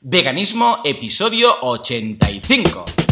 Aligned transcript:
Veganismo, 0.00 0.80
episodio 0.84 1.58
85. 1.60 3.07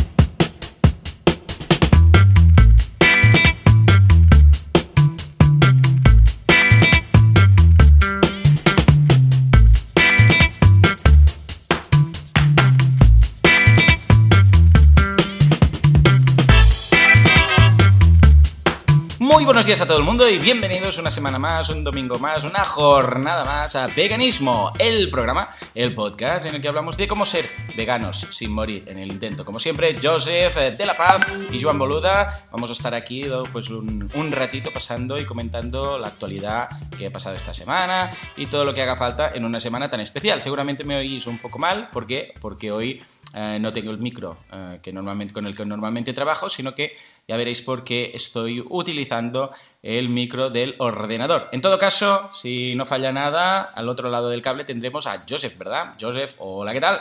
Buenos 19.57 19.69
días 19.69 19.81
a 19.81 19.87
todo 19.87 19.97
el 19.97 20.05
mundo 20.05 20.29
y 20.29 20.37
bienvenidos 20.37 20.99
una 20.99 21.11
semana 21.11 21.39
más, 21.39 21.71
un 21.71 21.83
domingo 21.83 22.19
más, 22.19 22.45
una 22.45 22.63
jornada 22.63 23.43
más 23.43 23.75
a 23.75 23.87
Veganismo, 23.87 24.71
el 24.79 25.09
programa, 25.09 25.49
el 25.75 25.95
podcast 25.95 26.45
en 26.45 26.57
el 26.57 26.61
que 26.61 26.69
hablamos 26.69 26.99
de 26.99 27.09
cómo 27.09 27.25
ser 27.25 27.49
veganos 27.75 28.27
sin 28.33 28.53
morir 28.53 28.85
en 28.87 28.99
el 28.99 29.11
intento. 29.11 29.47
Como 29.47 29.59
siempre, 29.59 29.97
Joseph 29.97 30.55
eh, 30.59 30.73
de 30.73 30.85
la 30.85 30.95
Paz 30.95 31.23
y 31.51 31.59
Joan 31.59 31.79
Boluda 31.79 32.47
vamos 32.53 32.69
a 32.69 32.75
estar 32.75 32.95
aquí 32.95 33.25
pues 33.51 33.71
un, 33.71 34.11
un 34.15 34.31
ratito 34.31 34.71
pasando 34.75 35.17
y 35.17 35.25
comentando 35.25 35.99
la 35.99 36.09
actualidad 36.09 36.69
que 36.99 37.07
ha 37.07 37.11
pasado 37.11 37.35
esta 37.35 37.55
semana 37.55 38.13
y 38.37 38.45
todo 38.45 38.67
lo 38.67 38.75
que 38.75 38.83
haga 38.83 38.95
falta 38.95 39.31
en 39.33 39.47
una 39.47 39.59
semana 39.59 39.89
tan 39.89 40.01
especial. 40.01 40.43
Seguramente 40.43 40.85
me 40.85 40.99
oís 40.99 41.27
un 41.27 41.39
poco 41.39 41.59
mal, 41.59 41.89
¿por 41.93 42.07
qué? 42.07 42.35
Porque 42.43 42.73
hoy 42.73 43.03
eh, 43.35 43.59
no 43.61 43.73
tengo 43.73 43.91
el 43.91 43.99
micro 43.99 44.37
eh, 44.53 44.79
que 44.83 44.93
normalmente, 44.93 45.35
con 45.35 45.47
el 45.47 45.55
que 45.55 45.65
normalmente 45.65 46.13
trabajo, 46.13 46.49
sino 46.49 46.75
que 46.75 46.97
ya 47.27 47.37
veréis 47.37 47.63
por 47.63 47.85
qué 47.85 48.13
estoy 48.15 48.65
utilizando 48.69 49.53
el 49.83 50.09
micro 50.09 50.51
del 50.51 50.75
ordenador. 50.79 51.49
En 51.53 51.61
todo 51.61 51.79
caso, 51.79 52.31
si 52.33 52.75
no 52.77 52.87
falla 52.87 53.13
nada, 53.13 53.63
al 53.63 53.89
otro 53.89 54.09
lado 54.11 54.29
del 54.31 54.43
cable 54.43 54.65
tendremos 54.65 55.07
a 55.07 55.25
Joseph, 55.29 55.59
¿verdad? 55.59 55.95
Joseph, 56.01 56.35
hola, 56.39 56.73
¿qué 56.73 56.81
tal? 56.81 57.01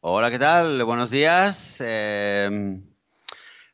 Hola, 0.00 0.30
¿qué 0.30 0.38
tal? 0.38 0.82
Buenos 0.84 1.10
días. 1.10 1.76
Eh, 1.80 2.80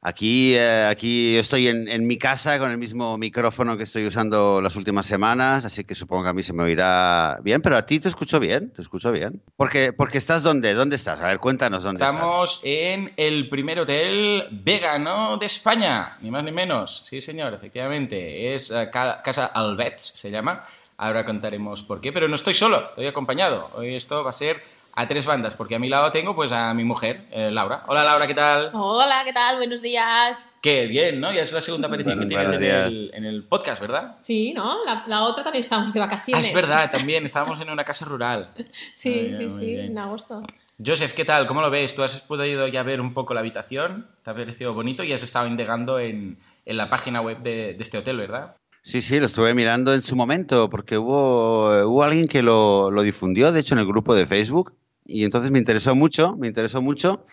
Aquí, 0.08 0.54
eh, 0.54 0.86
aquí 0.90 1.36
estoy 1.36 1.68
en, 1.68 2.06
mi 2.06 2.16
casa 2.16 2.58
con 2.58 2.70
el 2.70 2.78
mismo 2.78 3.18
micrófono 3.18 3.76
que 3.76 3.82
estoy 3.82 4.06
usando 4.06 4.58
las 4.62 4.74
últimas 4.74 5.04
semanas, 5.04 5.66
así 5.66 5.84
que 5.84 5.94
supongo 5.94 6.22
que 6.22 6.28
a 6.30 6.32
mí 6.32 6.42
se 6.42 6.54
me 6.54 6.62
oirá 6.62 7.38
bien, 7.42 7.60
pero 7.60 7.76
a 7.76 7.84
ti 7.84 8.00
te 8.00 8.08
escucho 8.08 8.40
bien, 8.40 8.70
te 8.70 8.80
escucho 8.80 9.12
bien. 9.12 9.42
Porque, 9.54 9.92
porque 9.92 10.16
estás 10.16 10.42
dónde, 10.42 10.72
¿dónde 10.72 10.96
estás? 10.96 11.20
A 11.20 11.26
ver, 11.26 11.40
cuéntanos 11.40 11.82
dónde 11.82 12.02
Estamos 12.02 12.54
estás. 12.54 12.64
en 12.64 13.12
el 13.18 13.50
primer 13.50 13.80
hotel 13.80 14.48
vegano 14.50 15.36
de 15.36 15.44
España, 15.44 16.16
ni 16.22 16.30
más 16.30 16.42
ni 16.42 16.52
menos. 16.52 17.04
Sí, 17.06 17.20
señor, 17.20 17.52
efectivamente. 17.52 18.54
Es 18.54 18.70
uh, 18.70 18.88
Casa 18.90 19.44
Albets, 19.44 20.02
se 20.02 20.30
llama. 20.30 20.64
Ahora 20.96 21.26
contaremos 21.26 21.82
por 21.82 22.00
qué, 22.00 22.14
pero 22.14 22.28
no 22.28 22.34
estoy 22.34 22.54
solo, 22.54 22.88
estoy 22.88 23.06
acompañado. 23.06 23.70
Hoy 23.74 23.94
esto 23.94 24.24
va 24.24 24.30
a 24.30 24.32
ser 24.32 24.62
a 24.94 25.06
tres 25.06 25.26
bandas, 25.26 25.54
porque 25.56 25.74
a 25.76 25.78
mi 25.78 25.88
lado 25.88 26.10
tengo 26.10 26.34
pues 26.34 26.50
a 26.52 26.74
mi 26.74 26.84
mujer, 26.84 27.26
eh, 27.30 27.50
Laura. 27.52 27.84
Hola 27.86 28.04
Laura, 28.04 28.26
¿qué 28.26 28.34
tal? 28.34 28.70
Hola, 28.74 29.22
¿qué 29.24 29.32
tal? 29.32 29.56
Buenos 29.56 29.80
días. 29.82 30.48
Qué 30.60 30.86
bien, 30.86 31.20
¿no? 31.20 31.32
Ya 31.32 31.42
es 31.42 31.52
la 31.52 31.60
segunda 31.60 31.86
aparición 31.88 32.18
que 32.18 32.26
tienes 32.26 32.50
en 32.52 32.62
el, 32.62 33.10
en 33.14 33.24
el, 33.24 33.44
podcast, 33.44 33.80
¿verdad? 33.80 34.16
Sí, 34.20 34.52
¿no? 34.52 34.84
La, 34.84 35.04
la, 35.06 35.22
otra 35.24 35.44
también 35.44 35.60
estábamos 35.62 35.92
de 35.92 36.00
Ah, 36.00 36.06
vacaciones. 36.06 36.46
es 36.48 36.52
verdad, 36.52 36.90
también 36.92 37.24
estábamos 37.24 37.60
en 37.60 37.70
una 37.70 37.84
casa 37.84 38.04
rural. 38.06 38.50
sí, 38.94 39.32
sí, 39.36 39.48
sí, 39.48 39.66
bien. 39.66 39.80
en 39.92 39.98
agosto. 39.98 40.42
Joseph, 40.84 41.12
¿qué 41.12 41.24
tal? 41.24 41.46
¿Cómo 41.46 41.60
lo 41.60 41.70
ves? 41.70 41.94
¿Tú 41.94 42.02
has 42.04 42.20
podido 42.20 42.68
ya 42.68 42.82
ver 42.84 43.00
un 43.00 43.12
poco 43.14 43.34
la 43.34 43.40
habitación? 43.40 44.08
¿Te 44.22 44.30
ha 44.30 44.34
parecido 44.34 44.74
bonito? 44.74 45.02
Y 45.02 45.12
has 45.12 45.22
estado 45.22 45.46
indagando 45.48 45.98
en, 45.98 46.38
en 46.66 46.76
la 46.76 46.88
página 46.88 47.20
web 47.20 47.38
de, 47.38 47.74
de 47.74 47.82
este 47.82 47.98
hotel, 47.98 48.16
¿verdad? 48.16 48.54
Sí, 48.82 49.02
sí, 49.02 49.20
lo 49.20 49.26
estuve 49.26 49.54
mirando 49.54 49.92
en 49.92 50.02
su 50.02 50.16
momento 50.16 50.70
porque 50.70 50.96
hubo, 50.98 51.68
hubo 51.86 52.02
alguien 52.02 52.26
que 52.26 52.42
lo, 52.42 52.90
lo 52.90 53.02
difundió, 53.02 53.52
de 53.52 53.60
hecho, 53.60 53.74
en 53.74 53.80
el 53.80 53.86
grupo 53.86 54.14
de 54.14 54.26
Facebook. 54.26 54.74
Y 55.04 55.24
entonces 55.24 55.50
me 55.50 55.58
interesó 55.58 55.94
mucho, 55.94 56.36
me 56.36 56.48
interesó 56.48 56.82
mucho 56.82 57.24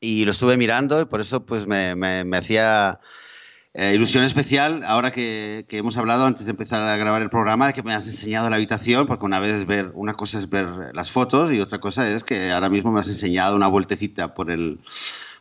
y 0.00 0.24
lo 0.24 0.32
estuve 0.32 0.56
mirando 0.56 1.00
y 1.00 1.04
por 1.06 1.20
eso 1.20 1.44
pues 1.44 1.66
me, 1.66 1.94
me, 1.94 2.36
hacía 2.36 3.00
eh, 3.74 3.94
ilusión 3.94 4.24
especial 4.24 4.82
ahora 4.84 5.10
que, 5.10 5.66
que, 5.68 5.78
hemos 5.78 5.96
hablado 5.96 6.26
antes 6.26 6.46
de 6.46 6.50
empezar 6.52 6.82
a 6.82 6.96
grabar 6.96 7.22
el 7.22 7.30
programa 7.30 7.68
de 7.68 7.74
que 7.74 7.82
me 7.82 7.94
has 7.94 8.06
enseñado 8.06 8.48
la 8.50 8.56
habitación 8.56 9.06
porque 9.06 9.26
una 9.26 9.40
vez 9.40 9.66
ver, 9.66 9.90
una 9.94 10.14
cosa 10.14 10.38
es 10.38 10.48
ver 10.48 10.66
las 10.94 11.12
fotos 11.12 11.52
y 11.52 11.60
otra 11.60 11.80
cosa 11.80 12.10
es 12.10 12.24
que 12.24 12.50
ahora 12.50 12.70
mismo 12.70 12.92
me 12.92 13.00
has 13.00 13.08
enseñado 13.08 13.56
una 13.56 13.68
vueltecita 13.68 14.34
por 14.34 14.50
el 14.50 14.80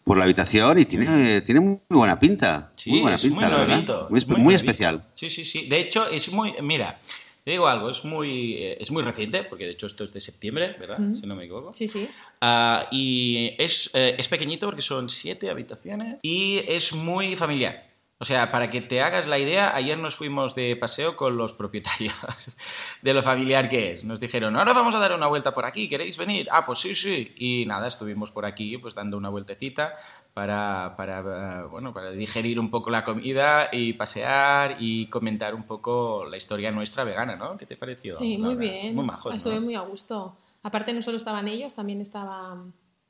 por 0.06 0.18
la 0.20 0.24
habitación 0.24 0.80
y 0.80 0.86
tiene, 0.86 1.42
tiene 1.42 1.60
muy 1.60 1.80
buena 1.90 2.18
pinta. 2.20 2.72
Sí, 2.78 2.92
muy 2.92 3.02
buena 3.02 3.16
es 3.16 3.24
pinta, 3.24 3.36
muy 3.36 3.44
la 3.44 3.66
nuevito, 3.66 3.94
verdad. 3.94 4.10
Muy, 4.10 4.20
muy 4.22 4.28
muy 4.28 4.44
nuevito. 4.44 4.66
especial. 4.66 5.04
Sí, 5.14 5.30
sí, 5.30 5.44
sí. 5.44 5.68
De 5.68 5.80
hecho, 5.80 6.08
es 6.08 6.32
muy. 6.32 6.54
Mira, 6.62 7.00
te 7.44 7.52
digo 7.52 7.68
algo, 7.68 7.90
es 7.90 8.06
muy, 8.06 8.54
eh, 8.54 8.78
es 8.80 8.92
muy 8.92 9.02
reciente, 9.02 9.44
porque 9.44 9.66
de 9.66 9.72
hecho 9.72 9.88
esto 9.88 10.04
es 10.04 10.14
de 10.14 10.20
septiembre, 10.22 10.76
¿verdad? 10.80 11.00
Mm. 11.00 11.16
Si 11.16 11.26
no 11.26 11.36
me 11.36 11.46
equivoco. 11.46 11.74
Sí, 11.74 11.88
sí. 11.88 12.08
Uh, 12.40 12.86
y 12.92 13.56
es, 13.58 13.90
eh, 13.96 14.16
es 14.18 14.28
pequeñito 14.28 14.68
porque 14.68 14.84
son 14.84 15.10
siete 15.10 15.50
habitaciones 15.50 16.18
y 16.22 16.62
es 16.68 16.94
muy 16.94 17.36
familiar. 17.36 17.88
O 18.18 18.24
sea, 18.24 18.50
para 18.50 18.70
que 18.70 18.80
te 18.80 19.02
hagas 19.02 19.28
la 19.28 19.38
idea, 19.38 19.76
ayer 19.76 19.98
nos 19.98 20.16
fuimos 20.16 20.56
de 20.56 20.78
paseo 20.78 21.18
con 21.18 21.36
los 21.36 21.52
propietarios 21.52 22.16
de 23.02 23.14
lo 23.14 23.22
familiar 23.22 23.68
que 23.68 23.92
es. 23.92 24.06
Nos 24.06 24.22
dijeron, 24.22 24.56
ahora 24.56 24.72
vamos 24.72 24.96
a 24.96 25.00
dar 25.00 25.14
una 25.14 25.28
vuelta 25.28 25.54
por 25.54 25.66
aquí, 25.66 25.90
¿queréis 25.90 26.18
venir? 26.18 26.48
Ah, 26.50 26.66
pues 26.66 26.80
sí, 26.80 26.96
sí. 26.96 27.34
Y 27.38 27.66
nada, 27.66 27.90
estuvimos 27.90 28.32
por 28.32 28.46
aquí 28.46 28.78
pues 28.78 28.96
dando 28.96 29.18
una 29.18 29.28
vueltecita 29.28 29.96
para, 30.34 30.96
para, 30.96 31.66
bueno, 31.66 31.94
para 31.94 32.12
digerir 32.12 32.58
un 32.58 32.72
poco 32.72 32.90
la 32.90 33.04
comida 33.04 33.68
y 33.74 33.92
pasear 33.94 34.78
y 34.80 35.08
comentar 35.08 35.54
un 35.54 35.64
poco 35.64 36.24
la 36.26 36.38
historia 36.38 36.72
nuestra 36.72 37.04
vegana, 37.04 37.36
¿no? 37.36 37.58
¿Qué 37.58 37.66
te 37.66 37.76
pareció? 37.76 38.14
Sí, 38.14 38.38
muy 38.38 38.54
Laura? 38.56 38.60
bien. 38.60 38.96
Muy 38.96 39.06
majos, 39.06 39.36
Estuve 39.36 39.56
¿no? 39.56 39.62
muy 39.62 39.76
a 39.76 39.82
gusto. 39.82 40.38
Aparte, 40.64 40.94
no 40.94 41.02
solo 41.02 41.18
estaban 41.18 41.50
ellos, 41.50 41.76
también 41.76 42.00
estaba. 42.00 42.64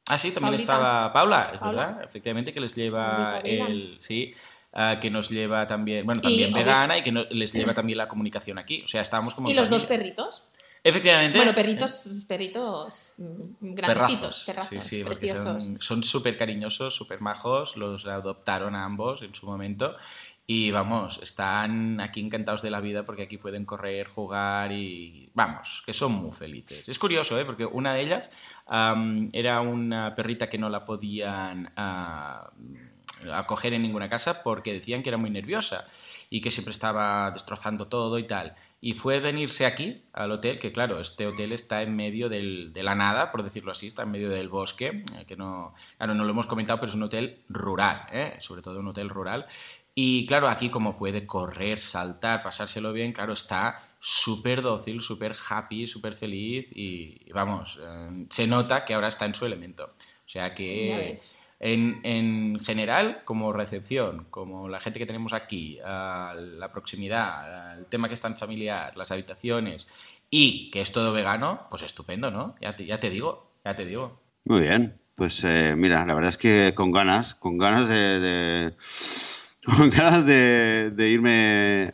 Ah, 0.09 0.17
sí, 0.17 0.31
también 0.31 0.53
Paulita. 0.55 0.73
estaba 0.73 1.13
Paula, 1.13 1.49
es 1.53 1.59
Paula. 1.59 1.85
verdad, 1.88 2.03
efectivamente, 2.03 2.53
que 2.53 2.59
les 2.59 2.75
lleva 2.75 3.39
el. 3.44 3.97
Sí. 3.99 4.33
Ah, 4.75 5.00
que 5.02 5.09
nos 5.09 5.30
lleva 5.30 5.66
también, 5.66 6.06
bueno, 6.06 6.22
también 6.22 6.52
Y, 6.52 6.53
vegana 6.53 6.97
y 7.00 7.02
que 7.03 7.12
no- 7.12 7.25
les 7.31 7.53
lleva 7.53 7.74
también 7.74 7.97
la 7.97 8.08
comunicación 8.08 8.58
aquí. 8.59 8.84
O 8.86 8.88
sea, 8.88 9.02
estábamos 9.02 9.34
como. 9.34 9.50
Y 9.50 9.53
los 9.56 9.69
dos 9.69 9.86
familia. 9.86 9.97
perritos. 10.16 10.44
Efectivamente. 10.84 11.40
Bueno, 11.40 11.56
perritos, 11.56 12.25
perritos 12.28 13.12
mm, 13.18 13.74
grandecitos, 13.74 14.44
Perrazos. 14.46 14.69
sí, 14.84 14.97
sí, 14.97 15.03
porque 15.03 15.30
preciosos. 15.34 15.72
son- 15.80 16.03
súper 16.03 16.38
cariñosos, 16.38 16.94
súper 16.94 17.22
majos, 17.22 17.75
los 17.75 18.06
adoptaron 18.06 18.75
a 18.75 18.86
ambos 18.86 19.24
en 19.24 19.34
su 19.34 19.47
momento 19.47 19.96
y 20.46 20.69
vamos, 20.69 21.19
están 21.24 22.00
aquí 22.00 22.19
encantados 22.19 22.62
de 22.62 22.69
la 22.69 22.81
vida 22.81 23.03
porque 23.03 23.24
aquí 23.24 23.40
pueden 23.40 23.66
correr, 23.66 24.06
jugar 24.07 24.72
y 24.74 25.31
vamos, 25.34 25.81
que 25.88 25.92
son 25.92 26.12
muy 26.12 26.31
felices. 26.34 26.88
Es 26.88 27.00
curioso, 27.00 27.40
¿eh? 27.40 27.46
porque 27.46 27.66
una 27.66 27.92
de 27.96 28.02
ellas 28.02 28.30
am, 28.68 29.30
era 29.34 29.62
una 29.62 30.13
perrita 30.13 30.47
que 30.50 30.59
no 30.59 30.69
la 30.69 30.86
podían 30.86 31.74
ah, 31.75 32.52
acoger 33.33 33.73
en 33.73 33.81
ninguna 33.81 34.09
casa 34.09 34.43
porque 34.43 34.73
decían 34.73 35.03
que 35.03 35.09
era 35.09 35.17
muy 35.17 35.29
nerviosa 35.29 35.85
y 36.29 36.41
que 36.41 36.51
siempre 36.51 36.71
estaba 36.71 37.31
destrozando 37.31 37.87
todo 37.87 38.17
y 38.19 38.23
tal. 38.23 38.55
Y 38.81 38.93
fue 38.93 39.19
venirse 39.19 39.65
aquí, 39.65 40.03
al 40.13 40.31
hotel, 40.31 40.59
que 40.59 40.71
claro, 40.71 40.99
este 40.99 41.25
hotel 41.25 41.51
está 41.53 41.81
en 41.81 41.95
medio 41.95 42.29
del- 42.29 42.71
de 42.73 42.83
la 42.83 42.93
nada, 42.95 43.31
por 43.31 43.41
decirlo 43.43 43.71
así, 43.71 43.87
está 43.87 44.03
en 44.03 44.11
medio 44.11 44.29
del 44.29 44.49
bosque, 44.49 45.03
eh, 45.19 45.25
que 45.25 45.35
no, 45.35 45.73
claro, 45.97 46.13
no 46.13 46.23
lo 46.23 46.29
hemos 46.31 46.47
comentado, 46.47 46.79
pero 46.79 46.89
es 46.89 46.95
un 46.95 47.03
hotel 47.03 47.43
rural, 47.49 48.05
¿eh? 48.11 48.35
sobre 48.39 48.61
todo 48.61 48.79
un 48.79 48.87
hotel 48.87 49.09
rural. 49.09 49.45
Y 49.97 50.25
claro, 50.27 50.49
aquí 50.49 50.69
como 50.69 50.97
puede 50.97 51.25
correr, 51.25 51.79
saltar, 51.79 52.43
pasárselo 52.43 52.91
bien, 52.91 53.13
claro, 53.13 53.31
está 53.33 53.81
súper 53.99 54.61
dócil, 54.61 55.01
súper 55.01 55.35
happy, 55.49 55.87
súper 55.87 56.13
feliz 56.13 56.67
y, 56.75 57.31
vamos, 57.31 57.79
eh, 57.81 58.25
se 58.29 58.45
nota 58.45 58.83
que 58.83 58.93
ahora 58.93 59.07
está 59.07 59.25
en 59.25 59.33
su 59.35 59.45
elemento. 59.45 59.85
O 59.85 60.27
sea 60.29 60.53
que. 60.53 61.11
En, 61.65 61.99
en 62.03 62.59
general, 62.59 63.23
como 63.25 63.51
recepción, 63.51 64.27
como 64.29 64.69
la 64.69 64.79
gente 64.79 64.99
que 64.99 65.07
tenemos 65.07 65.33
aquí, 65.33 65.79
la 65.83 66.69
proximidad, 66.71 67.79
el 67.79 67.87
tema 67.87 68.07
que 68.07 68.13
es 68.13 68.21
tan 68.21 68.37
familiar, 68.37 68.95
las 68.95 69.11
habitaciones 69.11 69.87
y 70.29 70.69
que 70.69 70.81
es 70.81 70.91
todo 70.91 71.11
vegano, 71.11 71.65
pues 71.71 71.81
estupendo, 71.81 72.29
¿no? 72.29 72.55
Ya 72.61 72.73
te, 72.73 72.85
ya 72.85 72.99
te 72.99 73.09
digo, 73.09 73.49
ya 73.65 73.75
te 73.75 73.83
digo. 73.83 74.21
Muy 74.43 74.61
bien. 74.61 75.00
Pues 75.15 75.44
eh, 75.44 75.73
mira, 75.75 76.06
la 76.06 76.13
verdad 76.13 76.29
es 76.29 76.38
que 76.38 76.73
con 76.75 76.91
ganas, 76.91 77.33
con 77.33 77.57
ganas 77.57 77.89
de, 77.89 78.75
con 79.65 79.89
ganas 79.89 80.23
de 80.27 81.09
irme 81.09 81.94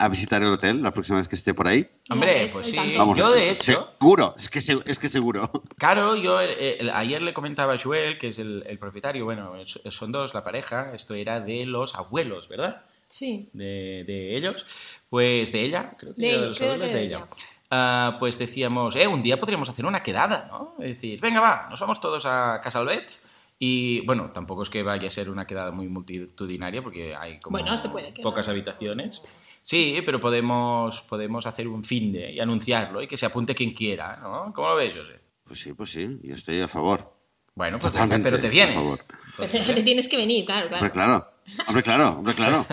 a 0.00 0.08
visitar 0.08 0.40
el 0.42 0.48
hotel 0.52 0.80
la 0.82 0.92
próxima 0.92 1.18
vez 1.18 1.26
que 1.26 1.34
esté 1.34 1.54
por 1.54 1.66
ahí. 1.66 1.88
Hombre, 2.08 2.48
pues 2.52 2.66
sí. 2.66 2.76
Vamos, 2.96 3.18
yo 3.18 3.30
de 3.32 3.50
hecho, 3.50 3.90
Seguro, 3.98 4.34
es 4.38 4.48
que, 4.48 4.60
se- 4.60 4.78
es 4.86 4.98
que 4.98 5.08
seguro. 5.08 5.50
claro, 5.76 6.14
yo 6.14 6.40
eh, 6.40 6.76
el- 6.78 6.90
ayer 6.90 7.20
le 7.20 7.34
comentaba 7.34 7.74
a 7.74 7.78
Joel, 7.78 8.16
que 8.16 8.28
es 8.28 8.38
el, 8.38 8.62
el 8.68 8.78
propietario, 8.78 9.24
bueno, 9.24 9.56
es- 9.56 9.80
son 9.90 10.12
dos 10.12 10.34
la 10.34 10.44
pareja, 10.44 10.92
esto 10.94 11.14
era 11.14 11.40
de 11.40 11.64
los 11.64 11.96
abuelos, 11.96 12.48
¿verdad? 12.48 12.82
Sí. 13.06 13.48
de, 13.54 14.04
de 14.06 14.36
ellos, 14.36 14.66
pues 15.08 15.50
de 15.50 15.62
ella, 15.62 15.94
creo 15.98 16.14
que 16.14 16.22
De 16.26 16.46
los 16.48 16.58
creo 16.58 16.72
abuelos 16.72 16.92
que 16.92 16.98
de 16.98 17.04
ella. 17.04 17.26
Ah, 17.70 18.16
pues 18.18 18.38
decíamos, 18.38 18.96
eh, 18.96 19.06
un 19.06 19.22
día 19.22 19.40
podríamos 19.40 19.68
hacer 19.68 19.84
una 19.86 20.02
quedada, 20.02 20.46
¿no? 20.50 20.74
Es 20.78 20.90
decir, 20.90 21.18
venga, 21.20 21.40
va, 21.40 21.66
nos 21.70 21.80
vamos 21.80 22.00
todos 22.00 22.24
a 22.26 22.60
Casalbets 22.62 23.26
y, 23.58 24.04
bueno, 24.06 24.30
tampoco 24.30 24.62
es 24.62 24.70
que 24.70 24.82
vaya 24.82 25.08
a 25.08 25.10
ser 25.10 25.30
una 25.30 25.46
quedada 25.46 25.72
muy 25.72 25.88
multitudinaria 25.88 26.82
porque 26.82 27.16
hay 27.16 27.40
como 27.40 27.58
Bueno, 27.58 27.76
se 27.76 27.88
puede 27.88 28.12
quedar. 28.12 28.22
pocas 28.22 28.48
habitaciones. 28.48 29.22
Sí, 29.62 30.00
pero 30.04 30.20
podemos, 30.20 31.02
podemos 31.02 31.44
hacer 31.46 31.66
un 31.66 31.82
fin 31.82 32.12
de 32.12 32.32
y 32.32 32.40
anunciarlo 32.40 33.02
y 33.02 33.06
que 33.06 33.16
se 33.16 33.26
apunte 33.26 33.54
quien 33.54 33.70
quiera, 33.70 34.16
¿no? 34.22 34.52
¿Cómo 34.54 34.68
lo 34.68 34.76
ves, 34.76 34.94
José? 34.94 35.20
Pues 35.44 35.60
sí, 35.60 35.72
pues 35.72 35.90
sí, 35.90 36.20
yo 36.22 36.34
estoy 36.34 36.60
a 36.60 36.68
favor. 36.68 37.12
Bueno, 37.54 37.78
pues 37.80 37.92
pero 38.22 38.38
te 38.38 38.48
vienes. 38.48 39.06
te 39.36 39.82
tienes 39.82 40.08
que 40.08 40.16
venir, 40.16 40.44
claro, 40.44 40.68
claro. 40.68 40.84
Hombre, 40.86 40.92
claro. 40.92 41.30
Hombre, 41.66 41.82
claro, 41.82 42.08
hombre, 42.10 42.34
claro. 42.34 42.66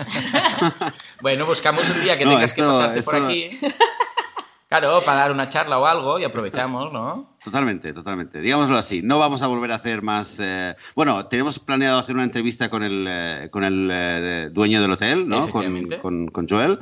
bueno, 1.20 1.46
buscamos 1.46 1.88
un 1.90 2.02
día 2.02 2.16
que 2.16 2.24
tengas 2.24 2.54
que 2.54 2.62
pasarte 2.62 3.02
por 3.02 3.16
aquí. 3.16 3.50
Claro, 4.68 5.00
para 5.04 5.20
dar 5.22 5.32
una 5.32 5.48
charla 5.48 5.78
o 5.78 5.86
algo 5.86 6.18
y 6.18 6.24
aprovechamos, 6.24 6.92
¿no? 6.92 7.35
Totalmente, 7.46 7.92
totalmente. 7.92 8.40
Digámoslo 8.40 8.76
así, 8.76 9.02
no 9.02 9.20
vamos 9.20 9.40
a 9.40 9.46
volver 9.46 9.70
a 9.70 9.76
hacer 9.76 10.02
más... 10.02 10.40
Eh, 10.40 10.74
bueno, 10.96 11.26
tenemos 11.26 11.60
planeado 11.60 11.96
hacer 11.96 12.16
una 12.16 12.24
entrevista 12.24 12.68
con 12.68 12.82
el, 12.82 13.06
eh, 13.08 13.50
con 13.52 13.62
el 13.62 13.88
eh, 13.92 14.50
dueño 14.52 14.82
del 14.82 14.90
hotel, 14.90 15.28
¿no? 15.28 15.48
Con, 15.48 16.26
con, 16.26 16.48
Joel, 16.48 16.80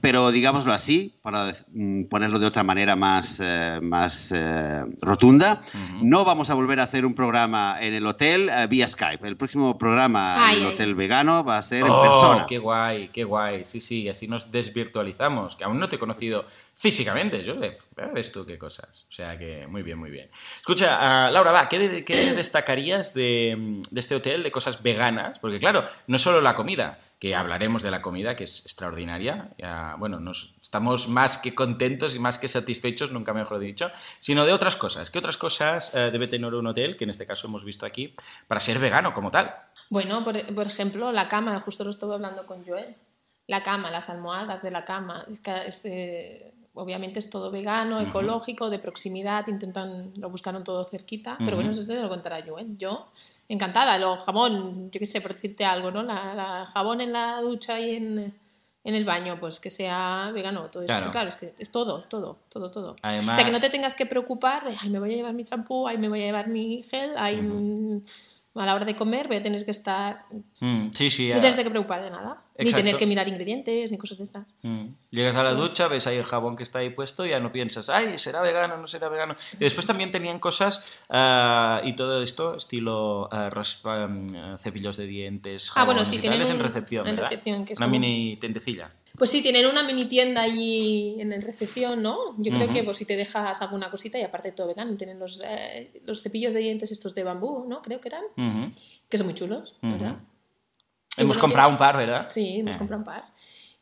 pero 0.00 0.30
digámoslo 0.30 0.72
así, 0.72 1.16
para 1.20 1.56
mm, 1.72 2.04
ponerlo 2.04 2.38
de 2.38 2.46
otra 2.46 2.62
manera 2.62 2.94
más, 2.94 3.42
más 3.82 4.32
rotunda, 5.00 5.62
no 6.00 6.24
vamos 6.24 6.48
a 6.48 6.54
volver 6.54 6.78
a 6.78 6.84
hacer 6.84 7.04
un 7.04 7.14
programa 7.14 7.78
en 7.80 7.94
el 7.94 8.06
hotel 8.06 8.52
vía 8.68 8.86
Skype. 8.86 9.26
El 9.26 9.36
próximo 9.36 9.76
programa 9.76 10.52
en 10.52 10.60
el 10.60 10.66
hotel 10.66 10.94
vegano 10.94 11.42
va 11.42 11.58
a 11.58 11.62
ser 11.64 11.84
en 11.84 11.90
oh, 11.90 12.02
persona. 12.02 12.46
¡Qué 12.46 12.58
guay, 12.58 13.08
qué 13.08 13.24
guay! 13.24 13.64
Sí, 13.64 13.80
sí, 13.80 14.08
así 14.08 14.28
nos 14.28 14.52
desvirtualizamos, 14.52 15.56
que 15.56 15.64
aún 15.64 15.80
no 15.80 15.88
te 15.88 15.96
he 15.96 15.98
conocido 15.98 16.44
físicamente, 16.72 17.42
Joseph. 17.44 17.82
Ves 18.14 18.30
tú 18.30 18.46
qué 18.46 18.56
cosas. 18.56 19.06
O 19.08 19.12
sea 19.12 19.36
que 19.36 19.66
muy 19.66 19.82
bien, 19.82 20.03
muy 20.04 20.10
bien. 20.10 20.30
Escucha, 20.56 20.98
ah, 21.00 21.30
Laura, 21.30 21.50
va, 21.50 21.66
¿qué, 21.66 21.78
destacarías 22.36 23.14
de, 23.14 23.80
este 23.96 24.14
hotel 24.14 24.42
de 24.42 24.52
cosas 24.52 24.82
veganas? 24.82 25.38
Porque 25.38 25.58
claro, 25.58 25.86
no 26.06 26.18
solo 26.18 26.42
la 26.42 26.54
comida, 26.54 26.98
que 27.18 27.34
hablaremos 27.34 27.82
de 27.82 27.90
la 27.90 28.02
comida, 28.02 28.36
que 28.36 28.44
es 28.44 28.60
extraordinaria. 28.60 29.48
bueno, 29.96 30.20
nos, 30.20 30.56
estamos 30.60 31.08
más 31.08 31.38
que 31.38 31.54
contentos 31.54 32.14
y 32.14 32.18
más 32.18 32.36
que 32.36 32.48
satisfechos, 32.48 33.12
nunca 33.12 33.32
mejor 33.32 33.60
dicho, 33.60 33.90
sino 34.18 34.44
de 34.44 34.52
otras 34.52 34.76
cosas. 34.76 35.10
¿Qué 35.10 35.18
otras 35.18 35.38
cosas 35.38 35.94
eh, 35.94 36.10
debe 36.12 36.28
tener 36.28 36.52
un 36.52 36.66
hotel, 36.66 36.98
que 36.98 37.04
en 37.04 37.10
este 37.10 37.26
caso 37.26 37.46
hemos 37.46 37.64
visto 37.64 37.86
aquí, 37.86 38.14
para 38.46 38.60
ser 38.60 38.78
vegano 38.78 39.14
como 39.14 39.30
tal? 39.30 39.54
Bueno, 39.88 40.22
por, 40.22 40.66
ejemplo, 40.66 41.12
la 41.12 41.28
cama, 41.28 41.58
justo 41.60 41.82
lo 41.82 41.88
estuve 41.88 42.12
hablando 42.12 42.44
con 42.44 42.62
Joel. 42.62 42.94
La 43.46 43.62
cama, 43.62 43.90
las 43.90 44.10
almohadas 44.10 44.60
de 44.60 44.70
la 44.70 44.84
cama. 44.84 45.24
Este, 45.66 46.52
obviamente 46.74 47.18
es 47.18 47.30
todo 47.30 47.50
vegano, 47.50 48.00
ecológico, 48.00 48.70
de 48.70 48.78
proximidad, 48.78 49.46
intentan, 49.48 50.12
lo 50.16 50.28
buscaron 50.28 50.64
todo 50.64 50.84
cerquita, 50.84 51.36
pero 51.38 51.56
bueno, 51.56 51.70
eso 51.70 51.86
te 51.86 52.00
lo 52.00 52.08
contará 52.08 52.44
yo, 52.44 52.58
¿eh? 52.58 52.66
Yo, 52.78 53.08
encantada, 53.48 53.98
lo 53.98 54.16
jabón, 54.18 54.90
yo 54.90 54.98
qué 54.98 55.06
sé, 55.06 55.20
por 55.20 55.32
decirte 55.32 55.64
algo, 55.64 55.90
¿no? 55.90 56.02
La, 56.02 56.68
jabón 56.72 57.00
en 57.00 57.12
la 57.12 57.40
ducha 57.40 57.78
y 57.78 57.96
en, 57.96 58.34
en, 58.84 58.94
el 58.94 59.04
baño, 59.04 59.38
pues 59.38 59.60
que 59.60 59.70
sea 59.70 60.30
vegano, 60.34 60.64
todo 60.66 60.82
eso, 60.82 61.10
claro, 61.10 61.28
es 61.28 61.36
que 61.36 61.54
es 61.58 61.70
todo, 61.70 61.98
es 61.98 62.08
todo, 62.08 62.38
todo, 62.48 62.70
todo. 62.70 62.96
O 63.02 63.34
sea, 63.34 63.44
que 63.44 63.52
no 63.52 63.60
te 63.60 63.70
tengas 63.70 63.94
que 63.94 64.06
preocupar 64.06 64.64
de, 64.64 64.76
ay, 64.80 64.90
me 64.90 64.98
voy 64.98 65.12
a 65.12 65.16
llevar 65.16 65.34
mi 65.34 65.44
champú, 65.44 65.86
ay, 65.86 65.98
me 65.98 66.08
voy 66.08 66.22
a 66.22 66.26
llevar 66.26 66.48
mi 66.48 66.82
gel, 66.82 67.12
ay 67.16 67.40
a 68.62 68.66
la 68.66 68.74
hora 68.74 68.84
de 68.84 68.96
comer 68.96 69.26
voy 69.28 69.36
a 69.38 69.42
tener 69.42 69.64
que 69.64 69.70
estar. 69.70 70.26
Mm, 70.60 70.90
sí, 70.92 71.10
sí. 71.10 71.32
No 71.32 71.40
que 71.40 71.70
preocupar 71.70 72.02
de 72.02 72.10
nada. 72.10 72.42
Ni 72.56 72.72
tener 72.72 72.96
que 72.96 73.06
mirar 73.06 73.26
ingredientes, 73.26 73.90
ni 73.90 73.98
cosas 73.98 74.18
de 74.18 74.24
estas. 74.24 74.46
Mm. 74.62 74.86
Llegas 75.10 75.34
a 75.34 75.42
la 75.42 75.54
ducha, 75.54 75.88
ves 75.88 76.06
ahí 76.06 76.16
el 76.16 76.24
jabón 76.24 76.54
que 76.56 76.62
está 76.62 76.78
ahí 76.78 76.90
puesto 76.90 77.26
y 77.26 77.30
ya 77.30 77.40
no 77.40 77.50
piensas, 77.50 77.88
ay, 77.88 78.16
¿será 78.16 78.42
vegano 78.42 78.76
no 78.76 78.86
será 78.86 79.08
vegano? 79.08 79.34
Y 79.54 79.64
después 79.64 79.86
también 79.86 80.12
tenían 80.12 80.38
cosas 80.38 80.84
ah, 81.08 81.80
y 81.84 81.96
todo 81.96 82.22
esto, 82.22 82.56
estilo 82.56 83.28
uh, 83.28 84.56
cepillos 84.56 84.96
de 84.96 85.06
dientes, 85.06 85.72
ah, 85.74 85.84
bueno, 85.84 86.04
sí, 86.04 86.18
tienen 86.18 86.42
en 86.42 86.60
recepción, 86.60 87.06
en 87.08 87.16
recepción, 87.16 87.64
que 87.64 87.72
es 87.72 87.78
Una 87.78 87.88
mini 87.88 88.36
tendecilla. 88.36 88.92
Pues 89.16 89.30
sí, 89.30 89.42
tienen 89.42 89.66
una 89.66 89.84
mini 89.84 90.06
tienda 90.06 90.42
allí 90.42 91.20
en 91.20 91.32
el 91.32 91.42
recepción, 91.42 92.02
¿no? 92.02 92.34
Yo 92.38 92.52
creo 92.52 92.72
que 92.72 92.82
pues, 92.82 92.96
si 92.96 93.04
te 93.04 93.16
dejas 93.16 93.62
alguna 93.62 93.88
cosita, 93.88 94.18
y 94.18 94.22
aparte 94.22 94.50
todo 94.50 94.66
vegano, 94.66 94.96
tienen 94.96 95.20
los, 95.20 95.40
eh, 95.44 96.00
los 96.04 96.22
cepillos 96.22 96.52
de 96.52 96.60
dientes 96.60 96.90
estos 96.90 97.14
de 97.14 97.22
bambú, 97.22 97.64
¿no? 97.68 97.80
Creo 97.80 98.00
que 98.00 98.08
eran, 98.08 98.24
que 99.08 99.18
son 99.18 99.26
muy 99.28 99.34
chulos, 99.34 99.76
¿verdad? 99.82 100.18
Hemos 101.16 101.38
comprado 101.38 101.68
un 101.68 101.76
par, 101.76 101.96
¿verdad? 101.96 102.28
Sí, 102.30 102.60
hemos 102.60 102.74
eh. 102.74 102.78
comprado 102.78 103.00
un 103.00 103.04
par. 103.04 103.24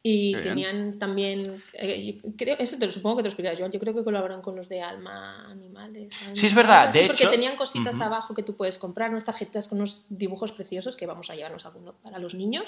Y 0.04 0.34
tenían 0.40 0.98
también, 0.98 1.62
eh, 1.74 2.20
creo, 2.36 2.56
eso 2.58 2.76
te 2.76 2.86
lo 2.86 2.92
supongo 2.92 3.16
que 3.16 3.22
te 3.22 3.26
lo 3.26 3.28
explicarás 3.28 3.58
yo, 3.60 3.70
yo 3.70 3.78
creo 3.78 3.94
que 3.94 4.02
colaboran 4.02 4.42
con 4.42 4.56
los 4.56 4.68
de 4.68 4.82
Alma 4.82 5.48
Animales. 5.48 6.12
sí, 6.32 6.46
es 6.46 6.54
verdad, 6.56 6.92
de 6.92 7.06
porque 7.06 7.26
tenían 7.26 7.54
cositas 7.54 8.00
abajo 8.00 8.34
que 8.34 8.42
tú 8.42 8.56
puedes 8.56 8.78
comprar, 8.78 9.10
unas 9.10 9.24
tarjetas 9.24 9.68
con 9.68 9.78
unos 9.78 10.02
dibujos 10.08 10.50
preciosos 10.50 10.96
que 10.96 11.06
vamos 11.06 11.30
a 11.30 11.36
llevarnos 11.36 11.66
alguno 11.66 11.94
para 12.02 12.18
los 12.18 12.34
niños. 12.34 12.64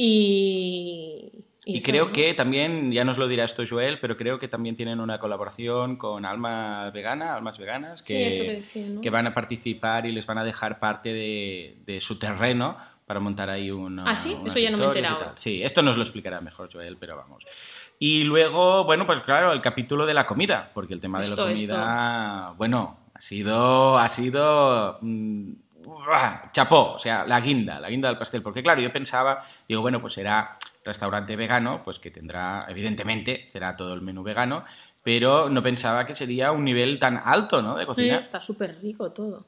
Y, 0.00 1.32
y, 1.66 1.82
creo 1.82 2.12
que 2.12 2.32
también, 2.32 2.92
ya 2.92 3.04
nos 3.04 3.18
lo 3.18 3.26
dirá 3.28 3.44
esto 3.44 3.64
Joel, 3.68 3.98
pero 4.00 4.16
creo 4.16 4.38
que 4.38 4.46
también 4.46 4.76
tienen 4.76 5.00
una 5.00 5.18
colaboración 5.18 5.96
con 5.96 6.24
Alma 6.24 6.90
Vegana, 6.92 7.34
Almas 7.34 7.58
Veganas, 7.58 8.00
que, 8.02 8.62
que, 9.02 9.10
van 9.10 9.26
a 9.26 9.34
participar 9.34 10.06
y 10.06 10.12
les 10.12 10.24
van 10.24 10.38
a 10.38 10.44
dejar 10.44 10.78
parte 10.78 11.12
de, 11.12 11.78
de 11.84 12.00
su 12.00 12.18
terreno 12.18 12.76
para 13.08 13.20
montar 13.20 13.48
ahí 13.48 13.70
una. 13.70 14.04
Ah, 14.04 14.14
sí, 14.14 14.36
eso 14.44 14.58
ya 14.58 14.70
no 14.70 14.76
me 14.76 14.84
he 14.84 14.86
enterado. 14.88 15.32
Sí, 15.34 15.62
esto 15.62 15.80
nos 15.80 15.96
lo 15.96 16.02
explicará 16.02 16.42
mejor 16.42 16.68
Joel, 16.70 16.98
pero 16.98 17.16
vamos. 17.16 17.42
Y 17.98 18.24
luego, 18.24 18.84
bueno, 18.84 19.06
pues 19.06 19.20
claro, 19.20 19.50
el 19.52 19.62
capítulo 19.62 20.04
de 20.04 20.12
la 20.12 20.26
comida, 20.26 20.70
porque 20.74 20.92
el 20.92 21.00
tema 21.00 21.18
de 21.18 21.30
la 21.30 21.36
comida, 21.36 22.54
bueno, 22.58 22.98
ha 23.14 23.20
sido, 23.20 23.96
ha 23.96 24.08
sido 24.08 24.98
mm, 25.00 25.52
chapó, 26.52 26.92
o 26.92 26.98
sea, 26.98 27.24
la 27.24 27.40
guinda, 27.40 27.80
la 27.80 27.88
guinda 27.88 28.08
del 28.08 28.18
pastel, 28.18 28.42
porque 28.42 28.62
claro, 28.62 28.82
yo 28.82 28.92
pensaba, 28.92 29.40
digo, 29.66 29.80
bueno, 29.80 30.02
pues 30.02 30.12
será 30.12 30.58
restaurante 30.84 31.34
vegano, 31.34 31.82
pues 31.82 31.98
que 31.98 32.10
tendrá, 32.10 32.66
evidentemente, 32.68 33.46
será 33.48 33.74
todo 33.74 33.94
el 33.94 34.02
menú 34.02 34.22
vegano, 34.22 34.64
pero 35.02 35.48
no 35.48 35.62
pensaba 35.62 36.04
que 36.04 36.12
sería 36.12 36.52
un 36.52 36.62
nivel 36.62 36.98
tan 36.98 37.22
alto, 37.24 37.62
¿no? 37.62 37.76
De 37.76 37.86
cocina. 37.86 38.16
Sí, 38.16 38.22
está 38.22 38.42
súper 38.42 38.78
rico 38.82 39.12
todo. 39.12 39.46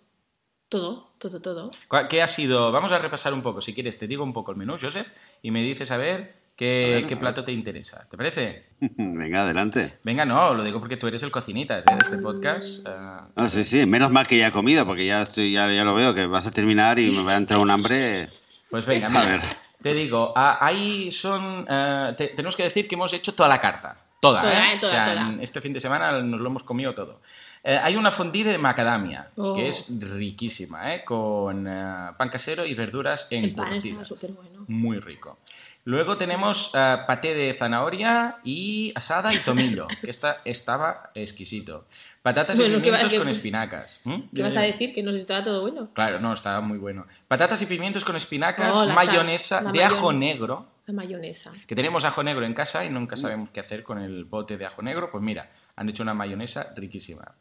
Todo, 0.71 1.11
todo, 1.19 1.43
todo. 1.43 1.71
¿Qué 2.09 2.23
ha 2.23 2.29
sido? 2.29 2.71
Vamos 2.71 2.93
a 2.93 3.01
repasar 3.01 3.35
un 3.35 3.43
poco, 3.43 3.61
si 3.61 3.75
quieres, 3.75 3.99
te 3.99 4.07
digo 4.07 4.23
un 4.23 4.33
poco 4.33 4.53
el 4.53 4.57
menú, 4.57 4.77
Joseph, 4.81 5.09
y 5.43 5.51
me 5.51 5.63
dices 5.63 5.91
a 5.91 5.97
ver 5.97 6.37
qué, 6.55 7.05
qué 7.09 7.17
plato 7.17 7.43
te 7.43 7.51
interesa. 7.51 8.07
¿Te 8.09 8.17
parece? 8.17 8.67
Venga, 8.81 9.43
adelante. 9.43 9.99
Venga, 10.05 10.25
no, 10.25 10.55
lo 10.55 10.63
digo 10.63 10.79
porque 10.79 10.97
tú 10.97 11.09
eres 11.09 11.25
el 11.25 11.33
cocinitas 11.33 11.85
¿eh? 11.85 11.91
de 11.91 11.99
este 12.01 12.19
podcast. 12.19 12.87
Ah, 12.87 13.27
sí, 13.51 13.65
sí, 13.65 13.85
menos 13.85 14.13
mal 14.13 14.29
que 14.29 14.39
ya 14.39 14.47
he 14.47 14.53
comido, 14.53 14.87
porque 14.87 15.07
ya, 15.07 15.23
estoy, 15.23 15.51
ya, 15.51 15.69
ya 15.73 15.85
lo 15.85 15.93
veo, 15.93 16.15
que 16.15 16.27
vas 16.27 16.47
a 16.47 16.53
terminar 16.53 17.01
y 17.01 17.11
me 17.11 17.25
va 17.25 17.33
a 17.33 17.39
entrar 17.39 17.59
un 17.59 17.71
hambre. 17.73 18.29
Pues 18.71 18.87
venga, 18.87 19.09
mira. 19.09 19.23
A 19.23 19.27
ver. 19.27 19.43
Te 19.83 19.93
digo, 19.93 20.33
ah, 20.37 20.59
ahí 20.61 21.11
son. 21.11 21.67
Eh, 21.69 22.33
tenemos 22.37 22.55
que 22.55 22.63
decir 22.63 22.87
que 22.87 22.95
hemos 22.95 23.13
hecho 23.13 23.35
toda 23.35 23.49
la 23.49 23.61
carta. 23.61 23.97
Toda, 24.21 24.43
¿eh? 24.45 24.79
o 24.81 24.87
sea, 24.87 25.35
este 25.41 25.63
fin 25.63 25.73
de 25.73 25.81
semana 25.81 26.21
nos 26.21 26.41
lo 26.41 26.47
hemos 26.49 26.63
comido 26.63 26.95
todo. 26.95 27.23
Eh, 27.63 27.79
hay 27.83 27.97
una 27.97 28.11
fondue 28.11 28.45
de 28.45 28.59
macadamia, 28.59 29.31
que 29.35 29.41
oh. 29.43 29.57
es 29.57 29.91
riquísima, 30.01 30.95
¿eh? 30.95 31.05
con 31.05 31.65
pan 31.65 32.29
casero 32.31 32.65
y 32.65 32.75
verduras 32.75 33.27
en 33.31 33.45
El 33.45 33.55
pan 33.55 33.81
súper 34.05 34.33
bueno. 34.33 34.65
Muy 34.69 34.99
rico. 34.99 35.39
Luego 35.85 36.17
tenemos 36.19 36.71
paté 36.73 37.35
de 37.35 37.55
zanahoria 37.55 38.39
y 38.45 38.93
asada 38.95 39.33
y 39.35 39.39
tomillo, 39.39 39.87
que 40.03 40.11
esta 40.11 40.41
estaba 40.45 41.11
exquisito. 41.15 41.87
Patatas 42.23 42.59
y 42.59 42.63
pimientos 42.63 43.15
con 43.15 43.29
espinacas. 43.29 44.03
¿Mm? 44.05 44.21
¿Qué 44.35 44.43
vas 44.43 44.57
a 44.57 44.61
decir? 44.61 44.93
¿Que 44.95 45.03
nos 45.03 45.17
estaba 45.17 45.43
todo 45.43 45.63
bueno? 45.63 45.89
Claro, 45.95 46.21
no, 46.21 46.35
estaba 46.35 46.61
muy 46.61 46.77
bueno. 46.77 47.07
Patatas 47.29 47.63
y 47.63 47.67
pimientos 47.67 48.05
con 48.05 48.15
espinacas, 48.15 48.77
oh, 48.77 48.89
mayonesa 48.89 49.63
de 49.73 49.83
ajo 49.83 50.13
negro. 50.13 50.67
La 50.87 50.93
mayonesa. 50.93 51.51
Que 51.67 51.75
tenemos 51.75 52.05
ajo 52.05 52.23
negro 52.23 52.45
en 52.45 52.53
casa 52.53 52.85
y 52.85 52.91
nunca 52.91 53.17
sabemos 53.17 53.49
qué 53.51 53.61
hacer 53.61 53.83
con 53.83 53.99
el 53.99 54.27
bote 54.27 54.59
de 54.59 54.67
ajo 54.67 54.83
negro. 54.83 55.11
Pues 55.11 55.25
mira, 55.25 55.51
han 55.81 55.89
hecho 55.89 56.03
una 56.03 56.13
mayonesa 56.13 56.75
riquísima. 56.77 57.35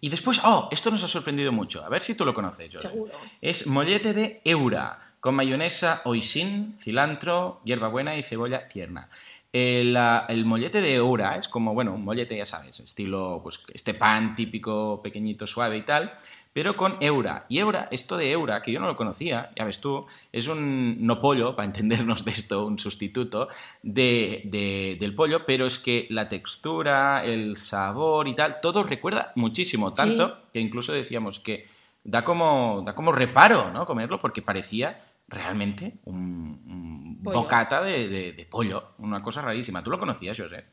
Y 0.00 0.10
después, 0.10 0.40
oh, 0.44 0.68
esto 0.70 0.92
nos 0.92 1.02
ha 1.02 1.08
sorprendido 1.08 1.50
mucho. 1.50 1.84
A 1.84 1.88
ver 1.88 2.02
si 2.02 2.14
tú 2.14 2.24
lo 2.24 2.32
conoces, 2.32 2.72
Seguro. 2.78 3.12
Es 3.40 3.66
mollete 3.66 4.14
de 4.14 4.40
Eura, 4.44 5.14
con 5.18 5.34
mayonesa 5.34 6.00
oisin, 6.04 6.72
cilantro, 6.78 7.60
hierbabuena 7.64 8.16
y 8.16 8.22
cebolla 8.22 8.68
tierna. 8.68 9.10
El, 9.52 9.96
el, 10.28 10.44
mollete 10.44 10.80
de 10.80 10.94
Eura 10.94 11.36
es 11.36 11.48
como, 11.48 11.74
bueno, 11.74 11.92
un 11.94 12.04
mollete, 12.04 12.36
ya 12.36 12.44
sabes, 12.44 12.78
estilo, 12.78 13.40
pues 13.42 13.60
este 13.74 13.94
pan 13.94 14.36
típico, 14.36 15.00
pequeñito, 15.02 15.44
suave 15.44 15.76
y 15.78 15.82
tal, 15.82 16.12
pero 16.52 16.76
con 16.76 16.96
Eura. 17.00 17.46
Y 17.48 17.58
Eura, 17.58 17.88
esto 17.90 18.16
de 18.16 18.30
Eura, 18.30 18.62
que 18.62 18.70
yo 18.70 18.78
no 18.78 18.86
lo 18.86 18.94
conocía, 18.94 19.50
ya 19.56 19.64
ves 19.64 19.80
tú, 19.80 20.06
es 20.30 20.46
un 20.46 21.04
no 21.04 21.20
pollo, 21.20 21.56
para 21.56 21.66
entendernos 21.70 22.24
de 22.24 22.30
esto, 22.30 22.64
un 22.64 22.78
sustituto 22.78 23.48
de, 23.82 24.96
del 25.00 25.14
pollo, 25.16 25.44
pero 25.44 25.66
es 25.66 25.80
que 25.80 26.06
la 26.10 26.28
textura, 26.28 27.24
el 27.24 27.56
sabor 27.56 28.28
y 28.28 28.34
tal, 28.36 28.60
todo 28.60 28.84
recuerda 28.84 29.32
muchísimo, 29.34 29.92
tanto 29.92 30.38
que 30.52 30.60
incluso 30.60 30.92
decíamos 30.92 31.40
que 31.40 31.66
da 32.04 32.24
como, 32.24 32.82
da 32.86 32.94
como 32.94 33.10
reparo, 33.10 33.72
¿no? 33.72 33.84
Comerlo, 33.84 34.18
porque 34.20 34.42
parecía 34.42 35.00
realmente 35.30 36.00
un, 36.04 37.18
bocata 37.22 37.82
de, 37.82 38.46
pollo, 38.50 38.94
una 38.98 39.22
cosa 39.22 39.42
rarísima. 39.42 39.82
¿Tú 39.82 39.90
lo 39.90 39.98
conocías, 39.98 40.38
José? 40.38 40.64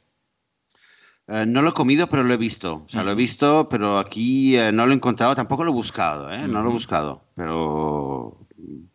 Eh, 1.28 1.46
no 1.46 1.62
lo 1.62 1.70
he 1.70 1.74
comido, 1.74 2.08
pero 2.08 2.24
lo 2.24 2.34
he 2.34 2.38
visto. 2.38 2.84
O 2.86 2.90
sea, 2.90 3.04
lo 3.04 3.12
he 3.12 3.16
visto, 3.16 3.70
pero 3.70 4.00
aquí 4.00 4.58
eh, 4.58 4.72
no 4.72 4.86
lo 4.86 4.94
he 4.94 4.96
encontrado, 4.96 5.36
tampoco 5.36 5.64
lo 5.64 5.72
he 5.72 5.74
buscado, 5.74 6.32
¿eh? 6.32 6.48
No 6.48 6.64
lo 6.64 6.70
he 6.70 6.74
buscado, 6.74 7.22
pero 7.36 8.47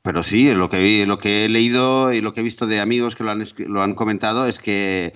pero 0.03 0.23
sí, 0.25 0.53
lo 0.55 0.69
que, 0.69 1.07
lo 1.07 1.19
que 1.19 1.45
he 1.45 1.49
leído 1.49 2.13
y 2.13 2.21
lo 2.21 2.35
que 2.35 2.41
he 2.41 2.45
visto 2.45 2.67
de 2.67 2.81
amigos 2.81 3.15
que 3.17 3.23
lo 3.25 3.31
han, 3.31 3.45
lo 3.69 3.83
han 3.83 3.95
comentado 3.95 4.47
es 4.47 4.59
que 4.59 5.13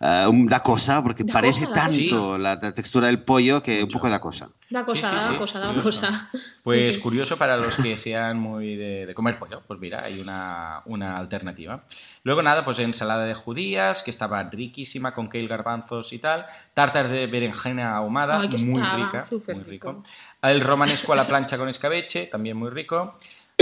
uh, 0.00 0.46
da 0.48 0.60
cosa, 0.60 1.02
porque 1.02 1.24
Da 1.24 1.32
parece 1.34 1.66
cosa, 1.66 1.74
tanto 1.74 2.38
la, 2.38 2.56
la 2.60 2.72
textura 2.74 3.06
del 3.08 3.22
pollo 3.22 3.62
que 3.62 3.82
un 3.82 3.90
poco 3.90 4.08
da 4.08 4.20
cosa. 4.20 4.48
Da 4.70 4.84
cosa, 4.84 5.08
Sí, 5.10 5.14
sí, 5.18 5.24
da 5.26 5.32
sí, 5.32 5.36
cosa, 5.36 5.58
da 5.60 5.82
cosa. 5.82 6.30
Pues 6.62 6.86
Sí, 6.86 6.92
sí. 6.94 7.00
curioso 7.00 7.36
para 7.36 7.56
los 7.56 7.76
que 7.76 7.96
sean 7.98 8.38
muy 8.38 8.76
de, 8.76 9.06
de 9.06 9.14
comer 9.14 9.38
pollo, 9.38 9.62
pues 9.66 9.78
mira, 9.78 10.02
hay 10.02 10.18
una, 10.20 10.80
una 10.86 11.16
alternativa. 11.18 11.84
Luego 12.22 12.42
nada, 12.42 12.64
pues 12.64 12.78
ensalada 12.78 13.26
de 13.26 13.34
judías, 13.34 14.02
que 14.02 14.10
estaba 14.10 14.42
riquísima 14.44 15.12
con 15.12 15.28
kale, 15.28 15.46
garbanzos 15.46 16.12
y 16.14 16.18
tal. 16.18 16.46
Tartar 16.72 17.08
de 17.08 17.26
berenjena 17.26 17.94
ahumada, 17.94 18.40
Ay, 18.40 18.48
muy 18.48 18.80
estaba 18.80 18.96
rica, 18.96 19.26
muy 19.30 19.62
rico. 19.64 19.92
rico. 19.92 20.02
El 20.42 20.60
romanesco 20.62 21.12
a 21.12 21.16
la 21.16 21.26
plancha 21.26 21.58
con 21.58 21.68
escabeche, 21.68 22.26
también 22.26 22.56
muy 22.56 22.70
rico. 22.70 23.18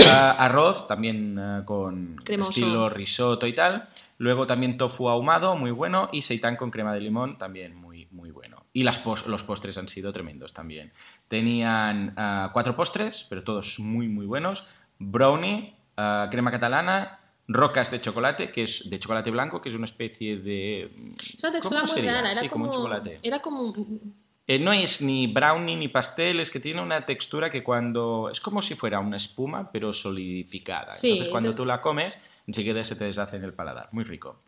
Ah, 0.09 0.31
arroz, 0.39 0.87
también 0.87 1.37
ah, 1.37 1.63
con 1.65 2.15
Cremoso. 2.17 2.49
estilo 2.51 2.89
risotto 2.89 3.45
y 3.47 3.53
tal. 3.53 3.87
Luego 4.17 4.47
también 4.47 4.75
tofu 4.77 5.07
ahumado, 5.09 5.55
muy 5.55 5.71
bueno. 5.71 6.09
Y 6.11 6.23
seitán 6.23 6.55
con 6.55 6.71
crema 6.71 6.93
de 6.93 7.01
limón, 7.01 7.37
también 7.37 7.75
muy, 7.75 8.07
muy 8.11 8.31
bueno. 8.31 8.65
Y 8.73 8.83
las 8.83 8.97
pos- 8.99 9.27
los 9.27 9.43
postres 9.43 9.77
han 9.77 9.87
sido 9.87 10.11
tremendos 10.11 10.51
también. 10.53 10.91
Tenían 11.27 12.13
ah, 12.17 12.49
cuatro 12.53 12.73
postres, 12.75 13.25
pero 13.29 13.43
todos 13.43 13.79
muy, 13.79 14.07
muy 14.07 14.25
buenos. 14.25 14.65
Brownie, 14.97 15.75
crema 16.31 16.49
catalana, 16.51 17.19
rocas 17.47 17.91
de 17.91 18.01
chocolate, 18.01 18.51
que 18.51 18.63
es 18.63 18.89
de 18.89 18.97
chocolate 18.99 19.29
blanco, 19.31 19.61
que 19.61 19.69
es 19.69 19.75
una 19.75 19.85
especie 19.85 20.37
de... 20.37 20.83
Es 20.83 21.43
una 21.43 21.51
textura 21.51 21.81
¿cómo 21.81 21.91
muy 21.93 21.95
sería? 21.95 22.13
rara, 22.13 22.31
era 22.31 22.41
Sí, 22.41 22.49
como 22.49 22.65
como, 22.65 22.77
un 22.77 22.83
chocolate. 22.83 23.19
Era 23.21 23.39
como. 23.41 23.73
Eh, 24.45 24.59
no 24.59 24.73
es 24.73 25.01
ni 25.01 25.27
brownie 25.27 25.75
ni 25.75 25.87
pastel, 25.87 26.39
es 26.39 26.51
que 26.51 26.59
tiene 26.59 26.81
una 26.81 27.05
textura 27.05 27.49
que 27.49 27.63
cuando... 27.63 28.29
Es 28.29 28.41
como 28.41 28.61
si 28.61 28.75
fuera 28.75 28.99
una 28.99 29.15
espuma, 29.15 29.71
pero 29.71 29.93
solidificada. 29.93 30.91
Sí, 30.91 31.11
Entonces 31.11 31.31
cuando 31.31 31.55
tú 31.55 31.65
la 31.65 31.79
comes, 31.79 32.17
enseguida 32.45 32.83
se 32.83 32.95
te 32.95 33.05
deshace 33.05 33.37
en 33.37 33.45
el 33.45 33.53
paladar. 33.53 33.89
Muy 33.91 34.03
rico. 34.03 34.41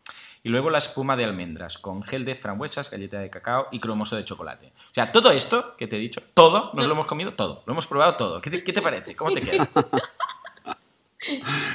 Y 0.43 0.49
luego 0.49 0.69
la 0.69 0.77
espuma 0.77 1.15
de 1.15 1.23
almendras, 1.23 1.77
con 1.77 2.03
gel 2.03 2.25
de 2.25 2.35
frambuesas, 2.35 2.91
galleta 2.91 3.19
de 3.19 3.29
cacao 3.29 3.67
y 3.71 3.79
cremoso 3.79 4.15
de 4.15 4.25
chocolate. 4.25 4.73
O 4.91 4.93
sea, 4.93 5.11
todo 5.11 5.31
esto 5.31 5.75
que 5.77 5.87
te 5.87 5.95
he 5.95 5.99
dicho, 5.99 6.21
todo, 6.33 6.71
nos 6.73 6.85
lo 6.85 6.91
hemos 6.91 7.07
comido 7.07 7.33
todo. 7.33 7.63
Lo 7.65 7.73
hemos 7.73 7.87
probado 7.87 8.15
todo. 8.15 8.41
¿Qué 8.41 8.49
te, 8.49 8.63
qué 8.63 8.73
te 8.73 8.81
parece? 8.81 9.15
¿Cómo 9.15 9.31
te 9.31 9.39
queda? 9.39 9.67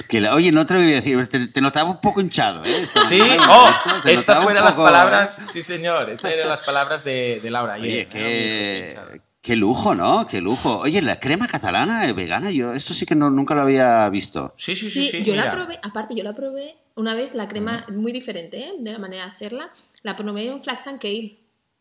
Que 0.09 0.20
la- 0.20 0.35
oye, 0.35 0.52
no 0.52 0.66
te 0.66 0.75
lo 0.75 0.80
voy 0.80 0.92
a 0.92 0.97
decir, 0.97 1.26
te, 1.28 1.49
te 1.49 1.61
notaba 1.61 1.90
un 1.90 2.00
poco 2.00 2.20
hinchado, 2.20 2.64
¿eh? 2.64 2.82
Esto- 2.82 3.00
Sí, 3.02 3.20
oh, 3.49 3.70
estas 4.04 4.42
fueron 4.42 4.64
las 4.64 4.75
palabras, 4.76 5.38
¿eh? 5.38 5.42
sí 5.50 5.62
señor, 5.62 6.11
estas 6.11 6.30
eran 6.32 6.49
las 6.49 6.61
palabras 6.62 7.04
de, 7.04 7.40
de 7.42 7.50
Laura. 7.50 7.75
Oye, 7.75 8.09
ayer. 8.12 9.20
Qué, 9.42 9.56
lujo, 9.56 9.94
¿no? 9.94 10.26
Qué 10.26 10.40
lujo. 10.42 10.80
Oye, 10.80 11.00
la 11.00 11.18
crema 11.18 11.49
catalana 11.49 12.12
vegana, 12.12 12.50
yo 12.50 12.75
esto 12.75 12.92
sí 12.92 13.06
que 13.06 13.14
no, 13.14 13.30
nunca 13.30 13.54
lo 13.54 13.62
había 13.62 14.06
visto. 14.11 14.52
Sí, 14.59 14.76
sí, 14.76 14.90
sí, 14.90 15.04
Sí, 15.06 15.11
sí. 15.18 15.25
yo 15.25 15.35
la 15.35 15.50
probé, 15.50 15.80
aparte 15.82 16.14
yo 16.14 16.23
la 16.23 16.35
probé 16.35 16.76
una 16.94 17.14
vez, 17.14 17.35
la 17.35 17.49
crema 17.49 17.85
muy 17.92 18.12
diferente 18.12 18.59
¿eh? 18.61 18.73
de 18.78 18.92
la 18.92 18.99
manera 18.99 19.25
de 19.25 19.30
hacerla, 19.30 19.70
la 20.02 20.14
probé 20.14 20.47
en 20.49 20.62
Flax 20.62 20.87
and 20.88 21.00
Kale, 21.00 21.38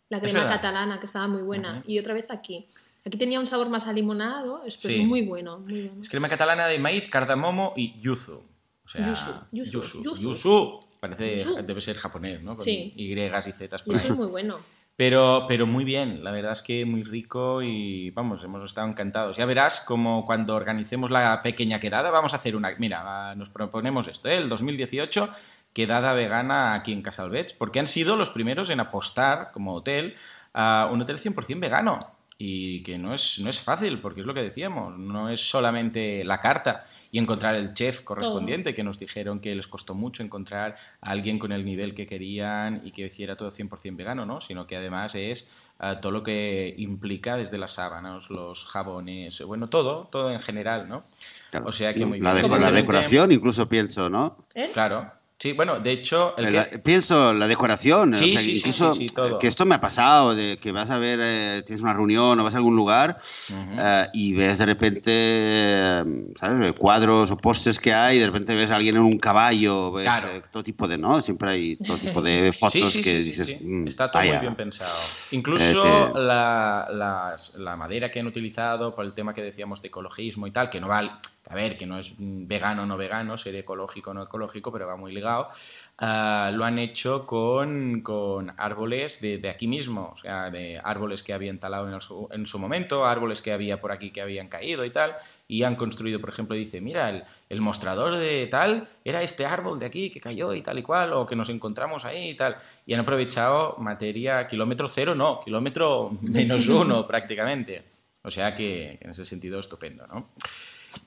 la 0.08 0.22
crema 0.22 0.48
catalana, 0.48 1.00
que 1.02 1.06
estaba 1.06 1.28
muy 1.28 1.42
buena, 1.42 1.84
y 1.86 2.00
otra 2.00 2.14
vez 2.14 2.32
aquí. 2.32 2.66
Aquí 3.10 3.18
tenía 3.18 3.40
un 3.40 3.48
sabor 3.48 3.70
más 3.70 3.88
alimonado, 3.88 4.62
es 4.66 4.78
pues 4.78 4.94
Sí. 4.94 5.04
muy 5.04 5.24
bueno, 5.24 5.58
muy 5.60 5.88
bueno. 5.88 6.00
Es 6.02 6.08
crema 6.10 6.30
catalana 6.30 6.68
de 6.68 6.78
maíz, 6.78 7.08
cardamomo 7.10 7.74
y 7.76 8.00
yuzu. 8.00 8.44
O 8.86 8.88
sea, 8.88 9.04
Yuzu, 9.04 9.32
yuzu, 9.52 9.72
yuzu. 9.72 10.04
yuzu. 10.04 10.22
yuzu. 10.22 10.80
Parece, 11.00 11.40
Yuzu. 11.40 11.64
debe 11.64 11.82
ser 11.82 11.98
japonés, 11.98 12.44
¿no? 12.44 12.52
Con 12.56 12.64
Sí. 12.64 12.94
Y 12.96 13.12
y 13.14 13.16
Z 13.32 13.78
Y 13.78 13.84
por 13.84 13.96
eso 13.96 14.06
ahí. 14.06 14.12
es 14.12 14.16
muy 14.16 14.28
bueno. 14.28 14.58
Pero, 14.96 15.46
pero 15.48 15.66
muy 15.66 15.86
bien, 15.86 16.24
la 16.24 16.30
verdad 16.30 16.52
es 16.52 16.62
que 16.62 16.86
muy 16.86 17.04
rico 17.04 17.64
y 17.64 18.12
vamos, 18.12 18.44
hemos 18.44 18.64
estado 18.64 18.88
encantados. 18.88 19.38
Ya 19.38 19.46
verás 19.48 19.80
como 19.82 20.24
cuando 20.26 20.54
organicemos 20.56 21.10
la 21.10 21.42
pequeña 21.42 21.80
quedada, 21.80 22.12
vamos 22.12 22.34
a 22.34 22.36
hacer 22.36 22.56
una. 22.56 22.76
Mira, 22.78 23.34
nos 23.36 23.50
proponemos 23.50 24.08
esto, 24.08 24.28
¿eh? 24.30 24.36
el 24.38 24.50
2018, 24.50 25.30
quedada 25.74 26.14
vegana 26.14 26.76
aquí 26.76 26.92
en 26.94 27.02
Casalbets, 27.02 27.54
porque 27.54 27.80
han 27.80 27.88
sido 27.88 28.16
los 28.18 28.30
primeros 28.30 28.70
en 28.70 28.82
apostar 28.82 29.50
como 29.52 29.74
hotel 29.74 30.14
a 30.54 30.90
un 30.92 31.02
hotel 31.02 31.18
100% 31.18 31.60
vegano. 31.60 31.98
Y 32.42 32.84
que 32.84 32.98
no 32.98 33.14
es, 33.14 33.40
no 33.40 33.50
es 33.50 33.60
fácil, 33.62 34.00
porque 34.00 34.22
es 34.22 34.26
lo 34.26 34.34
que 34.34 34.42
decíamos, 34.42 34.98
no 34.98 35.30
es 35.30 35.42
solamente 35.42 36.24
la 36.24 36.40
carta 36.40 36.86
y 37.12 37.20
encontrar 37.20 37.56
el 37.56 37.74
chef 37.74 38.02
correspondiente, 38.04 38.74
que 38.74 38.82
nos 38.82 38.98
dijeron 38.98 39.42
que 39.42 39.54
les 39.54 39.68
costó 39.68 39.94
mucho 39.94 40.24
encontrar 40.24 40.78
a 41.02 41.10
alguien 41.10 41.38
con 41.38 41.52
el 41.52 41.66
nivel 41.66 41.94
que 41.94 42.06
querían 42.06 42.82
y 42.86 42.92
que 42.92 43.02
hiciera 43.02 43.36
todo 43.36 43.50
100% 43.50 43.94
vegano, 43.98 44.26
¿no? 44.26 44.40
Sino 44.40 44.66
que 44.66 44.78
además 44.78 45.16
es 45.16 45.50
ah, 45.80 46.00
todo 46.00 46.14
lo 46.14 46.24
que 46.24 46.74
implica 46.78 47.36
desde 47.36 47.58
las 47.58 47.72
sábanas, 47.72 48.30
los 48.30 48.64
jabones, 48.64 49.42
bueno, 49.42 49.68
todo, 49.68 50.08
todo 50.10 50.32
en 50.32 50.40
general, 50.40 50.88
¿no? 50.88 51.04
Claro. 51.52 51.66
O 51.68 51.74
sea 51.74 51.94
que 51.94 52.06
muy 52.06 52.22
la, 52.22 52.36
bien. 52.36 52.62
la 52.62 52.72
decoración, 52.72 53.34
incluso 53.34 53.68
pienso, 53.68 54.10
¿no? 54.10 54.38
¿Eh? 54.56 54.70
Claro. 54.72 55.19
Sí, 55.42 55.54
bueno, 55.54 55.80
de 55.80 55.92
hecho, 55.94 56.36
el 56.38 56.54
La- 56.54 56.70
que... 56.70 56.80
pienso 56.80 57.34
la 57.34 57.48
decoración, 57.48 58.14
Sí, 58.14 58.26
o 58.26 58.28
sea, 58.34 58.40
sí, 58.42 58.58
incluso 58.58 58.94
sí, 58.94 59.06
todo. 59.06 59.40
que 59.40 59.48
esto 59.48 59.66
me 59.66 59.76
ha 59.76 59.80
pasado, 59.80 60.36
de 60.36 60.58
que 60.62 60.74
vas 60.74 60.90
a 60.90 60.98
ver, 60.98 61.18
eh, 61.22 61.64
tienes 61.66 61.82
una 61.82 61.94
reunión 61.94 62.38
o 62.38 62.44
vas 62.44 62.54
a 62.54 62.58
algún 62.58 62.76
lugar 62.76 63.22
eh, 63.50 64.08
y 64.14 64.34
ves 64.34 64.58
de 64.58 64.66
repente, 64.66 65.02
eh, 65.14 66.04
¿sabes? 66.38 66.74
Cuadros 66.74 67.32
o 67.32 67.38
postes 67.38 67.80
que 67.80 67.94
hay, 67.94 68.18
y 68.18 68.20
de 68.20 68.26
repente 68.26 68.54
ves 68.54 68.70
a 68.70 68.76
alguien 68.76 68.98
en 68.98 69.04
un 69.04 69.18
caballo, 69.18 69.94
ves 69.94 70.04
Claro. 70.04 70.28
eh, 70.30 70.44
todo 70.52 70.62
tipo 70.64 70.88
de, 70.90 70.98
¿no? 70.98 71.22
Siempre 71.22 71.52
hay 71.52 71.76
todo 71.78 71.98
tipo 72.20 72.22
de 72.22 72.52
fotos 72.52 72.74
que 72.74 72.86
sí, 72.86 73.02
sí, 73.04 73.14
dices, 73.22 73.46
sí. 73.46 73.58
"Mm, 73.62 73.88
Está 73.88 74.12
todo 74.12 74.20
vaya". 74.22 74.34
muy 74.34 74.42
bien 74.42 74.56
pensado. 74.56 74.92
Incluso 75.32 75.64
Este- 76.08 76.20
la, 76.20 77.36
la 77.58 77.76
madera 77.78 78.12
que 78.12 78.20
han 78.20 78.28
utilizado 78.28 78.94
por 78.94 79.06
el 79.06 79.14
tema 79.14 79.34
que 79.34 79.42
decíamos 79.42 79.82
de 79.82 79.88
ecologismo 79.88 80.48
y 80.48 80.52
tal, 80.52 80.70
que 80.70 80.82
no 80.82 80.90
va, 80.90 81.20
a 81.50 81.56
ver, 81.56 81.78
que 81.78 81.88
no 81.88 81.98
es 81.98 82.14
vegano 82.18 82.84
o 82.84 82.86
no 82.86 82.96
vegano, 82.96 83.36
ser 83.36 83.56
ecológico 83.56 84.12
o 84.12 84.14
no 84.14 84.24
ecológico, 84.24 84.72
pero 84.72 84.86
va 84.86 84.96
muy 84.96 85.12
ligado, 85.12 85.50
ah, 85.98 86.52
lo 86.54 86.64
han 86.64 86.78
hecho 86.78 87.26
con, 87.26 88.02
con 88.02 88.54
árboles 88.56 89.20
de, 89.20 89.40
de 89.40 89.50
aquí 89.50 89.68
mismo, 89.68 90.12
o 90.14 90.18
sea, 90.18 90.52
de 90.52 90.80
árboles 90.84 91.24
que 91.24 91.34
habían 91.34 91.60
talado 91.60 91.88
en, 91.88 91.96
el 91.96 92.02
su, 92.02 92.28
en 92.32 92.46
su 92.46 92.60
momento, 92.60 93.04
árboles 93.04 93.42
que 93.42 93.52
había 93.52 93.82
por 93.82 93.92
aquí 93.92 94.12
que 94.12 94.22
habían 94.22 94.48
caído 94.48 94.86
y 94.86 94.92
tal, 94.92 95.16
y 95.48 95.64
han 95.64 95.76
construido, 95.76 96.22
por 96.22 96.30
ejemplo, 96.30 96.56
dice, 96.56 96.82
mira, 96.82 97.10
el, 97.10 97.24
el 97.50 97.62
mostrador 97.62 98.18
de 98.18 98.46
tal 98.46 98.88
era 99.04 99.24
este 99.24 99.48
árbol 99.48 99.80
de 99.80 99.88
aquí 99.88 100.12
que 100.12 100.22
cayó 100.22 100.54
y 100.54 100.62
tal 100.62 100.78
y 100.78 100.84
cual, 100.84 101.14
o 101.14 101.26
que 101.26 101.36
nos 101.36 101.50
encontramos 101.50 102.06
ahí 102.06 102.30
y 102.30 102.36
tal, 102.36 102.58
y 102.86 102.94
han 102.94 103.00
aprovechado 103.00 103.76
materia 103.80 104.46
kilómetro 104.46 104.88
cero, 104.88 105.16
no, 105.16 105.40
kilómetro 105.40 106.12
menos 106.22 106.68
uno 106.68 107.08
prácticamente. 107.08 107.86
O 108.22 108.30
sea 108.30 108.54
que 108.54 108.98
en 109.02 109.10
ese 109.10 109.26
sentido 109.26 109.60
estupendo, 109.60 110.06
¿no? 110.08 110.30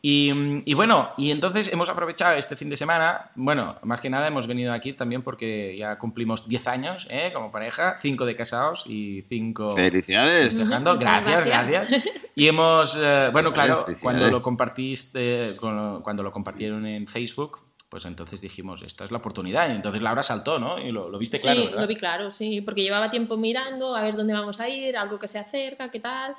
Y, 0.00 0.32
y, 0.64 0.74
bueno, 0.74 1.10
y 1.16 1.30
entonces 1.30 1.72
hemos 1.72 1.88
aprovechado 1.88 2.36
este 2.36 2.56
fin 2.56 2.70
de 2.70 2.76
semana, 2.76 3.30
bueno, 3.34 3.76
más 3.82 4.00
que 4.00 4.10
nada 4.10 4.26
hemos 4.26 4.46
venido 4.46 4.72
aquí 4.72 4.92
también 4.92 5.22
porque 5.22 5.76
ya 5.76 5.98
cumplimos 5.98 6.48
10 6.48 6.66
años 6.68 7.06
¿eh? 7.10 7.30
como 7.32 7.50
pareja, 7.50 7.96
5 7.98 8.24
de 8.24 8.36
casados 8.36 8.84
y 8.86 9.22
5 9.28 9.76
Felicidades. 9.76 10.54
Muchas 10.54 11.00
Gracias, 11.00 11.44
gracias. 11.44 11.90
gracias. 11.90 12.10
Y 12.34 12.48
hemos, 12.48 12.98
eh, 12.98 13.28
bueno, 13.32 13.52
claro, 13.52 13.86
cuando 14.00 14.30
lo 14.30 14.40
compartiste, 14.40 15.54
cuando 15.60 16.02
cuando 16.02 16.22
lo 16.22 16.32
compartieron 16.32 16.86
en 16.86 17.06
Facebook, 17.06 17.60
pues 17.88 18.04
entonces 18.06 18.40
dijimos, 18.40 18.82
esta 18.82 19.04
es 19.04 19.10
la 19.10 19.18
oportunidad. 19.18 19.68
Y 19.68 19.72
entonces 19.72 20.00
Laura 20.00 20.22
saltó, 20.22 20.58
¿no? 20.58 20.78
Y 20.78 20.92
lo, 20.92 21.08
lo 21.08 21.18
viste 21.18 21.38
claro, 21.38 21.60
sí, 21.60 21.66
¿verdad? 21.66 21.80
lo 21.82 21.86
vi 21.86 21.96
claro, 21.96 22.30
sí, 22.30 22.60
porque 22.62 22.82
llevaba 22.82 23.10
tiempo 23.10 23.36
mirando 23.36 23.94
a 23.94 24.02
ver 24.02 24.16
dónde 24.16 24.32
vamos 24.32 24.60
a 24.60 24.68
ir, 24.68 24.96
algo 24.96 25.18
que 25.18 25.28
se 25.28 25.38
acerca, 25.38 25.90
qué 25.90 26.00
tal, 26.00 26.34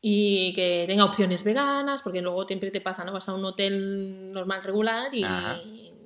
y 0.00 0.52
que 0.54 0.84
tenga 0.86 1.04
opciones 1.04 1.42
veganas, 1.44 2.02
porque 2.02 2.22
luego 2.22 2.46
siempre 2.46 2.70
te 2.70 2.80
pasa, 2.80 3.04
¿no? 3.04 3.12
Vas 3.12 3.28
a 3.28 3.34
un 3.34 3.44
hotel 3.44 4.32
normal, 4.32 4.62
regular, 4.62 5.12
y 5.14 5.24
Ajá. 5.24 5.58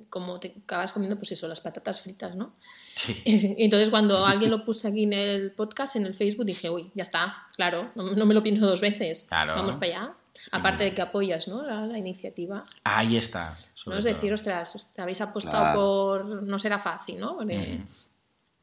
como 0.09 0.39
te 0.39 0.55
acabas 0.63 0.91
comiendo, 0.93 1.17
pues 1.17 1.31
eso, 1.33 1.47
las 1.47 1.61
patatas 1.61 2.01
fritas, 2.01 2.35
¿no? 2.35 2.55
Sí. 2.95 3.21
Entonces 3.57 3.89
cuando 3.89 4.25
alguien 4.25 4.49
lo 4.51 4.63
puso 4.65 4.87
aquí 4.87 5.03
en 5.03 5.13
el 5.13 5.51
podcast, 5.51 5.95
en 5.95 6.05
el 6.05 6.15
Facebook, 6.15 6.45
dije, 6.45 6.69
uy, 6.69 6.91
ya 6.95 7.03
está, 7.03 7.47
claro, 7.55 7.91
no, 7.95 8.11
no 8.15 8.25
me 8.25 8.33
lo 8.33 8.41
pienso 8.43 8.65
dos 8.65 8.81
veces, 8.81 9.25
Claro. 9.29 9.55
vamos 9.55 9.75
para 9.75 9.85
allá. 9.87 10.13
Aparte 10.51 10.83
de 10.83 10.95
que 10.95 11.01
apoyas, 11.01 11.47
¿no? 11.47 11.61
La, 11.61 11.85
la 11.85 11.97
iniciativa. 11.97 12.65
Ahí 12.83 13.15
está. 13.17 13.55
¿no? 13.85 13.95
Es 13.97 14.03
decir, 14.03 14.33
ostras, 14.33 14.75
os- 14.75 14.87
habéis 14.97 15.21
apostado 15.21 15.61
Claro. 15.63 15.79
por... 15.79 16.43
No 16.43 16.57
será 16.57 16.79
fácil, 16.79 17.19
¿no? 17.19 17.37
Porque 17.37 17.79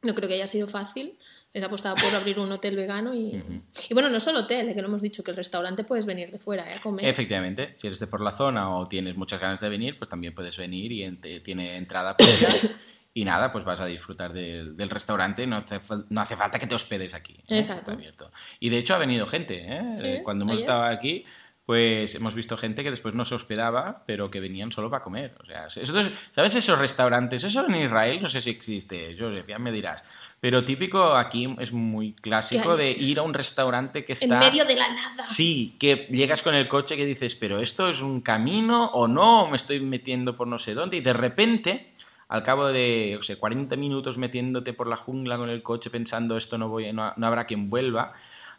no 0.03 0.15
creo 0.15 0.29
que 0.29 0.35
haya 0.35 0.49
sido 0.49 0.67
fácil. 0.67 1.17
Habéis 1.53 1.65
apostado 1.67 1.97
por 1.97 2.15
abrir 2.15 2.39
un 2.39 2.51
hotel 2.53 2.77
vegano 2.77 3.13
y... 3.13 3.37
Ujú. 3.37 3.63
Y 3.89 3.95
bueno, 3.95 4.09
no 4.09 4.21
solo 4.21 4.41
hotel, 4.41 4.69
eh, 4.69 4.75
que 4.75 4.81
lo 4.83 4.87
hemos 4.89 5.03
dicho, 5.03 5.25
que 5.25 5.33
el 5.33 5.37
restaurante 5.37 5.83
puedes 5.83 6.07
venir 6.07 6.31
de 6.31 6.39
fuera 6.39 6.71
eh, 6.71 6.77
a 6.77 6.81
comer. 6.81 7.05
Efectivamente, 7.07 7.75
si 7.77 7.89
eres 7.89 7.99
de 7.99 8.07
por 8.07 8.21
la 8.21 8.31
zona 8.31 8.77
o 8.77 8.87
tienes 8.87 9.17
muchas 9.17 9.41
ganas 9.41 9.61
de 9.61 9.69
venir, 9.69 9.99
pues 9.99 10.09
también 10.09 10.33
puedes 10.33 10.57
venir 10.57 10.93
y 10.93 11.11
tiene 11.41 11.77
entrada 11.77 12.17
y 13.15 13.25
nada, 13.25 13.51
pues 13.51 13.65
vas 13.65 13.81
a 13.81 13.87
disfrutar 13.87 14.33
del, 14.33 14.77
del 14.77 14.91
restaurante, 14.91 15.45
no, 15.47 15.65
te 15.65 15.81
no 16.11 16.21
hace 16.21 16.37
falta 16.37 16.59
que 16.61 16.69
te 16.69 16.77
hospedes 16.77 17.15
aquí. 17.15 17.33
¿eh? 17.49 17.59
Exacto. 17.59 17.81
Está 17.83 17.93
abierto. 17.95 18.31
Y 18.61 18.69
de 18.69 18.79
hecho 18.79 18.95
ha 18.95 18.99
venido 18.99 19.27
gente, 19.27 19.59
¿eh? 19.67 19.83
Sí, 19.99 20.07
Eh, 20.07 20.21
Cuando 20.23 20.45
hemos 20.45 20.59
ayer. 20.59 20.63
estado 20.65 20.85
aquí, 20.85 21.25
pues 21.67 22.15
hemos 22.17 22.35
visto 22.35 22.57
gente 22.57 22.83
que 22.83 22.91
después 22.91 23.15
no 23.15 23.25
se 23.25 23.35
hospedaba, 23.35 24.03
pero 24.07 24.31
que 24.31 24.41
venían 24.41 24.73
solo 24.73 24.91
para 24.91 25.05
comer. 25.05 25.37
O 25.43 25.47
sea, 25.47 25.69
¿sabes 25.69 26.55
esos 26.55 26.79
restaurantes? 26.79 27.45
Eso 27.45 27.65
en 27.67 27.77
Israel 27.77 28.21
no 28.23 28.29
sé 28.29 28.41
si 28.41 28.51
existe, 28.51 29.17
Joseph, 29.19 29.47
ya 29.49 29.59
me 29.59 29.71
dirás. 29.71 30.05
Pero 30.41 30.65
típico 30.65 31.15
aquí 31.15 31.55
es 31.59 31.71
muy 31.71 32.15
clásico 32.15 32.75
de 32.75 32.93
ir 32.93 33.19
a 33.19 33.23
un 33.23 33.35
restaurante 33.35 34.07
que 34.07 34.15
En 34.15 34.23
está... 34.23 34.39
medio 34.39 34.65
de 34.65 34.75
la 34.75 34.89
nada. 34.89 35.23
Sí, 35.23 35.77
que 35.79 36.09
llegas 36.11 36.43
con 36.43 36.55
el 36.55 36.67
coche 36.67 36.97
que 36.97 37.05
dices, 37.05 37.35
pero 37.35 37.61
esto 37.61 37.91
es 37.91 38.01
un 38.01 38.23
camino 38.23 38.87
o 38.87 39.07
no, 39.07 39.49
me 39.49 39.57
estoy 39.57 39.81
metiendo 39.81 40.35
por 40.35 40.47
no 40.47 40.57
sé 40.57 40.73
dónde, 40.73 40.97
y 40.97 41.01
de 41.01 41.13
repente, 41.13 41.93
al 42.29 42.43
cabo 42.43 42.69
de, 42.69 43.19
o 43.21 43.23
sea, 43.23 43.37
40 43.37 43.77
minutos 43.77 44.17
metiéndote 44.17 44.73
por 44.73 44.89
la 44.89 44.97
jungla 44.97 45.37
con 45.37 45.51
el 45.51 45.63
coche 45.63 45.91
pensando 45.91 46.39
esto 46.39 46.57
no, 46.57 46.71
voy, 46.71 46.91
no, 46.91 47.13
no 47.15 47.27
habrá 47.27 47.45
quien 47.45 47.69
vuelva, 47.69 48.15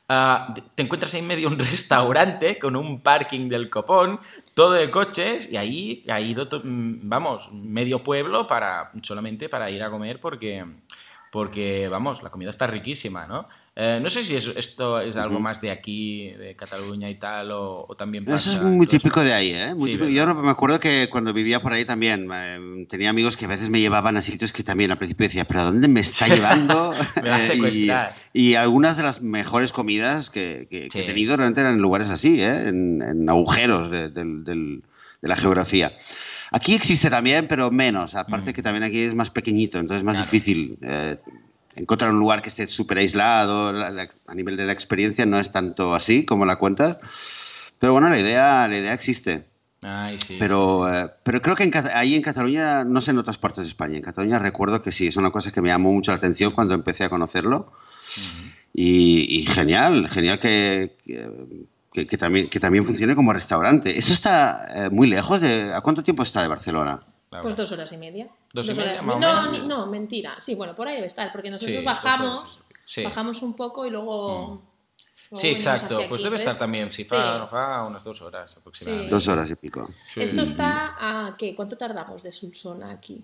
ah, 0.07 0.53
te 0.75 0.83
encuentras 0.83 1.15
ahí 1.15 1.21
en 1.21 1.27
medio 1.27 1.47
un 1.47 1.57
restaurante 1.59 2.59
con 2.59 2.75
un 2.75 3.01
parking 3.01 3.49
del 3.49 3.71
copón, 3.71 4.19
todo 4.53 4.73
de 4.73 4.91
coches, 4.91 5.51
y 5.51 5.57
ahí 5.57 6.05
ha 6.09 6.21
ido, 6.21 6.47
mm, 6.63 7.09
vamos, 7.09 7.49
medio 7.51 8.03
pueblo 8.03 8.45
para 8.45 8.91
solamente 9.01 9.49
para 9.49 9.71
ir 9.71 9.81
a 9.81 9.89
comer 9.89 10.19
porque 10.19 10.63
porque, 11.31 11.87
vamos, 11.87 12.21
la 12.23 12.29
comida 12.29 12.49
está 12.49 12.67
riquísima, 12.67 13.25
¿no? 13.25 13.47
Eh, 13.73 13.99
no 14.01 14.09
sé 14.09 14.21
si 14.25 14.35
es- 14.35 14.51
esto 14.57 14.99
es 14.99 15.15
algo 15.15 15.39
más 15.39 15.61
de 15.61 15.71
aquí, 15.71 16.27
de 16.31 16.57
Cataluña 16.57 17.09
y 17.09 17.15
tal, 17.15 17.51
o, 17.51 17.85
o 17.87 17.95
también 17.95 18.25
Eso 18.25 18.31
pasa 18.33 18.51
es 18.51 18.61
en 18.61 18.75
muy 18.77 18.85
típico 18.85 19.23
de 19.23 19.31
ahí, 19.33 19.53
¿eh? 19.53 19.73
Muy 19.73 19.79
Sí, 19.91 19.97
típico. 19.97 20.05
¿verdad? 20.13 20.35
Yo 20.35 20.41
me 20.43 20.49
acuerdo 20.49 20.79
que 20.81 21.07
cuando 21.09 21.31
vivía 21.31 21.61
por 21.61 21.71
ahí 21.71 21.85
también 21.85 22.27
eh, 22.33 22.85
tenía 22.89 23.09
amigos 23.09 23.37
que 23.37 23.45
a 23.45 23.47
veces 23.47 23.69
me 23.69 23.79
llevaban 23.79 24.17
a 24.17 24.21
sitios 24.21 24.51
que 24.51 24.63
también 24.63 24.91
al 24.91 24.97
principio 24.97 25.25
decía, 25.25 25.45
pero 25.45 25.61
¿a 25.61 25.63
dónde 25.63 25.87
me 25.87 26.01
está 26.01 26.27
llevando? 26.27 26.93
Me 27.23 27.29
va 27.29 27.37
a 27.37 27.39
y- 27.39 27.41
secuestrar. 27.41 28.13
y, 28.33 28.55
algunas 28.55 28.97
de 28.97 29.03
las 29.03 29.21
mejores 29.21 29.71
comidas 29.71 30.29
que, 30.29 30.67
que- 30.69 30.89
que 30.89 30.91
Sí. 30.91 30.99
he 30.99 31.03
tenido 31.03 31.37
realmente 31.37 31.61
eran 31.61 31.75
en 31.75 31.81
lugares 31.81 32.09
así, 32.09 32.41
¿eh? 32.41 32.67
en, 32.67 33.01
en 33.01 33.29
agujeros 33.29 33.89
de, 33.89 34.09
del- 34.09 34.43
del- 34.43 34.83
de 35.21 35.27
la 35.29 35.35
geografía. 35.37 35.93
Aquí 36.51 36.73
existe 36.75 37.09
también, 37.09 37.47
pero 37.47 37.71
menos. 37.71 38.15
Aparte 38.15 38.51
Mm. 38.51 38.53
que 38.53 38.61
también 38.63 38.83
aquí 38.83 38.99
es 39.01 39.15
más 39.15 39.29
pequeñito, 39.29 39.79
entonces 39.79 39.99
es 39.99 40.03
más 40.05 40.15
Claro. 40.15 40.25
difícil. 40.31 40.77
eh, 40.81 41.17
encontrar 41.75 42.11
un 42.11 42.19
lugar 42.19 42.41
que 42.41 42.49
esté 42.49 42.67
súper 42.67 42.97
aislado 42.97 43.71
la- 43.71 43.89
la- 43.89 44.09
a 44.27 44.35
nivel 44.35 44.57
de 44.57 44.65
la 44.65 44.73
experiencia 44.73 45.25
no 45.25 45.39
es 45.39 45.53
tanto 45.53 45.95
así 45.95 46.25
como 46.25 46.45
la 46.45 46.57
cuentas. 46.57 46.97
Pero 47.79 47.93
bueno, 47.93 48.09
la 48.09 48.19
idea, 48.19 48.67
la 48.67 48.77
idea 48.77 48.93
existe. 48.93 49.45
Ay, 49.81 50.19
sí, 50.19 50.35
pero, 50.37 50.85
sí, 50.85 50.91
sí. 50.91 50.97
eh, 51.05 51.09
pero 51.23 51.41
creo 51.41 51.55
que 51.55 51.63
en 51.63 51.71
ahí 51.95 52.13
en 52.15 52.21
Cataluña, 52.21 52.83
no 52.83 52.99
sé 53.01 53.11
en 53.11 53.17
otras 53.19 53.37
partes 53.37 53.63
de 53.63 53.69
España, 53.69 53.95
en 53.97 54.03
Cataluña 54.03 54.37
recuerdo 54.37 54.83
que 54.83 54.91
sí, 54.91 55.07
es 55.07 55.15
una 55.15 55.31
cosa 55.31 55.51
que 55.51 55.61
me 55.61 55.69
llamó 55.69 55.91
mucho 55.93 56.11
la 56.11 56.17
atención 56.17 56.51
cuando 56.51 56.75
empecé 56.75 57.05
a 57.05 57.09
conocerlo. 57.09 57.71
Ujú. 58.17 58.49
Y, 58.73 59.39
y 59.39 59.45
genial, 59.47 60.07
genial 60.09 60.39
que, 60.39 60.97
que, 61.05 61.27
que- 61.91 62.07
que 62.07 62.17
también, 62.17 62.49
que 62.49 62.59
también 62.59 62.83
funcione 62.85 63.15
como 63.15 63.33
restaurante. 63.33 63.97
¿Eso 63.97 64.13
está 64.13 64.85
eh, 64.85 64.89
muy 64.89 65.07
lejos 65.07 65.41
de... 65.41 65.73
¿A 65.73 65.81
cuánto 65.81 66.03
tiempo 66.03 66.23
está 66.23 66.41
de 66.41 66.47
Barcelona? 66.47 66.99
Claro. 67.29 67.43
Pues 67.43 67.55
dos 67.55 67.71
horas 67.71 67.91
y 67.93 67.97
media. 67.97 68.27
¿Dos 68.53 68.67
y 68.67 68.73
media, 68.73 68.83
horas 68.83 69.01
o 69.03 69.19
no, 69.19 69.51
ni- 69.51 69.59
no, 69.67 69.87
mentira. 69.87 70.35
Sí, 70.39 70.55
bueno, 70.55 70.75
por 70.75 70.87
ahí 70.87 70.95
debe 70.95 71.07
estar, 71.07 71.31
porque 71.31 71.49
nosotros 71.49 71.77
Sí, 71.79 71.83
bajamos. 71.85 72.63
Sí. 72.85 73.03
bajamos 73.03 73.41
un 73.41 73.53
poco 73.55 73.85
y 73.85 73.89
luego. 73.89 74.61
luego 75.31 75.41
Sí, 75.41 75.47
exacto. 75.47 75.95
Pues 76.09 76.19
aquí. 76.19 76.23
debe 76.25 76.35
estar 76.35 76.57
también, 76.57 76.91
si 76.91 77.03
sí. 77.03 77.09
fa, 77.09 77.37
no 77.37 77.47
fa, 77.47 77.85
unas 77.85 78.03
dos 78.03 78.21
horas 78.21 78.57
aproximadamente. 78.57 79.09
Dos 79.11 79.27
horas 79.29 79.49
y 79.49 79.55
pico. 79.55 79.87
Sí. 80.13 80.21
Esto 80.21 80.41
está 80.41 80.95
a. 80.99 81.37
¿qué? 81.37 81.55
¿Cuánto 81.55 81.77
tardamos 81.77 82.21
de 82.21 82.33
Solsona 82.33 82.91
aquí? 82.91 83.23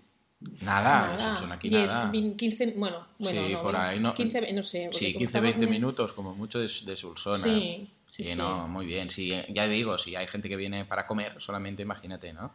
Nada, 0.62 1.36
son 1.38 1.51
aquí 1.51 1.67
10, 1.70 1.88
nada. 1.88 2.12
20, 2.12 2.38
15, 2.38 2.74
bueno, 2.77 3.08
bueno, 3.17 3.48
sí, 3.48 3.53
no, 3.53 3.62
por 3.63 3.75
ahí, 3.75 4.00
¿no? 4.00 4.13
15, 4.13 4.53
no 4.53 4.62
sé. 4.63 4.89
Sí, 4.91 5.13
como 5.13 5.20
15, 5.20 5.24
estamos 5.25 5.44
20 5.44 5.65
muy- 5.65 5.74
minutos 5.75 6.13
como 6.13 6.36
mucho 6.36 6.60
de, 6.60 6.70
de 6.86 6.96
Solsona. 6.96 7.44
Sí, 7.44 7.88
sí, 8.08 8.24
Sí, 8.24 8.32
sí. 8.32 8.38
no, 8.38 8.67
muy 8.67 8.86
bien. 8.86 9.10
Sí, 9.10 9.34
ya 9.50 9.67
digo, 9.67 9.98
si 9.98 10.15
hay 10.15 10.27
gente 10.27 10.48
que 10.48 10.56
viene 10.56 10.86
para 10.86 11.08
comer, 11.08 11.36
solamente 11.41 11.82
imagínate, 11.82 12.34
¿no? 12.34 12.51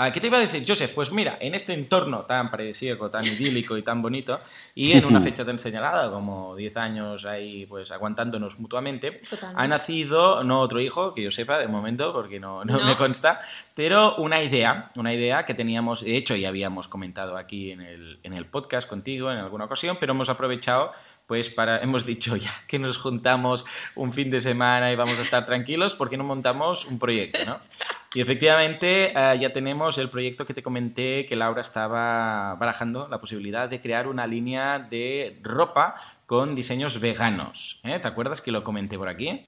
Ah, 0.00 0.12
¿Qué 0.12 0.20
te 0.20 0.28
iba 0.28 0.36
a 0.38 0.40
decir, 0.40 0.62
Joseph? 0.64 0.92
Pues 0.94 1.10
mira, 1.10 1.38
en 1.40 1.56
este 1.56 1.72
entorno 1.74 2.24
tan 2.24 2.52
paradisíaco, 2.52 3.10
tan 3.10 3.24
idílico 3.26 3.76
y 3.76 3.82
tan 3.82 4.00
bonito, 4.00 4.38
y 4.76 4.92
en 4.92 5.04
una 5.04 5.20
fecha 5.20 5.44
tan 5.44 5.58
señalada 5.58 6.08
como 6.08 6.54
10 6.54 6.76
años 6.76 7.24
ahí, 7.24 7.66
pues 7.66 7.90
aguantándonos 7.90 8.60
mutuamente, 8.60 9.10
Totalmente. 9.28 9.60
ha 9.60 9.66
nacido, 9.66 10.44
no 10.44 10.60
otro 10.60 10.78
hijo, 10.80 11.14
que 11.14 11.24
yo 11.24 11.32
sepa 11.32 11.58
de 11.58 11.66
momento, 11.66 12.12
porque 12.12 12.38
no, 12.38 12.64
no 12.64 12.78
No. 12.78 12.84
me 12.86 12.96
consta, 12.96 13.40
pero 13.74 14.14
una 14.18 14.40
idea, 14.40 14.92
una 14.94 15.12
idea 15.12 15.44
que 15.44 15.54
teníamos, 15.54 16.04
de 16.04 16.16
hecho 16.16 16.36
ya 16.36 16.48
habíamos 16.48 16.86
comentado 16.86 17.36
aquí 17.36 17.72
en 17.72 17.80
el, 17.80 18.20
en 18.22 18.34
el 18.34 18.46
podcast 18.46 18.88
contigo 18.88 19.32
en 19.32 19.38
alguna 19.38 19.64
ocasión, 19.64 19.96
pero 19.98 20.12
hemos 20.12 20.28
aprovechado 20.28 20.92
pues 21.28 21.50
para, 21.50 21.78
hemos 21.82 22.04
dicho 22.04 22.34
ya 22.34 22.50
que 22.66 22.80
nos 22.80 22.98
juntamos 22.98 23.64
un 23.94 24.12
fin 24.12 24.30
de 24.30 24.40
semana 24.40 24.90
y 24.90 24.96
vamos 24.96 25.16
a 25.20 25.22
estar 25.22 25.46
tranquilos, 25.46 25.94
¿por 25.94 26.10
qué 26.10 26.16
no 26.16 26.24
montamos 26.24 26.86
un 26.86 26.98
proyecto, 26.98 27.44
no? 27.44 27.60
Y 28.14 28.20
efectivamente 28.20 29.12
eh, 29.14 29.38
ya 29.38 29.52
tenemos 29.52 29.98
el 29.98 30.08
proyecto 30.08 30.46
que 30.46 30.54
te 30.54 30.62
comenté 30.62 31.26
que 31.26 31.36
Laura 31.36 31.60
estaba 31.60 32.54
barajando, 32.54 33.06
la 33.08 33.18
posibilidad 33.18 33.68
de 33.68 33.80
crear 33.80 34.08
una 34.08 34.26
línea 34.26 34.78
de 34.78 35.38
ropa 35.42 35.94
con 36.24 36.54
diseños 36.54 37.00
veganos. 37.00 37.80
¿eh? 37.84 37.98
¿Te 37.98 38.08
acuerdas 38.08 38.40
que 38.40 38.50
lo 38.50 38.64
comenté 38.64 38.96
por 38.96 39.08
aquí? 39.08 39.44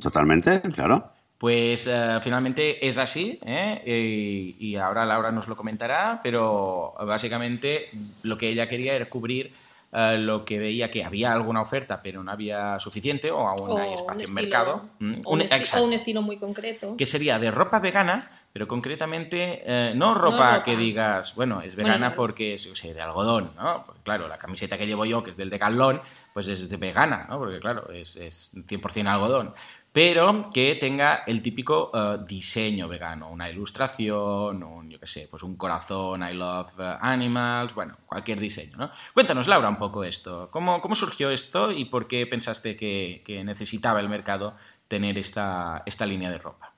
Totalmente, 0.00 0.62
claro. 0.72 1.12
Pues 1.38 1.88
eh, 1.88 2.18
finalmente 2.22 2.86
es 2.86 2.96
así, 2.96 3.40
¿eh? 3.44 3.82
y, 3.84 4.68
y 4.68 4.76
ahora 4.76 5.04
Laura 5.04 5.32
nos 5.32 5.48
lo 5.48 5.56
comentará, 5.56 6.20
pero 6.22 6.94
básicamente 7.04 7.90
lo 8.22 8.38
que 8.38 8.48
ella 8.48 8.68
quería 8.68 8.94
era 8.94 9.10
cubrir 9.10 9.52
eh, 9.94 10.18
lo 10.18 10.44
que 10.44 10.58
veía 10.58 10.90
que 10.90 11.04
había 11.04 11.32
alguna 11.32 11.62
oferta, 11.62 12.02
pero 12.02 12.22
no 12.24 12.32
había 12.32 12.78
suficiente, 12.80 13.30
o 13.30 13.46
aún 13.46 13.70
O 13.70 13.78
hay 13.78 13.94
espacio 13.94 14.26
en 14.26 14.34
mercado. 14.34 14.88
Mm, 14.98 15.14
O 15.24 15.34
un, 15.34 15.40
exacto 15.40 15.80
o 15.80 15.84
un 15.84 15.92
estilo 15.92 16.20
muy 16.20 16.38
concreto. 16.38 16.96
que 16.96 17.06
sería 17.06 17.38
de 17.38 17.50
ropa 17.50 17.78
vegana, 17.78 18.40
pero 18.52 18.66
concretamente 18.68 19.62
eh, 19.64 19.92
no, 19.94 20.14
ropa 20.14 20.52
ropa. 20.56 20.62
que 20.64 20.76
digas, 20.76 21.34
bueno, 21.36 21.60
es 21.62 21.74
Bueno, 21.74 21.88
vegana 21.88 22.06
claro. 22.08 22.16
porque 22.16 22.54
es 22.54 22.66
qué 22.66 22.74
sé, 22.74 22.94
de 22.94 23.02
algodón, 23.02 23.52
¿no? 23.56 23.84
Porque 23.84 24.02
claro, 24.02 24.26
la 24.28 24.38
camiseta 24.38 24.76
que 24.78 24.86
llevo 24.86 25.04
yo, 25.04 25.22
que 25.22 25.30
es 25.30 25.36
del 25.36 25.50
Decathlon, 25.50 26.00
pues 26.32 26.48
es 26.48 26.68
de 26.68 26.76
vegana, 26.76 27.26
¿no? 27.28 27.38
Porque 27.38 27.60
claro, 27.60 27.90
es, 27.92 28.16
es 28.16 28.54
100% 28.56 29.06
algodón. 29.06 29.54
Pero 29.94 30.50
que 30.52 30.74
tenga 30.74 31.22
el 31.24 31.40
típico 31.40 31.92
eh, 31.94 32.18
diseño 32.26 32.88
vegano, 32.88 33.30
una 33.30 33.48
ilustración, 33.48 34.64
un, 34.64 34.90
yo 34.90 34.98
qué 34.98 35.06
sé, 35.06 35.28
pues 35.30 35.44
un 35.44 35.54
corazón, 35.54 36.28
I 36.28 36.34
love 36.34 36.74
eh, 36.80 36.96
animals, 37.00 37.76
bueno, 37.76 37.98
cualquier 38.04 38.40
diseño, 38.40 38.76
¿no? 38.76 38.90
Cuéntanos, 39.14 39.46
Laura, 39.46 39.68
un 39.68 39.78
poco 39.78 40.02
esto. 40.02 40.50
¿Cómo, 40.50 40.80
cómo 40.80 40.96
surgió 40.96 41.30
esto 41.30 41.70
y 41.70 41.84
por 41.84 42.08
qué 42.08 42.26
pensaste 42.26 42.74
que, 42.74 43.22
que 43.24 43.44
necesitaba 43.44 44.00
el 44.00 44.08
mercado 44.08 44.56
tener 44.88 45.16
esta, 45.16 45.84
esta 45.86 46.06
línea 46.06 46.28
de 46.28 46.38
ropa? 46.38 46.74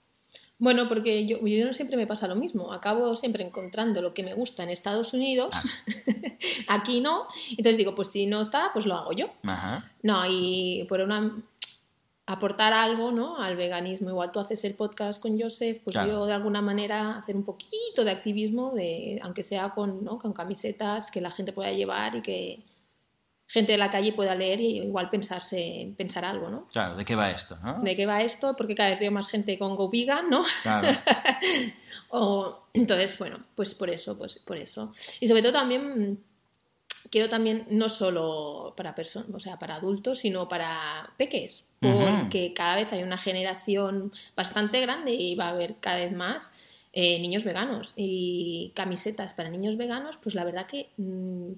Bueno, 0.59 0.87
porque 0.87 1.27
yo, 1.27 1.39
yo 1.47 1.67
no 1.67 1.73
siempre 1.73 1.97
me 1.97 2.07
pasa 2.07 2.29
lo 2.29 2.37
mismo. 2.37 2.73
Acabo 2.73 3.17
siempre 3.17 3.45
encontrando 3.45 4.03
lo 4.03 4.13
que 4.13 4.25
me 4.25 4.35
gusta 4.35 4.63
en 4.63 4.69
Estados 4.69 5.15
Unidos, 5.15 5.55
aquí 6.69 7.01
no. 7.01 7.29
Entonces 7.51 7.79
digo, 7.79 7.95
pues 7.95 8.09
si 8.09 8.27
no 8.27 8.43
está, 8.43 8.71
pues 8.75 8.85
lo 8.85 8.95
hago 8.95 9.13
yo. 9.13 9.31
Ajá. 9.47 9.91
No, 10.03 10.23
y 10.29 10.85
por 10.89 11.01
una 11.01 11.35
aportar 12.27 12.73
algo 12.73 13.13
¿no? 13.13 13.41
al 13.41 13.57
veganismo. 13.57 14.11
Igual 14.11 14.33
tú 14.33 14.41
haces 14.41 14.65
el 14.65 14.75
podcast 14.75 15.23
con 15.23 15.41
Joseph, 15.41 15.81
pues 15.85 15.95
Claro. 15.95 16.11
yo 16.11 16.27
de 16.27 16.33
alguna 16.33 16.61
manera 16.61 17.17
hacer 17.19 17.37
un 17.37 17.45
poquito 17.45 18.05
de 18.05 18.11
activismo, 18.11 18.73
de, 18.73 19.21
aunque 19.23 19.43
sea 19.43 19.71
con, 19.71 20.05
¿no? 20.05 20.19
con 20.19 20.33
camisetas 20.33 21.11
que 21.11 21.21
la 21.21 21.31
gente 21.31 21.53
pueda 21.53 21.71
llevar 21.73 22.17
y 22.17 22.23
que 22.23 22.63
gente 23.49 23.71
de 23.71 23.79
la 23.79 23.91
calle 23.93 24.13
pueda 24.13 24.35
leer 24.35 24.61
y 24.61 24.79
igual 24.79 25.09
pensarse, 25.09 25.95
pensar 25.97 26.25
algo, 26.25 26.49
¿no? 26.49 26.67
Claro, 26.67 26.97
¿de 26.97 27.05
qué 27.05 27.15
va 27.15 27.31
esto? 27.31 27.57
no? 27.63 27.79
¿De 27.79 27.95
qué 27.95 28.05
va 28.05 28.21
esto? 28.23 28.57
Porque 28.57 28.75
cada 28.75 28.91
vez 28.91 28.99
veo 28.99 29.13
más 29.13 29.29
gente 29.29 29.57
con 29.57 29.77
Go 29.77 29.89
Vegan, 29.89 30.29
¿no? 30.29 30.43
Claro. 30.63 30.89
O, 32.09 32.67
entonces, 32.73 33.19
bueno, 33.19 33.39
pues 33.55 33.75
por 33.75 33.91
eso, 33.91 34.17
pues 34.17 34.39
por 34.39 34.57
eso. 34.57 34.93
Y 35.21 35.27
sobre 35.27 35.43
todo 35.43 35.53
también 35.53 36.23
quiero 37.17 37.31
también 37.31 37.65
no 37.71 37.89
solo 37.89 38.75
para 38.77 38.95
personas, 38.95 39.31
o 39.33 39.41
sea, 39.41 39.59
para 39.59 39.77
adultos, 39.77 40.19
sino 40.19 40.51
para 40.51 41.15
peques, 41.17 41.65
porque 41.81 42.53
cada 42.53 42.77
vez 42.77 42.93
hay 42.93 43.03
una 43.03 43.17
generación 43.17 44.13
bastante 44.37 44.83
grande 44.83 45.15
y 45.15 45.35
va 45.35 45.47
a 45.47 45.49
haber 45.53 45.77
cada 45.81 45.97
vez 45.97 46.13
más 46.13 46.51
eh, 46.93 47.19
niños 47.19 47.43
veganos 47.43 47.95
y 47.97 48.71
camisetas 48.75 49.33
para 49.33 49.49
niños 49.49 49.79
veganos, 49.79 50.19
pues 50.19 50.35
la 50.35 50.45
verdad 50.45 50.67
que 50.67 50.91
mm, 50.99 51.53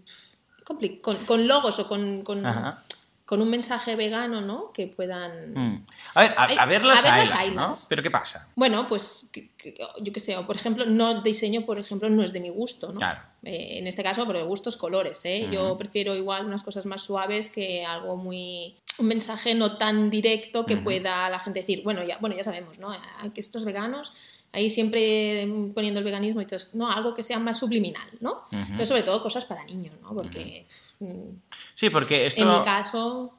compli- 0.64 1.00
con, 1.00 1.16
con 1.24 1.48
logos 1.48 1.80
o 1.80 1.88
con, 1.88 2.22
con, 2.22 2.46
Ajá. 2.46 2.84
Con 3.28 3.42
un 3.42 3.50
mensaje 3.50 3.94
vegano, 3.94 4.40
¿no? 4.40 4.72
Que 4.72 4.86
puedan 4.86 5.52
Mm. 5.52 5.84
A 6.14 6.20
ver, 6.22 6.32
a, 6.34 6.46
ver 6.64 6.82
las 6.82 7.04
a 7.04 7.16
ver 7.18 7.28
las 7.28 7.50
¿no? 7.50 7.74
Pero 7.90 8.02
¿qué 8.02 8.10
pasa? 8.10 8.48
Bueno, 8.56 8.86
pues 8.88 9.28
que- 9.30 9.50
que- 9.50 9.76
yo 10.00 10.12
qué 10.14 10.18
sé, 10.20 10.34
por 10.46 10.56
ejemplo, 10.56 10.86
no 10.86 11.20
diseño, 11.20 11.66
por 11.66 11.78
ejemplo, 11.78 12.08
no 12.08 12.22
es 12.22 12.32
de 12.32 12.40
mi 12.40 12.48
gusto, 12.48 12.90
¿no? 12.90 13.00
Claro. 13.00 13.20
Eh, 13.42 13.80
en 13.80 13.86
este 13.86 14.02
caso, 14.02 14.26
pero 14.26 14.46
gustos 14.46 14.78
colores, 14.78 15.22
¿eh? 15.26 15.46
Yo 15.52 15.76
prefiero 15.76 16.16
igual 16.16 16.46
unas 16.46 16.62
cosas 16.62 16.86
más 16.86 17.02
suaves 17.02 17.50
que 17.50 17.84
algo 17.84 18.16
muy 18.16 18.78
un 18.98 19.06
mensaje 19.06 19.54
no 19.54 19.76
tan 19.76 20.08
directo 20.10 20.64
que 20.66 20.74
Ujú. 20.74 20.84
pueda 20.84 21.28
la 21.28 21.38
gente 21.38 21.60
decir, 21.60 21.82
bueno, 21.84 22.02
ya, 22.04 22.16
bueno, 22.20 22.34
ya 22.34 22.42
sabemos, 22.44 22.78
¿no? 22.78 22.90
Ah, 22.90 23.28
Que 23.34 23.40
estos 23.40 23.64
veganos, 23.66 24.12
ahí 24.52 24.70
siempre 24.70 25.46
poniendo 25.74 25.98
el 26.00 26.04
veganismo 26.04 26.40
y 26.40 26.46
todo, 26.46 26.58
no, 26.74 26.90
algo 26.90 27.14
que 27.14 27.22
sea 27.22 27.38
más 27.38 27.58
subliminal, 27.58 28.08
¿no? 28.20 28.44
Ujú. 28.52 28.72
Pero 28.72 28.86
sobre 28.86 29.02
todo 29.02 29.22
cosas 29.22 29.44
para 29.44 29.64
niños, 29.64 29.94
¿no? 30.02 30.14
Porque 30.14 30.66
mm, 31.00 31.30
Sí, 31.74 31.90
porque 31.90 32.26
esto... 32.26 32.42
en 32.42 32.58
mi 32.58 32.64
caso. 32.64 33.34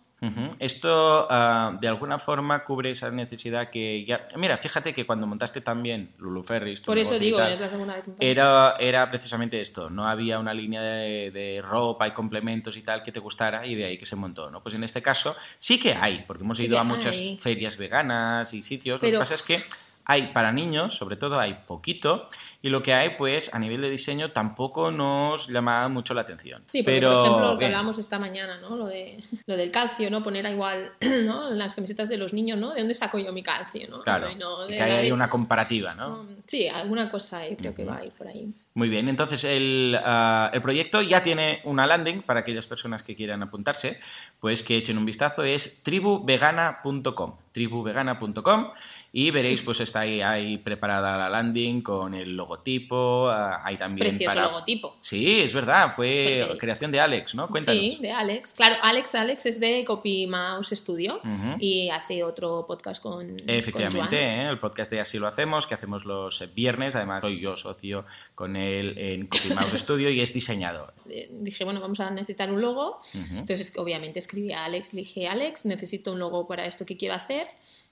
Esto 0.59 1.27
ah, 1.29 1.77
de 1.79 1.87
alguna 1.87 2.19
forma 2.19 2.65
cubre 2.65 2.91
esa 2.91 3.09
necesidad 3.09 3.69
que 3.69 4.03
ya... 4.03 4.27
Mira, 4.35 4.57
fíjate 4.57 4.93
que 4.93 5.05
cuando 5.05 5.25
montaste 5.27 5.61
también 5.61 6.13
Lulu 6.17 6.43
Ferris, 6.43 6.81
Por 6.81 6.97
eso 6.97 7.17
digo, 7.17 7.37
tal, 7.37 7.53
es 7.53 7.59
la 7.61 7.69
segunda 7.69 7.95
vez 7.95 8.03
que 8.03 8.11
me 8.11 8.15
era, 8.19 8.75
era 8.79 9.09
precisamente 9.09 9.61
esto, 9.61 9.89
no 9.89 10.07
había 10.07 10.37
una 10.39 10.53
línea 10.53 10.81
de, 10.81 11.31
de 11.31 11.61
ropa 11.61 12.05
y 12.05 12.11
complementos 12.11 12.75
y 12.75 12.81
tal 12.81 13.01
que 13.01 13.13
te 13.13 13.21
gustara 13.21 13.65
y 13.65 13.75
de 13.75 13.85
ahí 13.85 13.97
que 13.97 14.05
se 14.05 14.17
montó, 14.17 14.51
¿no? 14.51 14.61
Pues 14.61 14.75
en 14.75 14.83
este 14.83 15.01
caso 15.01 15.37
sí 15.57 15.79
que 15.79 15.93
hay, 15.93 16.25
porque 16.27 16.43
hemos 16.43 16.57
Sí 16.57 16.65
ido 16.65 16.77
a 16.79 16.83
muchas 16.83 17.15
hay. 17.15 17.37
ferias 17.37 17.77
veganas 17.77 18.53
y 18.53 18.61
sitios, 18.61 19.01
lo 19.01 19.09
que 19.09 19.17
pasa 19.17 19.35
es 19.35 19.41
que 19.41 19.63
hay 20.09 20.33
para 20.33 20.51
niños, 20.51 20.95
sobre 20.95 21.17
todo 21.17 21.39
hay 21.39 21.53
poquito, 21.67 22.27
y 22.63 22.69
lo 22.69 22.81
que 22.81 22.95
hay, 22.95 23.11
pues, 23.11 23.53
a 23.53 23.59
nivel 23.59 23.79
de 23.79 23.91
diseño 23.91 24.31
tampoco 24.31 24.89
nos 24.89 25.47
llama 25.49 25.87
mucho 25.87 26.15
la 26.15 26.21
atención. 26.21 26.63
Sí, 26.65 26.81
porque 26.81 26.95
Pero, 26.95 27.11
por 27.11 27.25
ejemplo 27.25 27.53
lo 27.53 27.57
que 27.59 27.65
hablábamos 27.65 27.99
esta 27.99 28.17
mañana, 28.17 28.57
¿no? 28.57 28.75
Lo, 28.75 28.87
de, 28.87 29.23
lo 29.45 29.55
del 29.55 29.69
calcio, 29.69 30.09
¿no? 30.09 30.23
Poner 30.23 30.49
igual, 30.49 30.93
¿no? 31.01 31.51
En 31.51 31.59
las 31.59 31.75
camisetas 31.75 32.09
de 32.09 32.17
los 32.17 32.33
niños, 32.33 32.57
¿no? 32.57 32.73
¿De 32.73 32.79
dónde 32.79 32.95
saco 32.95 33.19
yo 33.19 33.31
mi 33.31 33.43
calcio, 33.43 33.87
no? 33.87 34.01
Claro, 34.01 34.29
no 34.35 34.65
de 34.65 34.73
que 34.73 34.81
hay 34.81 34.91
ahí 34.93 35.11
una 35.11 35.29
comparativa, 35.29 35.93
¿no? 35.93 36.23
Mm, 36.23 36.37
Sí, 36.47 36.67
alguna 36.67 37.11
cosa 37.11 37.47
yo 37.47 37.55
creo 37.57 37.75
que 37.75 37.85
va 37.85 37.97
a 37.97 38.05
ir 38.05 38.11
por 38.13 38.27
ahí. 38.27 38.51
Muy 38.75 38.87
bien, 38.87 39.09
entonces 39.09 39.43
el, 39.43 39.97
ah, 40.03 40.51
el 40.53 40.61
proyecto 40.61 41.01
ya 41.01 41.23
tiene 41.23 41.59
una 41.63 41.87
landing 41.87 42.21
para 42.21 42.41
aquellas 42.41 42.67
personas 42.67 43.03
que 43.03 43.15
quieran 43.15 43.41
apuntarse, 43.41 43.99
pues 44.39 44.61
que 44.63 44.77
echen 44.77 44.97
un 44.97 45.05
vistazo, 45.05 45.43
es 45.43 45.81
tribuvegana.com, 45.83 47.35
tribuvegana.com 47.51 48.71
y 49.11 49.31
veréis, 49.31 49.63
pues 49.63 49.79
está 49.79 50.01
ahí, 50.01 50.21
ahí 50.21 50.59
preparada 50.59 51.17
la 51.17 51.29
landing 51.29 51.81
con 51.81 52.13
el 52.13 52.37
logotipo, 52.37 53.27
ah, 53.27 53.61
hay 53.63 53.75
también 53.75 54.07
Precioso 54.07 54.35
para... 54.35 54.47
logotipo. 54.47 54.97
Sí, 55.01 55.41
es 55.41 55.51
verdad, 55.51 55.91
fue 55.91 56.47
Ok. 56.51 56.59
creación 56.59 56.91
de 56.91 56.99
Alex, 56.99 57.33
¿no? 57.33 57.47
Cuéntanos. 57.47 57.81
Sí, 57.81 57.97
de 58.01 58.11
Alex. 58.11 58.53
Claro, 58.53 58.75
Alex, 58.83 59.15
Alex 59.15 59.45
es 59.47 59.59
de 59.59 59.83
Copy 59.83 60.27
Mouse 60.27 60.69
Studio 60.69 61.21
y 61.59 61.89
hace 61.89 62.23
otro 62.23 62.65
podcast 62.67 63.01
con. 63.01 63.35
Efectivamente, 63.47 64.17
con 64.17 64.25
Joan. 64.25 64.45
¿eh? 64.45 64.49
el 64.49 64.59
podcast 64.59 64.91
de 64.91 64.99
Así 64.99 65.17
lo 65.17 65.27
hacemos, 65.27 65.65
que 65.65 65.73
hacemos 65.73 66.05
los 66.05 66.53
viernes, 66.53 66.95
además 66.95 67.21
soy 67.21 67.39
yo 67.39 67.57
socio 67.57 68.05
con 68.35 68.55
él 68.59 68.93
en 68.97 69.27
Copy 69.27 69.49
Mouse 69.49 69.79
Studio 69.79 70.09
y 70.09 70.21
es 70.21 70.33
diseñador. 70.33 70.93
Eh, 71.09 71.29
Dije, 71.31 71.63
bueno, 71.63 71.81
vamos 71.81 71.99
a 71.99 72.11
necesitar 72.11 72.51
un 72.51 72.61
logo. 72.61 72.99
Entonces, 73.31 73.73
obviamente, 73.77 74.19
escribí 74.19 74.51
a 74.51 74.65
Alex, 74.65 74.93
le 74.93 75.01
dije, 75.01 75.27
Alex, 75.27 75.65
necesito 75.65 76.11
un 76.11 76.19
logo 76.19 76.47
para 76.47 76.65
esto 76.65 76.85
que 76.85 76.97
quiero 76.97 77.15
hacer. 77.15 77.47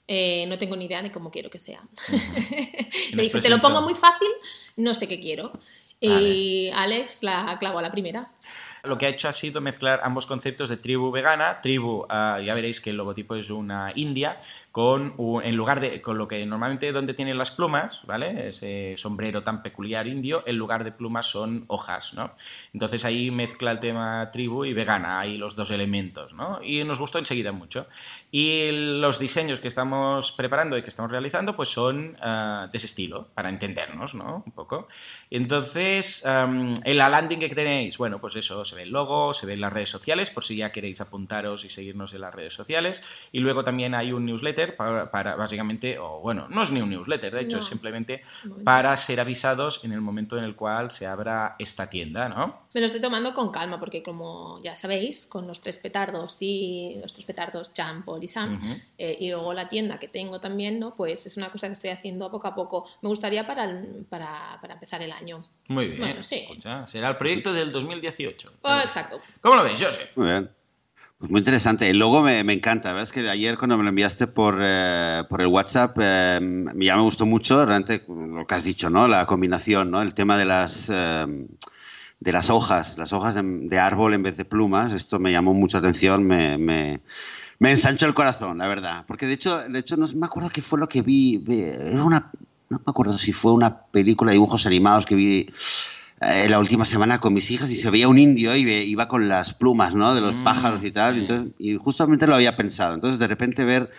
Eh, 0.08 0.46
no 0.48 0.58
tengo 0.58 0.76
ni 0.76 0.86
idea 0.86 1.02
de 1.02 1.12
cómo 1.12 1.32
quiero 1.32 1.50
que 1.50 1.60
sea. 1.60 1.82
Le 3.12 3.24
dije, 3.24 3.40
te 3.40 3.50
lo 3.50 3.60
pongo 3.60 3.82
muy 3.82 3.94
fácil, 3.94 4.30
no 4.78 4.94
sé 4.94 5.06
qué 5.06 5.20
quiero. 5.20 5.52
Vale. 6.02 6.30
Y 6.30 6.70
Alex 6.70 7.24
la 7.24 7.58
clavó 7.60 7.80
a 7.80 7.82
la 7.82 7.92
primera. 7.92 8.32
Lo 8.84 8.98
que 8.98 9.06
ha 9.06 9.10
hecho 9.10 9.28
ha 9.28 9.34
sido 9.34 9.62
mezclar 9.62 10.02
ambos 10.04 10.26
conceptos 10.26 10.70
de 10.70 10.78
tribu 10.78 11.12
vegana. 11.12 11.62
Tribu, 11.62 12.06
ah, 12.10 12.40
ya 12.44 12.54
veréis 12.54 12.82
que 12.82 12.92
el 12.92 12.98
logotipo 12.98 13.36
es 13.36 13.50
una 13.50 13.92
india, 13.96 14.38
con 14.72 15.16
en 15.44 15.56
lugar 15.56 15.80
de 15.80 16.02
con 16.02 16.18
lo 16.18 16.28
que 16.28 16.46
normalmente 16.46 16.92
donde 16.92 17.14
tienen 17.14 17.38
las 17.38 17.52
plumas, 17.52 18.02
¿vale? 18.06 18.50
Ese 18.50 18.94
sombrero 18.98 19.42
tan 19.42 19.64
peculiar 19.64 20.08
indio, 20.08 20.44
en 20.46 20.58
lugar 20.58 20.84
de 20.84 20.92
plumas 20.92 21.26
son 21.26 21.66
hojas, 21.68 22.14
¿no? 22.14 22.34
Entonces 22.74 23.04
ahí 23.04 23.32
mezcla 23.32 23.72
el 23.72 23.80
tema 23.80 24.30
tribu 24.32 24.66
y 24.66 24.74
vegana, 24.74 25.20
hay 25.20 25.38
los 25.38 25.56
dos 25.56 25.72
elementos, 25.72 26.34
¿no? 26.34 26.60
Y 26.64 26.84
nos 26.84 27.00
gustó 27.00 27.18
enseguida 27.18 27.52
mucho. 27.52 27.88
Y 28.32 28.70
los 29.00 29.18
diseños 29.20 29.60
que 29.60 29.68
estamos 29.68 30.32
preparando 30.32 30.78
y 30.78 30.84
que 30.84 30.90
estamos 30.90 31.12
realizando, 31.12 31.56
pues 31.56 31.70
son 31.70 32.18
ah, 32.22 32.68
de 32.72 32.78
ese 32.78 32.86
estilo, 32.86 33.30
para 33.34 33.50
entendernos, 33.50 34.14
¿no? 34.14 34.44
Un 34.46 34.52
poco. 34.52 34.88
Entonces, 35.32 36.26
am, 36.26 36.74
en 36.84 36.98
la 36.98 37.10
landing 37.10 37.40
que 37.40 37.50
tenéis, 37.50 37.98
bueno, 37.98 38.20
pues 38.20 38.36
eso, 38.36 38.64
se 38.68 38.76
ve 38.76 38.84
el 38.84 38.92
logo, 38.92 39.34
se 39.34 39.46
ven 39.48 39.60
las 39.62 39.74
redes 39.74 39.90
sociales, 39.90 40.30
por 40.30 40.44
si 40.44 40.58
ya 40.58 40.72
queréis 40.72 41.02
apuntaros 41.02 41.66
y 41.66 41.70
seguirnos 41.70 42.14
en 42.14 42.22
las 42.22 42.36
redes 42.36 42.54
sociales. 42.54 43.02
Y 43.32 43.40
luego 43.40 43.64
también 43.64 43.96
hay 43.96 44.12
un 44.12 44.26
newsletter 44.26 44.76
para, 44.76 45.10
para 45.10 45.36
básicamente, 45.36 45.98
o 45.98 46.20
bueno, 46.20 46.48
no 46.50 46.62
es 46.62 46.72
ni 46.72 46.82
un 46.82 46.90
newsletter, 46.92 47.34
de 47.34 47.42
hecho, 47.42 47.58
No. 47.58 47.64
es 47.64 47.66
simplemente 47.70 48.22
para 48.64 48.96
ser 48.98 49.20
avisados 49.20 49.84
en 49.84 49.92
el 49.94 50.02
momento 50.02 50.38
en 50.38 50.44
el 50.44 50.56
cual 50.56 50.92
se 50.92 51.08
abra 51.08 51.56
esta 51.58 51.90
tienda, 51.90 52.30
¿no? 52.30 52.68
Me 52.74 52.82
lo 52.82 52.86
estoy 52.88 53.02
tomando 53.02 53.34
con 53.34 53.52
calma 53.52 53.80
porque 53.80 54.04
como 54.04 54.62
ya 54.62 54.76
sabéis, 54.76 55.26
con 55.26 55.48
los 55.48 55.62
tres 55.62 55.80
petardos 55.80 56.38
y 56.42 56.98
los 57.02 57.12
tres 57.14 57.26
petardos 57.26 57.72
Jam, 57.76 58.04
Paul 58.06 58.24
y 58.24 58.28
Sam, 58.28 58.60
eh, 59.00 59.18
y 59.20 59.32
luego 59.32 59.54
la 59.54 59.68
tienda 59.68 59.98
que 59.98 60.08
tengo 60.08 60.40
también, 60.40 60.80
¿no? 60.80 60.94
Pues 60.96 61.26
es 61.26 61.38
una 61.38 61.52
cosa 61.52 61.68
que 61.68 61.74
estoy 61.74 61.90
haciendo 61.90 62.30
poco 62.30 62.48
a 62.48 62.54
poco. 62.54 62.86
Me 63.02 63.10
gustaría 63.10 63.48
para, 63.48 63.64
el- 63.66 64.06
para, 64.10 64.60
para 64.62 64.74
empezar 64.76 65.02
el 65.02 65.12
año. 65.12 65.44
Muy 65.68 65.88
bien. 65.88 66.00
Bueno, 66.00 66.24
sí. 66.24 66.36
Escucha, 66.36 66.88
será 66.88 67.10
el 67.10 67.18
proyecto 67.18 67.54
del 67.54 67.72
2018. 67.72 68.52
Oh, 68.62 68.80
exacto. 68.84 69.20
¿Cómo 69.42 69.56
lo 69.56 69.64
ves, 69.64 69.74
Joseph? 69.82 70.10
Muy 70.16 70.28
bien. 70.28 70.50
Pues 71.20 71.32
muy 71.32 71.40
interesante. 71.40 71.90
El 71.90 71.98
logo 71.98 72.22
me, 72.22 72.44
me 72.44 72.54
encanta. 72.54 72.90
La 72.90 72.94
verdad 72.94 73.10
es 73.10 73.12
que 73.12 73.28
ayer 73.28 73.58
cuando 73.58 73.76
me 73.78 73.84
lo 73.84 73.90
enviaste 73.90 74.28
por, 74.28 74.60
eh, 74.62 75.24
por 75.30 75.42
el 75.42 75.48
WhatsApp 75.48 75.98
eh, 76.00 76.40
ya 76.76 76.96
me 76.96 77.02
gustó 77.02 77.26
mucho 77.26 77.66
realmente 77.66 78.04
lo 78.08 78.46
que 78.46 78.56
has 78.56 78.64
dicho, 78.64 78.90
¿no? 78.90 79.08
La 79.08 79.26
combinación, 79.26 79.90
¿no? 79.90 80.02
El 80.02 80.14
tema 80.14 80.38
de 80.38 80.46
las, 80.46 80.90
eh, 80.94 81.48
de 82.20 82.32
las 82.32 82.50
hojas, 82.52 82.98
las 83.00 83.14
hojas 83.14 83.34
de, 83.36 83.42
de 83.44 83.80
árbol 83.80 84.14
en 84.14 84.22
vez 84.24 84.38
de 84.38 84.46
plumas. 84.46 84.94
Esto 84.94 85.18
me 85.20 85.32
llamó 85.32 85.54
mucha 85.56 85.80
atención, 85.80 86.24
me, 86.24 86.58
me, 86.60 87.02
me 87.58 87.72
ensanchó 87.72 88.06
el 88.06 88.14
corazón, 88.14 88.60
la 88.60 88.68
verdad. 88.68 89.04
Porque 89.08 89.26
de 89.26 89.34
hecho, 89.34 89.58
de 89.68 89.80
hecho 89.80 89.98
no 89.98 90.08
me 90.16 90.28
acuerdo 90.28 90.50
qué 90.52 90.62
fue 90.62 90.78
lo 90.80 90.88
que 90.88 91.02
vi- 91.02 91.44
Era 91.48 92.04
una, 92.04 92.30
no 92.70 92.78
me 92.80 92.84
acuerdo 92.92 93.18
si 93.18 93.32
fue 93.34 93.54
una 93.54 93.78
película 93.84 94.32
de 94.32 94.36
dibujos 94.36 94.66
animados 94.66 95.06
que 95.06 95.16
vi 95.16 95.50
eh, 96.22 96.48
la 96.50 96.60
última 96.60 96.86
semana 96.86 97.20
con 97.20 97.34
mis 97.34 97.50
hijas 97.52 97.70
y 97.70 97.76
se 97.76 97.90
veía 97.90 98.08
un 98.08 98.18
indio 98.18 98.56
y 98.56 98.66
ve- 98.66 98.84
iba 98.84 99.08
con 99.08 99.28
las 99.30 99.54
plumas, 99.54 99.94
¿no? 99.94 100.16
De 100.16 100.22
los 100.22 100.36
Mm, 100.36 100.44
pájaros 100.44 100.84
y 100.84 100.92
tal. 100.92 101.14
sí. 101.14 101.18
Y, 101.20 101.22
entonces- 101.22 101.54
y 101.60 101.76
justamente 101.78 102.26
lo 102.28 102.36
había 102.36 102.58
pensado. 102.58 102.96
Entonces, 102.96 103.20
de 103.20 103.28
repente 103.28 103.64
ver 103.64 103.92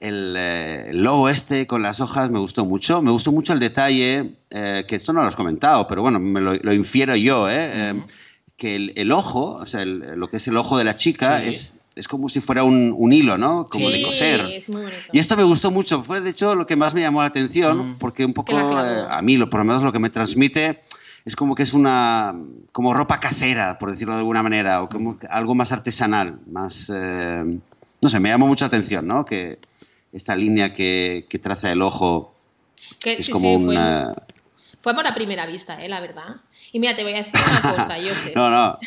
el, 0.00 0.34
eh, 0.38 0.86
el 0.90 1.02
logo 1.02 1.28
este 1.28 1.66
con 1.66 1.82
las 1.82 1.98
hojas 2.00 2.30
me 2.30 2.38
gustó 2.38 2.64
mucho. 2.64 3.02
Me 3.02 3.10
gustó 3.10 3.32
mucho 3.32 3.52
el 3.52 3.58
detalle, 3.60 4.36
eh, 4.50 4.84
que 4.86 4.94
esto 4.96 5.12
no 5.12 5.20
lo 5.22 5.26
has 5.26 5.34
comentado, 5.36 5.88
pero 5.88 6.02
bueno, 6.02 6.20
me 6.20 6.40
lo, 6.40 6.54
lo 6.54 6.72
infiero 6.72 7.16
yo, 7.16 7.50
¿eh? 7.50 8.04
Que 8.56 8.76
el, 8.76 8.92
el 8.96 9.10
ojo, 9.12 9.54
o 9.54 9.66
sea, 9.66 9.82
el- 9.82 10.14
lo 10.16 10.30
que 10.30 10.36
es 10.38 10.46
el 10.48 10.56
ojo 10.56 10.78
de 10.78 10.84
la 10.84 10.96
chica, 10.96 11.40
Sí. 11.40 11.48
es, 11.48 11.74
es 11.98 12.08
como 12.08 12.28
si 12.28 12.40
fuera 12.40 12.62
un, 12.64 12.94
un 12.96 13.12
hilo, 13.12 13.36
¿no? 13.36 13.64
Como 13.64 13.90
de 13.90 13.96
Sí, 13.96 14.02
coser. 14.02 14.40
es 14.52 14.68
muy 14.68 14.82
bonito. 14.82 15.02
Y 15.12 15.18
esto 15.18 15.36
me 15.36 15.42
gustó 15.42 15.70
mucho, 15.70 16.02
fue 16.04 16.20
de 16.20 16.30
hecho 16.30 16.54
lo 16.54 16.66
que 16.66 16.76
más 16.76 16.94
me 16.94 17.00
llamó 17.00 17.20
la 17.20 17.26
atención, 17.28 17.90
Mm. 17.92 17.98
porque 17.98 18.24
un 18.24 18.32
que 18.32 18.36
poco 18.36 18.52
la 18.52 18.60
clavó. 18.68 18.84
eh, 18.84 19.06
a 19.10 19.20
mí, 19.22 19.36
lo, 19.36 19.50
por 19.50 19.60
lo 19.60 19.64
menos 19.66 19.82
lo 19.82 19.92
que 19.92 19.98
me 19.98 20.10
transmite 20.10 20.82
es 21.24 21.36
como 21.36 21.54
que 21.54 21.64
es 21.64 21.72
una 21.74 22.34
como 22.72 22.94
ropa 22.94 23.20
casera, 23.20 23.78
por 23.78 23.90
decirlo 23.90 24.14
de 24.14 24.20
alguna 24.20 24.42
manera, 24.42 24.82
o 24.82 24.88
como 24.88 25.18
que 25.18 25.26
algo 25.26 25.54
más 25.54 25.72
artesanal, 25.72 26.38
más 26.50 26.90
eh, 26.94 27.58
no 28.00 28.08
sé, 28.08 28.20
me 28.20 28.28
llamó 28.30 28.46
mucha 28.46 28.66
atención, 28.66 29.06
¿no? 29.06 29.24
Que 29.24 29.58
esta 30.12 30.34
línea 30.36 30.72
que, 30.72 31.26
que 31.28 31.38
traza 31.38 31.70
el 31.72 31.82
ojo 31.82 32.32
Que 33.00 33.14
es 33.14 33.26
sí, 33.26 33.32
como 33.32 33.48
sí, 33.48 33.54
un 33.56 33.64
fue, 33.66 34.12
fue 34.80 34.94
por 34.94 35.04
la 35.04 35.14
primera 35.14 35.44
vista, 35.46 35.74
¿eh? 35.82 35.88
la 35.88 36.00
verdad. 36.00 36.36
Y 36.72 36.78
mira, 36.78 36.94
te 36.96 37.02
voy 37.02 37.12
a 37.12 37.16
decir 37.18 37.34
una 37.34 37.72
cosa, 37.76 37.96
Josep. 37.96 38.34
no, 38.36 38.48
no, 38.50 38.78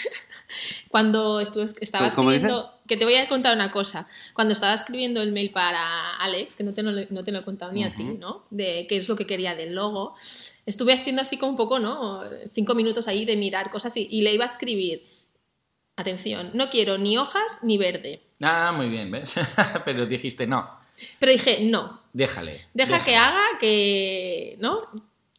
Cuando 0.89 1.39
estuve, 1.39 1.65
estaba 1.81 2.05
¿Cómo- 2.09 2.15
cómo 2.15 2.31
escribiendo, 2.31 2.73
que 2.87 2.97
te 2.97 3.05
voy 3.05 3.15
a 3.15 3.27
contar 3.29 3.55
una 3.55 3.71
cosa. 3.71 4.07
Cuando 4.33 4.53
estaba 4.53 4.73
escribiendo 4.73 5.21
el 5.21 5.31
mail 5.31 5.51
para 5.51 6.15
Alex, 6.17 6.55
que 6.55 6.63
no 6.63 6.73
te, 6.73 6.83
lo- 6.83 7.05
no 7.09 7.23
te 7.23 7.31
lo 7.31 7.39
he 7.39 7.43
contado 7.43 7.71
ni 7.71 7.83
a 7.83 7.95
ti. 7.95 8.03
¿no? 8.03 8.43
De 8.49 8.85
qué 8.87 8.97
es 8.97 9.07
lo 9.09 9.15
que 9.15 9.25
quería 9.25 9.55
del 9.55 9.73
logo, 9.75 10.15
estuve 10.65 10.93
haciendo 10.93 11.21
así 11.21 11.37
como 11.37 11.51
un 11.51 11.57
poco, 11.57 11.79
¿no? 11.79 12.21
Cinco 12.53 12.75
minutos 12.75 13.07
ahí 13.07 13.25
de 13.25 13.35
mirar 13.35 13.71
cosas 13.71 13.95
y, 13.97 14.07
y 14.11 14.21
le 14.21 14.33
iba 14.33 14.43
a 14.45 14.47
escribir. 14.47 15.03
Atención, 15.97 16.51
no 16.53 16.69
quiero 16.69 16.97
ni 16.97 17.17
hojas 17.17 17.59
ni 17.63 17.77
verde. 17.77 18.21
Ah, 18.41 18.73
muy 18.75 18.89
bien, 18.89 19.11
¿ves? 19.11 19.35
Pero 19.85 20.05
dijiste, 20.07 20.47
no, 20.47 20.67
Pero 21.19 21.31
dije, 21.31 21.59
no, 21.65 22.01
déjale. 22.13 22.53
deja 22.73 22.93
déjale. 22.93 23.03
que 23.05 23.15
haga, 23.15 23.43
que, 23.59 24.55
¿no? 24.59 24.87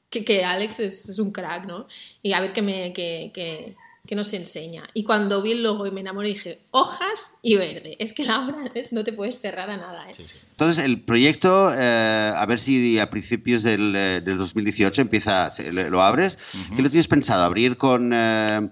Que, 0.09 0.25
que 0.25 0.45
Alex 0.45 0.79
es, 0.81 1.09
es 1.09 1.19
un 1.19 1.33
crack, 1.33 1.65
¿no? 1.67 1.87
Y 2.23 2.33
a 2.35 2.41
ver 2.41 2.53
qué, 2.53 2.63
me, 2.63 2.93
que, 2.93 3.31
que, 3.35 3.75
que 4.07 4.17
nos 4.17 4.33
enseña. 4.33 4.83
Y 4.95 5.05
cuando 5.05 5.43
vi 5.43 5.53
el 5.53 5.63
logo 5.63 5.87
y 5.87 5.93
me 5.93 6.01
enamoré, 6.01 6.29
dije, 6.29 6.61
hojas 6.73 7.39
y 7.41 7.57
verde. 7.57 7.97
Es 8.01 8.13
que 8.13 8.25
Laura, 8.25 8.61
¿ves? 8.75 8.93
no 8.93 9.05
te 9.05 9.13
puedes 9.13 9.41
cerrar 9.41 9.71
a 9.71 9.77
nada, 9.77 10.11
¿eh? 10.11 10.15
Sí, 10.15 10.27
sí. 10.27 10.47
Entonces, 10.51 10.85
el 10.85 11.03
proyecto, 11.03 11.73
eh, 11.73 12.33
a 12.37 12.45
ver 12.47 12.59
si 12.59 12.99
a 12.99 13.09
principios 13.11 13.63
del, 13.63 13.95
eh, 13.95 14.21
del 14.21 14.39
2018 14.39 15.03
empieza, 15.03 15.53
lo 15.71 16.03
abres. 16.03 16.37
Ujú. 16.53 16.77
¿Qué 16.77 16.83
lo 16.83 16.91
tienes 16.91 17.07
pensado? 17.07 17.45
¿Abrir 17.45 17.77
con, 17.77 18.11
eh, 18.13 18.69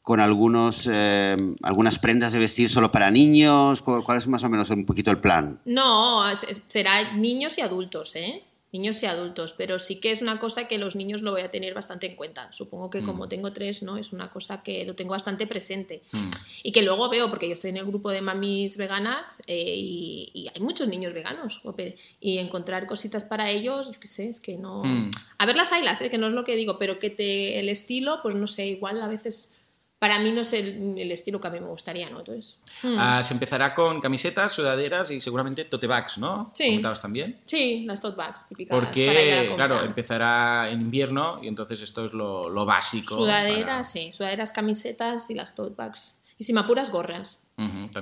con 0.00 0.18
algunos, 0.18 0.88
eh, 0.90 1.36
algunas 1.62 1.98
prendas 1.98 2.32
de 2.32 2.38
vestir 2.38 2.70
solo 2.70 2.90
para 2.90 3.10
niños? 3.10 3.82
¿Cuál 3.82 4.16
es 4.16 4.26
más 4.28 4.42
o 4.44 4.48
menos 4.48 4.70
un 4.70 4.86
poquito 4.86 5.10
el 5.10 5.18
plan? 5.18 5.60
No, 5.66 6.24
será 6.66 7.12
niños 7.12 7.58
y 7.58 7.60
adultos, 7.60 8.16
¿eh? 8.16 8.44
Niños 8.72 9.02
y 9.02 9.06
adultos, 9.06 9.54
pero 9.58 9.78
sí 9.78 9.96
que 9.96 10.12
es 10.12 10.22
una 10.22 10.38
cosa 10.38 10.68
que 10.68 10.78
los 10.78 10.94
niños 10.94 11.22
lo 11.22 11.32
voy 11.32 11.40
a 11.40 11.50
tener 11.50 11.74
bastante 11.74 12.06
en 12.06 12.14
cuenta. 12.14 12.52
Supongo 12.52 12.88
que 12.88 13.02
como 13.02 13.26
Mm. 13.26 13.28
tengo 13.28 13.52
tres, 13.52 13.82
¿no? 13.82 13.96
Es 13.96 14.12
una 14.12 14.30
cosa 14.30 14.62
que 14.62 14.84
lo 14.84 14.94
tengo 14.94 15.10
bastante 15.10 15.46
presente. 15.46 16.02
Mm. 16.12 16.30
Y 16.62 16.72
que 16.72 16.82
luego 16.82 17.08
veo, 17.08 17.28
porque 17.30 17.46
yo 17.48 17.52
estoy 17.52 17.70
en 17.70 17.78
el 17.78 17.84
grupo 17.86 18.10
de 18.10 18.20
mamis 18.20 18.76
veganas 18.76 19.42
eh, 19.46 19.74
y, 19.76 20.30
y 20.34 20.48
hay 20.54 20.60
muchos 20.60 20.86
niños 20.88 21.12
veganos. 21.12 21.62
Y 22.20 22.38
encontrar 22.38 22.86
cositas 22.86 23.24
para 23.24 23.50
ellos, 23.50 23.90
yo 23.92 23.98
qué 24.00 24.06
sé, 24.08 24.28
es 24.28 24.40
que 24.40 24.56
no... 24.56 24.82
Mm. 24.84 25.10
A 25.38 25.46
ver 25.46 25.56
las 25.56 25.72
haylas, 25.72 26.00
¿eh? 26.00 26.10
que 26.10 26.18
no 26.18 26.28
es 26.28 26.32
lo 26.32 26.44
que 26.44 26.54
digo, 26.54 26.78
pero 26.78 26.98
que 26.98 27.10
te, 27.10 27.58
el 27.58 27.68
estilo, 27.68 28.20
pues 28.22 28.34
no 28.36 28.46
sé, 28.46 28.66
igual 28.66 29.02
a 29.02 29.08
veces 29.08 29.50
para 30.00 30.18
mí 30.18 30.32
no 30.32 30.40
es 30.40 30.52
el, 30.54 30.98
el 30.98 31.12
estilo 31.12 31.38
que 31.40 31.46
a 31.46 31.50
mí 31.50 31.60
me 31.60 31.66
gustaría, 31.68 32.08
¿no? 32.10 32.18
Entonces, 32.20 32.56
mm. 32.82 32.96
Ah, 32.98 33.22
se 33.22 33.34
empezará 33.34 33.74
con 33.74 34.00
camisetas, 34.00 34.50
sudaderas 34.52 35.10
y 35.12 35.20
seguramente 35.20 35.66
tote 35.66 35.86
bags, 35.86 36.18
¿no? 36.18 36.50
Sí. 36.54 36.64
¿Comentabas 36.68 37.00
también? 37.02 37.38
sí, 37.44 37.84
las 37.86 38.00
tote 38.00 38.16
bags 38.16 38.48
típicas. 38.48 38.76
Porque, 38.78 39.52
claro, 39.54 39.84
empezará 39.84 40.70
en 40.70 40.80
invierno 40.80 41.38
y 41.42 41.48
entonces 41.48 41.80
esto 41.82 42.06
es 42.06 42.12
lo, 42.12 42.48
lo 42.48 42.64
básico. 42.64 43.14
Sudaderas, 43.14 43.64
para- 43.64 43.82
sí, 43.84 44.10
sudaderas, 44.12 44.52
camisetas 44.52 45.30
y 45.30 45.34
las 45.34 45.54
tote 45.54 45.74
bags. 45.76 46.16
Y 46.38 46.44
si 46.44 46.54
me 46.54 46.60
apuras, 46.60 46.90
gorras. 46.90 47.42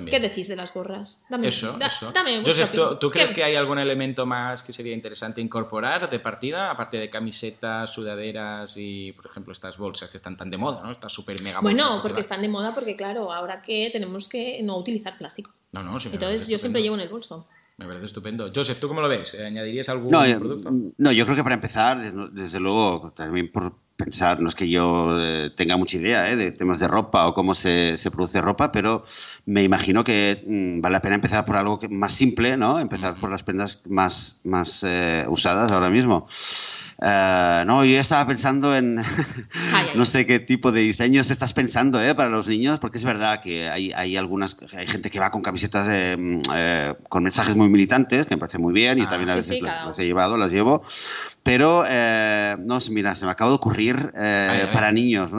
¿Qué 0.09 0.19
decís 0.19 0.47
de 0.47 0.55
las 0.55 0.73
gorras? 0.73 1.19
Dame, 1.29 1.47
Eso, 1.47 1.73
da- 1.77 1.87
eso. 1.87 2.11
Dame 2.11 2.41
¿tú, 2.41 2.95
tú 2.97 3.09
crees 3.09 3.29
¿Qué- 3.29 3.35
que 3.35 3.43
hay 3.43 3.55
algún 3.55 3.79
elemento 3.79 4.25
más 4.25 4.63
que 4.63 4.71
sería 4.73 4.93
interesante 4.93 5.41
incorporar 5.41 6.09
de 6.09 6.19
partida, 6.19 6.71
aparte 6.71 6.97
de 6.97 7.09
camisetas, 7.09 7.91
sudaderas 7.93 8.75
y, 8.77 9.11
por 9.13 9.25
ejemplo, 9.25 9.51
estas 9.51 9.77
bolsas 9.77 10.09
que 10.09 10.17
están 10.17 10.37
tan 10.37 10.49
de 10.49 10.57
moda, 10.57 10.81
¿no? 10.83 10.91
Estas 10.91 11.11
super 11.11 11.41
mega 11.43 11.59
bolsas. 11.59 11.83
Bueno, 11.85 12.01
porque 12.01 12.21
están 12.21 12.41
de 12.41 12.47
moda 12.49 12.73
porque, 12.73 12.95
claro, 12.95 13.31
ahora 13.33 13.61
que 13.61 13.89
tenemos 13.91 14.27
que 14.29 14.61
no 14.63 14.77
utilizar 14.77 15.17
plástico. 15.17 15.51
No, 15.73 15.83
no, 15.83 15.99
sí, 15.99 16.09
Entonces 16.11 16.47
yo 16.47 16.57
siempre 16.57 16.81
llevo 16.81 16.95
en 16.95 17.01
el 17.01 17.09
bolso. 17.09 17.47
Me 17.77 17.85
parece 17.85 18.07
estupendo. 18.07 18.51
Joseph, 18.53 18.79
¿tú 18.79 18.87
cómo 18.89 18.99
lo 19.01 19.07
ves? 19.07 19.33
¿Eh, 19.35 19.45
¿Añadirías 19.45 19.87
algún 19.87 20.11
No, 20.11 20.19
producto? 20.37 20.69
no, 20.97 21.11
yo 21.13 21.23
creo 21.23 21.35
que 21.37 21.43
para 21.43 21.55
empezar, 21.55 21.97
desde 22.33 22.59
luego, 22.59 23.13
también 23.15 23.49
por 23.51 23.73
pensar, 23.99 24.39
no 24.39 24.49
es 24.49 24.55
que 24.55 24.69
yo 24.69 25.13
eh, 25.19 25.51
tenga 25.55 25.75
mucha 25.77 25.97
idea 25.97 26.31
eh, 26.31 26.35
de 26.35 26.51
temas 26.51 26.79
de 26.79 26.87
ropa 26.87 27.27
o 27.27 27.33
cómo 27.33 27.53
se, 27.53 27.97
se 27.97 28.09
produce 28.09 28.41
ropa, 28.41 28.71
pero 28.71 29.03
me 29.45 29.61
imagino 29.63 30.03
que 30.03 30.43
mm, 30.47 30.81
vale 30.81 30.93
la 30.93 31.01
pena 31.01 31.15
empezar 31.15 31.45
por 31.45 31.57
algo 31.57 31.79
que- 31.79 31.89
más 31.89 32.13
simple, 32.13 32.55
¿no? 32.57 32.79
Empezar 32.79 33.19
por 33.19 33.29
las 33.29 33.43
prendas 33.43 33.81
más, 33.87 34.39
más 34.43 34.81
eh, 34.87 35.25
usadas 35.27 35.71
ahora 35.71 35.89
mismo. 35.89 36.27
Eh, 37.01 37.63
no, 37.65 37.85
yo 37.85 37.97
estaba 37.97 38.27
pensando 38.27 38.75
en, 38.75 38.95
no 39.95 40.05
sé 40.05 40.25
qué 40.27 40.39
tipo 40.39 40.71
de 40.73 40.81
diseños 40.81 41.29
estás 41.31 41.53
pensando 41.53 42.01
¿eh? 42.01 42.13
para 42.13 42.29
los 42.29 42.45
niños, 42.47 42.77
porque 42.79 42.97
es 42.97 43.05
verdad 43.05 43.41
que 43.41 43.69
hay, 43.69 43.91
hay 43.93 44.17
algunas, 44.17 44.57
hay 44.75 44.85
gente 44.87 45.09
que 45.09 45.19
va 45.19 45.31
con 45.31 45.41
camisetas 45.41 45.87
eh, 45.89 46.17
mm, 46.17 46.41
eh, 46.53 46.93
con 47.07 47.23
mensajes 47.23 47.55
muy 47.55 47.69
militantes, 47.69 48.25
que 48.25 48.35
me 48.35 48.39
parece 48.39 48.59
muy 48.59 48.73
bien, 48.73 48.99
y 48.99 49.03
Ah, 49.03 49.09
también 49.11 49.29
a 49.29 49.33
sí, 49.33 49.39
veces 49.39 49.55
sí, 49.55 49.61
las, 49.61 49.73
cada 49.75 49.85
las 49.89 49.99
he 49.99 50.05
llevado, 50.05 50.35
las 50.37 50.51
llevo, 50.51 50.83
pero 51.49 51.83
eh, 51.89 52.55
no 52.59 52.79
sé, 52.79 52.91
mira, 52.91 53.15
se 53.15 53.25
me 53.25 53.31
acaba 53.31 53.49
de 53.49 53.55
ocurrir 53.55 54.13
eh, 54.15 54.47
Ay, 54.51 54.59
ay. 54.67 54.69
para 54.71 54.91
niños, 54.91 55.31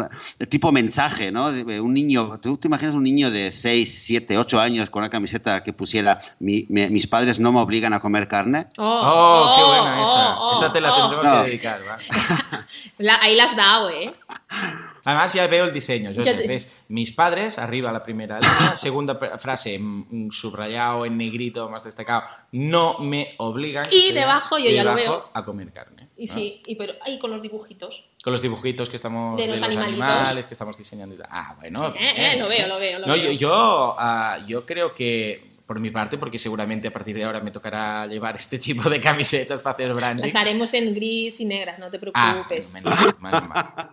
tipo 0.49 0.73
mensaje, 0.73 1.31
¿no? 1.31 1.47
Un 1.47 1.95
niño, 1.95 2.41
¿tú 2.43 2.57
te 2.57 2.67
imaginas 2.67 2.97
un 2.97 3.05
niño 3.05 3.31
de 3.31 3.53
6, 3.53 4.03
7, 4.07 4.37
8 4.37 4.61
años 4.61 4.91
con 4.91 5.03
una 5.03 5.09
camiseta 5.11 5.63
que 5.63 5.73
pusiera 5.73 6.21
"Mi- 6.41 6.67
mi- 6.69 6.89
mis 6.91 7.07
padres 7.07 7.39
no 7.39 7.53
me 7.53 7.61
obligan 7.61 7.93
a 7.93 8.01
comer 8.01 8.27
carne? 8.27 8.67
¡Oh, 8.77 9.55
qué 9.57 9.63
buena 9.63 10.03
esa! 10.03 10.41
oh, 10.41 10.53
esa 10.55 10.73
te 10.73 10.81
la 10.81 10.93
oh. 10.93 10.97
tendremos 11.01 11.25
No. 11.39 11.45
que 11.45 11.49
dedicar, 11.51 11.81
¿va? 11.89 11.97
La- 12.99 13.19
ahí 13.23 13.37
las 13.37 13.51
has 13.53 13.57
dado, 13.57 13.91
¿eh? 13.91 14.13
Además 15.05 15.33
ya 15.33 15.47
veo 15.47 15.65
el 15.65 15.73
diseño. 15.73 16.11
Ya 16.11 16.23
te- 16.23 16.47
Ves 16.47 16.77
mis 16.89 17.13
padres, 17.13 17.59
arriba 17.59 17.91
la 17.93 18.03
primera 18.03 18.39
línea, 18.41 18.51
segunda 18.77 19.15
frase, 19.39 19.79
mm, 19.79 20.31
subrayado 20.31 21.07
en 21.07 21.17
negrito 21.17 21.69
más 21.69 21.85
destacado, 21.85 22.25
no 22.53 22.99
me 22.99 23.35
obligan 23.39 23.85
Y 23.91 24.13
debajo, 24.13 24.59
yo 24.59 24.71
ya 24.71 24.85
lo 24.85 24.95
veo. 24.95 25.31
a 25.33 25.45
comer 25.45 25.73
carne. 25.73 26.09
Y 26.17 26.27
¿no? 26.27 26.35
sí, 26.35 26.63
y 26.67 26.75
pero 26.75 26.93
ahí 27.03 27.19
con 27.19 27.31
los 27.31 27.41
dibujitos. 27.41 28.05
Con 28.23 28.33
los 28.35 28.43
dibujitos 28.43 28.91
que 28.91 28.97
estamos 28.97 29.39
De 29.41 29.47
los 29.47 29.63
animalitos. 29.63 30.03
animales 30.07 30.45
que 30.47 30.53
estamos 30.55 30.77
diseñando. 30.77 31.15
y 31.15 31.19
tal. 31.19 31.29
Ah, 31.31 31.55
bueno. 31.59 31.95
Eh, 31.99 32.35
eh, 32.35 32.39
lo 32.39 32.47
veo, 32.49 32.67
lo 32.67 32.79
veo, 32.79 32.99
lo 32.99 33.07
no, 33.07 33.15
veo. 33.15 33.33
Yo, 33.33 33.33
yo, 33.33 33.97
ah, 33.99 34.39
yo 34.47 34.67
creo 34.67 34.93
que, 34.93 35.49
por 35.65 35.81
mi 35.81 35.91
parte, 35.91 36.19
porque 36.19 36.37
seguramente 36.39 36.89
a 36.89 36.93
partir 36.93 37.17
de 37.17 37.25
ahora 37.25 37.41
me 37.41 37.51
tocará 37.51 38.07
llevar 38.07 38.37
este 38.37 38.59
tipo 38.59 38.91
de 38.91 39.01
camisetas 39.01 39.61
para 39.61 39.75
hacer 39.75 39.95
branding. 39.95 40.25
Las 40.25 40.35
haremos 40.35 40.75
en 40.75 40.95
gris 40.95 41.41
y 41.41 41.47
negras, 41.47 41.79
no 41.79 41.89
te 41.91 41.97
Ah, 42.13 42.45
preocupes. 42.45 42.75
menos 42.75 42.93
mal, 43.01 43.17
menos 43.21 43.49
mal. 43.49 43.91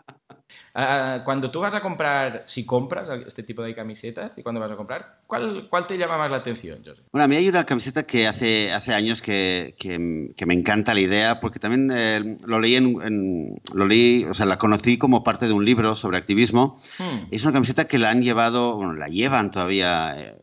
Ah, 0.74 1.22
cuando 1.26 1.50
tú 1.52 1.60
vas 1.60 1.74
a 1.76 1.82
comprar, 1.82 2.44
si 2.46 2.66
compras 2.66 3.10
este 3.26 3.44
tipo 3.44 3.64
de 3.64 3.74
camisetas 3.74 4.32
y 4.38 4.44
cuando 4.44 4.62
vas 4.62 4.72
a 4.72 4.76
comprar, 4.76 5.22
¿cuál, 5.28 5.68
cuál 5.70 5.88
te 5.88 5.98
llama 5.98 6.18
más 6.18 6.30
la 6.32 6.38
atención, 6.38 6.80
José? 6.86 7.02
Bueno, 7.12 7.24
a 7.26 7.28
mí 7.28 7.36
hay 7.36 7.50
una 7.50 7.66
camiseta 7.66 8.04
que 8.04 8.28
hace, 8.28 8.72
hace 8.72 8.94
años 8.94 9.22
que, 9.22 9.76
que- 9.80 10.30
que 10.36 10.46
me 10.46 10.54
encanta 10.54 10.94
la 10.94 11.00
idea, 11.02 11.40
porque 11.40 11.60
también 11.60 11.90
eh, 11.92 12.38
lo 12.46 12.60
leí 12.60 12.76
en, 12.76 13.02
en- 13.02 13.62
lo 13.74 13.88
leí, 13.88 14.24
o 14.26 14.34
sea, 14.34 14.46
la 14.46 14.58
conocí 14.60 14.98
como 14.98 15.24
parte 15.24 15.48
de 15.48 15.54
un 15.54 15.66
libro 15.66 15.96
sobre 15.96 16.18
activismo. 16.18 16.82
Hmm. 17.00 17.28
Es 17.32 17.44
una 17.44 17.54
camiseta 17.54 17.88
que 17.88 17.98
la 18.00 18.10
han 18.12 18.22
llevado, 18.22 18.76
bueno, 18.78 18.94
la 18.94 19.08
llevan 19.08 19.52
todavía 19.52 20.14
eh, 20.18 20.36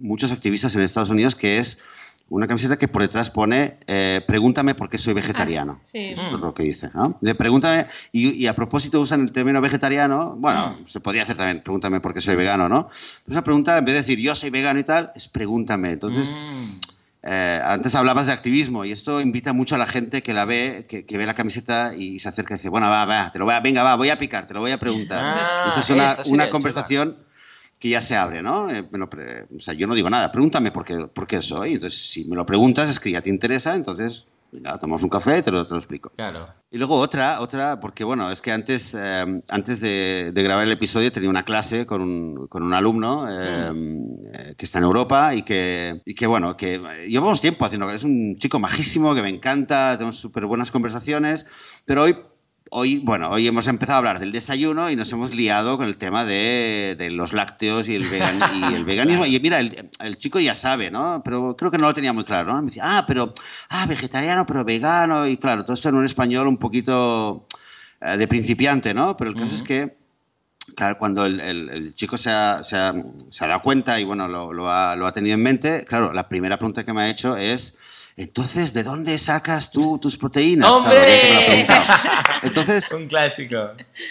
muchos 0.00 0.30
activistas 0.30 0.76
en 0.76 0.82
Estados 0.82 1.10
Unidos, 1.10 1.34
que 1.34 1.58
es 1.58 1.80
una 2.30 2.46
camiseta 2.46 2.76
que 2.76 2.88
por 2.88 3.00
detrás 3.02 3.30
pone 3.30 3.78
eh, 3.86 4.20
pregúntame 4.26 4.74
por 4.74 4.88
qué 4.90 4.98
soy 4.98 5.14
vegetariano. 5.14 5.78
Ah, 5.78 5.82
sí. 5.84 5.98
Eso 6.10 6.26
es 6.26 6.32
lo 6.40 6.52
que 6.52 6.62
dice, 6.62 6.90
¿no? 6.94 7.16
De 7.20 7.34
pregúntame, 7.34 7.86
y, 8.12 8.30
y 8.34 8.46
a 8.46 8.54
propósito 8.54 9.00
usan 9.00 9.22
el 9.22 9.32
término 9.32 9.60
vegetariano, 9.60 10.36
bueno, 10.38 10.76
Mm. 10.80 10.88
se 10.88 11.00
podría 11.00 11.22
hacer 11.22 11.36
también, 11.36 11.62
pregúntame 11.62 12.00
por 12.00 12.12
qué 12.12 12.20
soy 12.20 12.36
vegano, 12.36 12.68
¿no? 12.68 12.88
Pues 12.88 13.28
una 13.28 13.42
pregunta, 13.42 13.78
en 13.78 13.84
vez 13.84 13.94
de 13.94 14.00
decir 14.02 14.18
yo 14.18 14.34
soy 14.34 14.50
vegano 14.50 14.78
y 14.78 14.84
tal, 14.84 15.12
es 15.16 15.26
pregúntame. 15.28 15.90
Entonces, 15.90 16.32
Mm. 16.34 16.80
eh, 17.22 17.60
antes 17.64 17.94
hablabas 17.94 18.26
de 18.26 18.32
activismo 18.32 18.84
y 18.84 18.92
esto 18.92 19.20
invita 19.20 19.52
mucho 19.52 19.74
a 19.74 19.78
la 19.78 19.86
gente 19.86 20.22
que 20.22 20.34
la 20.34 20.44
ve, 20.44 20.86
que, 20.88 21.04
que 21.06 21.18
ve 21.18 21.26
la 21.26 21.34
camiseta 21.34 21.94
y 21.96 22.18
se 22.20 22.28
acerca 22.28 22.54
y 22.54 22.58
dice, 22.58 22.68
bueno, 22.68 22.88
va, 22.90 23.04
va, 23.06 23.32
te 23.32 23.38
lo 23.38 23.44
voy 23.46 23.54
a, 23.54 23.60
venga, 23.60 23.82
va, 23.82 23.96
voy 23.96 24.10
a 24.10 24.18
picar, 24.18 24.46
te 24.46 24.54
lo 24.54 24.60
voy 24.60 24.70
a 24.72 24.78
preguntar. 24.78 25.18
Ah, 25.24 25.64
Esa 25.68 25.80
es 25.80 25.90
una, 25.90 26.04
una 26.34 26.50
chula. 26.50 26.50
Que 27.78 27.90
ya 27.90 28.02
se 28.02 28.16
abre, 28.16 28.42
¿no? 28.42 28.68
Eh, 28.70 28.88
me 28.90 28.98
lo 28.98 29.08
pre- 29.08 29.44
o 29.56 29.60
sea, 29.60 29.74
yo 29.74 29.86
no 29.86 29.94
digo 29.94 30.10
nada, 30.10 30.32
pregúntame 30.32 30.70
por 30.72 30.84
qué, 30.84 31.06
por 31.06 31.26
qué 31.26 31.40
soy. 31.40 31.74
Entonces, 31.74 32.10
si 32.10 32.24
me 32.24 32.36
lo 32.36 32.44
preguntas 32.44 32.90
es 32.90 32.98
que 32.98 33.10
ya 33.10 33.22
te 33.22 33.30
interesa, 33.30 33.74
entonces, 33.74 34.24
venga, 34.50 34.78
tomamos 34.78 35.02
un 35.02 35.10
café, 35.10 35.42
te 35.42 35.50
lo, 35.52 35.66
te 35.66 35.72
lo 35.72 35.78
explico. 35.78 36.10
Claro. 36.16 36.48
Y 36.70 36.76
luego 36.78 36.98
otra, 36.98 37.40
otra, 37.40 37.80
porque 37.80 38.04
bueno, 38.04 38.30
es 38.30 38.42
que 38.42 38.52
antes, 38.52 38.94
eh, 38.98 39.42
antes 39.48 39.80
de, 39.80 40.32
de 40.32 40.42
grabar 40.42 40.64
el 40.64 40.72
episodio 40.72 41.12
tenía 41.12 41.30
una 41.30 41.44
clase 41.44 41.86
con 41.86 42.02
un, 42.02 42.46
con 42.48 42.62
un 42.62 42.74
alumno 42.74 43.26
eh, 43.30 44.54
que 44.56 44.64
está 44.64 44.78
en 44.78 44.84
Europa 44.84 45.34
y 45.34 45.42
que, 45.42 46.02
y 46.04 46.14
que 46.14 46.26
bueno, 46.26 46.56
que 46.56 46.78
llevamos 47.08 47.40
tiempo 47.40 47.64
haciendo, 47.64 47.90
es 47.90 48.04
un 48.04 48.36
chico 48.38 48.58
majísimo 48.58 49.14
que 49.14 49.22
me 49.22 49.30
encanta, 49.30 49.96
tenemos 49.96 50.18
súper 50.18 50.44
buenas 50.46 50.70
conversaciones, 50.70 51.46
pero 51.86 52.02
hoy, 52.02 52.16
hoy, 52.70 52.98
bueno, 52.98 53.30
hoy 53.30 53.46
hemos 53.46 53.66
empezado 53.66 53.94
a 53.96 53.98
hablar 53.98 54.18
del 54.20 54.32
desayuno 54.32 54.90
y 54.90 54.96
nos 54.96 55.10
hemos 55.12 55.34
liado 55.34 55.76
con 55.78 55.86
el 55.86 55.96
tema 55.96 56.24
de, 56.24 56.96
de 56.98 57.10
los 57.10 57.32
lácteos 57.32 57.88
y 57.88 57.94
el, 57.94 58.04
vegan- 58.10 58.40
y 58.70 58.74
el 58.74 58.84
veganismo. 58.84 59.24
Y 59.26 59.38
mira, 59.40 59.60
el, 59.60 59.90
el 60.00 60.18
chico 60.18 60.38
ya 60.40 60.54
sabe, 60.54 60.90
¿no? 60.90 61.22
Pero 61.24 61.56
creo 61.56 61.70
que 61.70 61.78
no 61.78 61.86
lo 61.86 61.94
tenía 61.94 62.12
muy 62.12 62.24
claro, 62.24 62.52
¿no? 62.52 62.60
Me 62.60 62.66
decía, 62.66 62.82
ah, 62.84 63.04
pero, 63.06 63.34
ah, 63.70 63.86
vegetariano, 63.86 64.46
pero 64.46 64.64
vegano. 64.64 65.26
Y 65.26 65.36
claro, 65.36 65.64
todo 65.64 65.74
esto 65.74 65.88
en 65.88 65.94
un 65.96 66.04
español 66.06 66.46
un 66.48 66.58
poquito 66.58 67.46
eh, 68.00 68.16
de 68.16 68.28
principiante, 68.28 68.94
¿no? 68.94 69.16
Pero 69.16 69.30
el 69.30 69.36
caso 69.36 69.54
es 69.54 69.62
que, 69.62 69.96
claro, 70.76 70.98
cuando 70.98 71.24
el, 71.26 71.40
el- 71.40 71.68
el 71.70 71.94
chico 71.94 72.16
se 72.16 72.30
ha, 72.30 72.62
se, 72.64 72.76
ha, 72.76 72.92
se 73.30 73.44
ha 73.44 73.48
dado 73.48 73.62
cuenta 73.62 73.98
y, 74.00 74.04
bueno, 74.04 74.28
lo, 74.28 74.52
lo 74.52 74.70
ha, 74.70 74.94
lo 74.96 75.06
ha 75.06 75.12
tenido 75.12 75.34
en 75.34 75.42
mente, 75.42 75.84
claro, 75.88 76.12
la 76.12 76.28
primera 76.28 76.56
pregunta 76.58 76.84
que 76.84 76.92
me 76.92 77.02
ha 77.02 77.08
hecho 77.10 77.36
es... 77.36 77.76
Entonces, 78.18 78.74
¿de 78.74 78.82
dónde 78.82 79.16
sacas 79.16 79.70
tú 79.70 79.96
tus 79.98 80.18
proteínas? 80.18 80.68
¡Hombre! 80.68 81.64
Claro. 81.66 81.84
Entonces, 82.42 82.90
Un 82.92 83.06
clásico. 83.06 83.70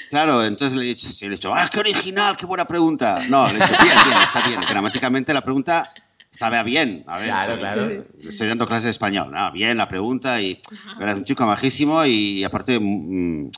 Claro, 0.10 0.46
entonces 0.46 0.78
le 0.78 0.86
he 0.86 0.88
dicho, 0.88 1.10
sí, 1.10 1.26
le 1.26 1.34
he 1.34 1.36
dicho, 1.36 1.54
¡ah, 1.54 1.70
qué 1.70 1.82
original, 1.82 2.38
qué 2.38 2.46
buena 2.46 2.66
pregunta! 2.66 3.20
No, 3.28 3.48
le 3.52 3.60
he 3.60 3.68
dicho, 3.68 3.84
bien, 3.84 3.98
bien, 4.08 4.22
está 4.22 4.48
bien. 4.48 4.62
Gramáticamente 4.62 5.34
la 5.34 5.42
pregunta 5.42 5.92
estaba 6.32 6.64
bien. 6.64 7.04
A 7.06 7.18
ver, 7.18 7.28
Claro, 7.28 7.58
claro. 7.58 7.88
le 7.88 8.30
Estoy 8.30 8.48
dando 8.48 8.66
clase 8.66 8.86
de 8.86 8.92
español. 8.92 9.30
No, 9.30 9.52
bien 9.52 9.76
la 9.76 9.90
pregunta 9.90 10.40
y 10.40 10.62
era 11.02 11.14
un 11.14 11.26
chico 11.26 11.46
majísimo 11.46 12.06
y, 12.06 12.46
aparte 12.46 12.80
mm, 12.80 13.52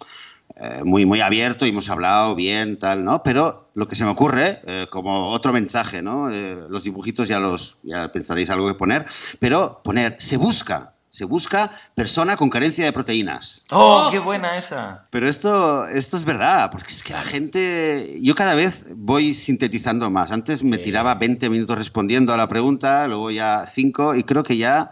eh, 0.61 0.81
muy, 0.83 1.05
muy 1.05 1.21
abierto 1.21 1.65
y 1.65 1.69
hemos 1.69 1.89
hablado 1.89 2.35
bien, 2.35 2.77
tal, 2.79 3.03
¿no? 3.05 3.23
Pero 3.23 3.69
lo 3.75 3.87
que 3.87 3.95
se 3.95 4.03
me 4.03 4.11
ocurre, 4.11 4.61
eh, 4.65 4.87
como 4.89 5.29
otro 5.29 5.53
mensaje, 5.53 6.01
¿no? 6.01 6.29
Eh, 6.31 6.57
los 6.69 6.83
dibujitos 6.83 7.27
ya 7.27 7.39
los 7.39 7.77
ya 7.83 8.11
pensaréis 8.11 8.49
algo 8.49 8.67
que 8.67 8.73
poner, 8.73 9.05
pero 9.39 9.81
poner, 9.83 10.17
se 10.19 10.37
busca, 10.37 10.93
se 11.11 11.25
busca 11.25 11.71
persona 11.95 12.35
con 12.37 12.49
carencia 12.49 12.83
de 12.85 12.91
proteínas. 12.93 13.63
¡Oh, 13.71 14.07
Oh. 14.07 14.11
qué 14.11 14.19
buena 14.19 14.57
esa! 14.57 15.05
Pero 15.09 15.27
esto, 15.27 15.87
esto 15.87 16.17
es 16.17 16.23
verdad, 16.25 16.69
porque 16.71 16.91
es 16.91 17.03
que 17.03 17.13
la 17.13 17.23
gente, 17.23 18.19
yo 18.21 18.35
cada 18.35 18.53
vez 18.53 18.85
voy 18.95 19.33
sintetizando 19.33 20.09
más. 20.09 20.31
Antes 20.31 20.61
me 20.63 20.77
Sí. 20.77 20.83
tiraba 20.83 21.15
20 21.15 21.49
minutos 21.49 21.77
respondiendo 21.77 22.33
a 22.33 22.37
la 22.37 22.47
pregunta, 22.49 23.07
luego 23.07 23.31
ya 23.31 23.65
5, 23.73 24.15
y 24.15 24.23
creo 24.23 24.43
que 24.43 24.57
ya 24.57 24.91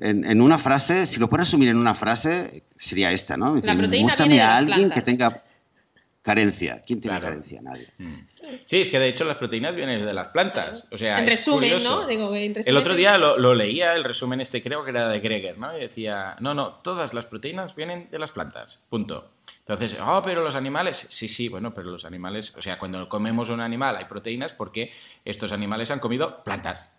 en, 0.00 0.24
en 0.24 0.40
una 0.40 0.58
frase, 0.58 1.06
si 1.06 1.20
lo 1.20 1.28
puedo 1.28 1.40
resumir 1.44 1.68
en 1.68 1.76
una 1.76 1.94
frase, 1.94 2.64
sería 2.78 3.12
esta, 3.12 3.36
¿no? 3.36 3.56
La 3.62 3.76
proteína 3.76 4.04
muéstrame 4.04 4.28
viene 4.30 4.34
de 4.36 4.42
a 4.42 4.60
las 4.60 4.70
alguien 4.70 4.90
que 4.90 5.02
tenga 5.02 5.42
carencia. 6.22 6.82
¿Quién 6.86 7.00
tiene 7.00 7.18
Claro. 7.18 7.32
carencia? 7.34 7.62
Nadie. 7.62 7.88
Mm. 7.98 8.14
Sí, 8.64 8.80
es 8.82 8.90
que 8.90 8.98
de 8.98 9.08
hecho 9.08 9.24
las 9.24 9.36
proteínas 9.36 9.74
vienen 9.74 10.04
de 10.04 10.12
las 10.12 10.28
plantas. 10.28 10.86
O 10.92 10.98
sea, 10.98 11.18
en 11.18 11.24
es 11.24 11.30
resumen, 11.34 11.70
curioso. 11.70 12.02
¿no? 12.02 12.06
Digo, 12.06 12.34
en 12.36 12.42
El 12.50 12.54
resumen- 12.56 12.76
otro 12.76 12.94
día 12.94 13.16
lo, 13.18 13.38
lo 13.38 13.54
leía, 13.54 13.94
el 13.94 14.04
resumen 14.04 14.40
este 14.40 14.62
creo 14.62 14.84
que 14.84 14.90
era 14.90 15.08
de 15.08 15.20
Greger, 15.20 15.58
¿no? 15.58 15.76
Y 15.76 15.80
decía, 15.80 16.36
no, 16.40 16.52
no, 16.54 16.74
todas 16.82 17.14
las 17.14 17.26
proteínas 17.26 17.74
vienen 17.74 18.08
de 18.10 18.18
las 18.18 18.32
plantas, 18.32 18.84
punto. 18.90 19.30
Entonces, 19.60 19.96
oh, 20.04 20.20
pero 20.22 20.42
los 20.44 20.54
animales, 20.56 21.06
sí, 21.08 21.26
sí, 21.28 21.48
bueno, 21.48 21.72
pero 21.72 21.90
los 21.90 22.04
animales, 22.04 22.54
o 22.56 22.62
sea, 22.62 22.78
cuando 22.78 23.08
comemos 23.08 23.48
un 23.48 23.60
animal 23.60 23.96
hay 23.96 24.04
proteínas 24.04 24.52
porque 24.52 24.92
estos 25.24 25.52
animales 25.52 25.90
han 25.90 26.00
comido 26.00 26.44
plantas. 26.44 26.92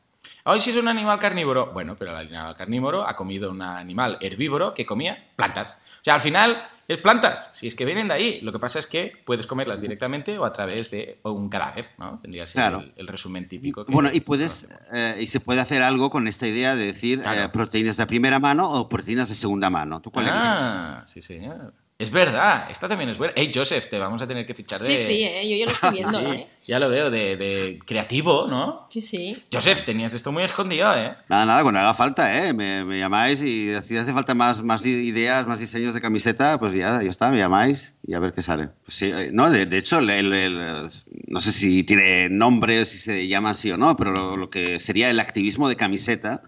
Hoy 0.46 0.60
si 0.60 0.72
es 0.72 0.78
un 0.78 0.88
animal 0.88 1.20
carnívoro, 1.20 1.72
bueno, 1.74 1.96
pero 1.98 2.12
el 2.12 2.18
animal 2.18 2.56
carnívoro 2.56 3.08
ha 3.08 3.16
comido 3.16 3.52
un 3.52 3.62
animal 3.62 4.18
herbívoro 4.22 4.74
que 4.74 4.86
comía 4.86 5.30
plantas. 5.36 5.78
O 6.02 6.04
sea, 6.04 6.16
al 6.16 6.22
final 6.22 6.68
es 6.88 6.98
plantas, 7.00 7.52
si 7.54 7.68
es 7.68 7.76
que 7.76 7.86
vienen 7.86 8.08
de 8.08 8.16
ahí. 8.16 8.40
Lo 8.42 8.52
que 8.52 8.60
pasa 8.60 8.80
es 8.80 8.88
que 8.88 9.14
puedes 9.24 9.46
comerlas 9.48 9.80
directamente 9.82 10.38
o 10.38 10.46
a 10.46 10.52
través 10.52 10.90
de 10.92 11.20
un 11.24 11.48
cadáver, 11.48 11.90
¿no? 11.98 12.20
Tendría 12.22 12.44
que 12.44 12.48
ser 12.48 12.54
Claro. 12.62 12.80
el, 12.80 12.94
el 12.98 13.08
resumen 13.08 13.48
típico. 13.48 13.86
que- 13.86 13.94
Bueno, 13.94 14.10
y 14.12 14.20
puedes 14.22 14.68
eh, 14.94 15.18
y 15.20 15.28
se 15.28 15.40
puede 15.40 15.62
hacer 15.62 15.84
algo 15.84 16.10
con 16.10 16.28
esta 16.28 16.48
idea 16.48 16.76
de 16.76 16.88
decir 16.88 17.22
Claro. 17.22 17.42
eh, 17.44 17.50
proteínas 17.50 17.98
de 17.98 18.08
primera 18.08 18.40
mano 18.40 18.70
o 18.72 18.90
proteínas 18.90 19.30
de 19.30 19.36
segunda 19.36 19.70
mano. 19.70 20.02
¿Tú 20.02 20.12
cuál? 20.12 20.26
Ah, 20.30 21.04
sí, 21.06 21.22
señor. 21.22 21.74
Es 22.02 22.10
verdad, 22.10 22.66
esta 22.72 22.90
también 22.90 23.12
es 23.12 23.20
buena. 23.20 23.32
Hey, 23.38 23.52
Joseph, 23.54 23.86
te 23.88 24.00
vamos 24.00 24.20
a 24.24 24.28
tener 24.28 24.44
que 24.44 24.56
fichar 24.56 24.82
de... 24.82 24.88
Sí, 24.88 25.04
sí, 25.04 25.24
¿eh? 25.24 25.48
yo 25.48 25.56
ya 25.56 25.66
lo 25.66 25.72
estoy 25.72 25.92
viendo, 25.92 26.20
Sí, 26.20 26.26
¿eh? 26.42 26.48
ya 26.66 26.80
lo 26.80 26.90
veo, 26.90 27.12
de, 27.12 27.38
de 27.38 27.80
creativo, 27.86 28.48
¿no? 28.50 28.88
Sí, 28.90 29.02
sí. 29.02 29.40
Joseph, 29.54 29.84
tenías 29.86 30.12
esto 30.16 30.32
muy 30.32 30.42
escondido, 30.42 30.92
¿eh? 30.96 31.16
Nada, 31.30 31.46
nada, 31.46 31.62
cuando 31.62 31.80
haga 31.80 31.94
falta, 31.94 32.36
¿eh? 32.48 32.54
Me, 32.54 32.84
me 32.86 32.98
llamáis 32.98 33.44
y 33.44 33.70
si 33.84 33.98
hace 33.98 34.14
falta 34.14 34.34
más, 34.34 34.64
más 34.64 34.84
ideas, 34.84 35.46
más 35.46 35.60
diseños 35.60 35.94
de 35.94 36.02
camiseta, 36.02 36.58
pues 36.60 36.74
ya, 36.74 37.04
ya 37.04 37.10
está, 37.12 37.30
me 37.30 37.38
llamáis 37.38 37.94
y 38.08 38.16
a 38.16 38.20
ver 38.20 38.34
qué 38.34 38.42
sale. 38.42 38.70
Pues 38.84 38.98
sí, 38.98 39.12
eh, 39.16 39.30
no, 39.32 39.52
de, 39.52 39.68
de 39.68 39.78
hecho, 39.78 40.00
el- 40.00 40.10
el- 40.10 40.34
el- 40.34 40.90
no 41.28 41.40
sé 41.40 41.52
si 41.52 41.84
tiene 41.84 42.30
nombre, 42.30 42.84
si 42.88 42.98
se 42.98 43.28
llama 43.28 43.52
así 43.52 43.70
o 43.70 43.78
no, 43.78 43.96
pero 43.96 44.12
lo, 44.12 44.38
lo 44.38 44.50
que 44.50 44.80
sería 44.80 45.12
el 45.12 45.20
activismo 45.20 45.70
de 45.70 45.76
camiseta 45.76 46.42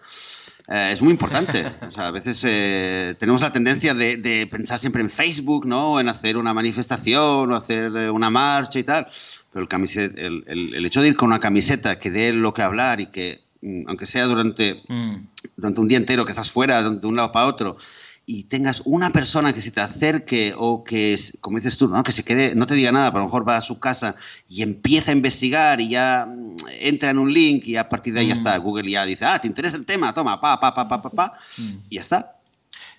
eh, 0.68 0.90
es 0.94 1.02
muy 1.02 1.12
importante. 1.12 1.66
O 1.88 1.92
sea, 1.92 2.08
a 2.08 2.12
veces 2.12 2.42
eh, 2.46 3.16
tenemos 3.20 3.42
la 3.42 3.52
tendencia 3.54 3.94
de, 3.94 4.18
de 4.18 4.48
pensar 4.48 4.80
siempre 4.80 5.02
en 5.02 5.10
Facebook, 5.10 5.66
¿no? 5.66 6.00
En 6.00 6.08
hacer 6.10 6.38
una 6.38 6.54
manifestación 6.54 7.52
o 7.52 7.56
hacer 7.56 7.92
eh, 7.96 8.10
una 8.10 8.30
marcha 8.30 8.80
y 8.80 8.84
tal. 8.84 9.08
Pero 9.52 9.64
el, 9.64 9.70
camiset- 9.70 10.18
el, 10.18 10.44
el- 10.48 10.74
el 10.76 10.86
hecho 10.86 11.02
de 11.02 11.10
ir 11.10 11.16
con 11.16 11.28
una 11.28 11.40
camiseta 11.40 12.00
que 12.00 12.10
dé 12.12 12.34
lo 12.34 12.54
que 12.54 12.62
hablar 12.64 13.00
y 13.02 13.08
que, 13.08 13.42
mm, 13.62 13.84
aunque 13.88 14.06
sea 14.06 14.26
durante 14.26 14.82
Mm. 14.88 15.16
durante 15.58 15.80
un 15.82 15.88
día 15.88 15.98
entero 15.98 16.26
que 16.26 16.32
estás 16.32 16.50
fuera 16.52 16.82
de 16.90 17.06
un 17.08 17.16
lado 17.16 17.32
para 17.32 17.46
otro 17.46 17.78
y 18.26 18.44
tengas 18.46 18.82
una 18.86 19.12
persona 19.12 19.52
que 19.54 19.60
se 19.62 19.72
te 19.72 19.82
acerque 19.82 20.54
o 20.58 20.84
que, 20.84 21.18
como 21.42 21.58
dices 21.58 21.78
tú, 21.78 21.90
¿no? 21.90 22.02
que 22.04 22.14
se 22.14 22.24
quede, 22.24 22.56
no 22.56 22.66
te 22.66 22.74
diga 22.76 22.92
nada, 22.92 23.12
pero 23.12 23.18
a 23.20 23.22
lo 23.24 23.26
mejor 23.28 23.48
va 23.48 23.58
a 23.58 23.62
su 23.62 23.80
casa 23.80 24.16
y 24.48 24.62
empieza 24.62 25.12
a 25.12 25.14
investigar 25.14 25.82
y 25.82 25.90
ya 25.90 26.26
mm, 26.26 26.56
entra 26.80 27.10
en 27.10 27.20
un 27.20 27.34
link 27.34 27.66
y 27.68 27.76
a 27.76 27.90
partir 27.90 28.14
de 28.14 28.22
ahí 28.22 28.28
ya 28.28 28.36
Mm. 28.36 28.38
está, 28.38 28.58
Google 28.58 28.90
ya 28.90 29.06
dice, 29.06 29.26
ah, 29.26 29.40
¿te 29.40 29.48
interesa 29.48 29.76
el 29.76 29.86
tema? 29.86 30.14
Toma, 30.14 30.40
pa, 30.40 30.58
pa, 30.60 30.74
pa, 30.74 30.88
pa, 30.88 31.02
pa, 31.02 31.10
pa, 31.10 31.34
Mm. 31.58 31.74
y 31.90 31.96
ya 31.96 32.02
está. 32.02 32.38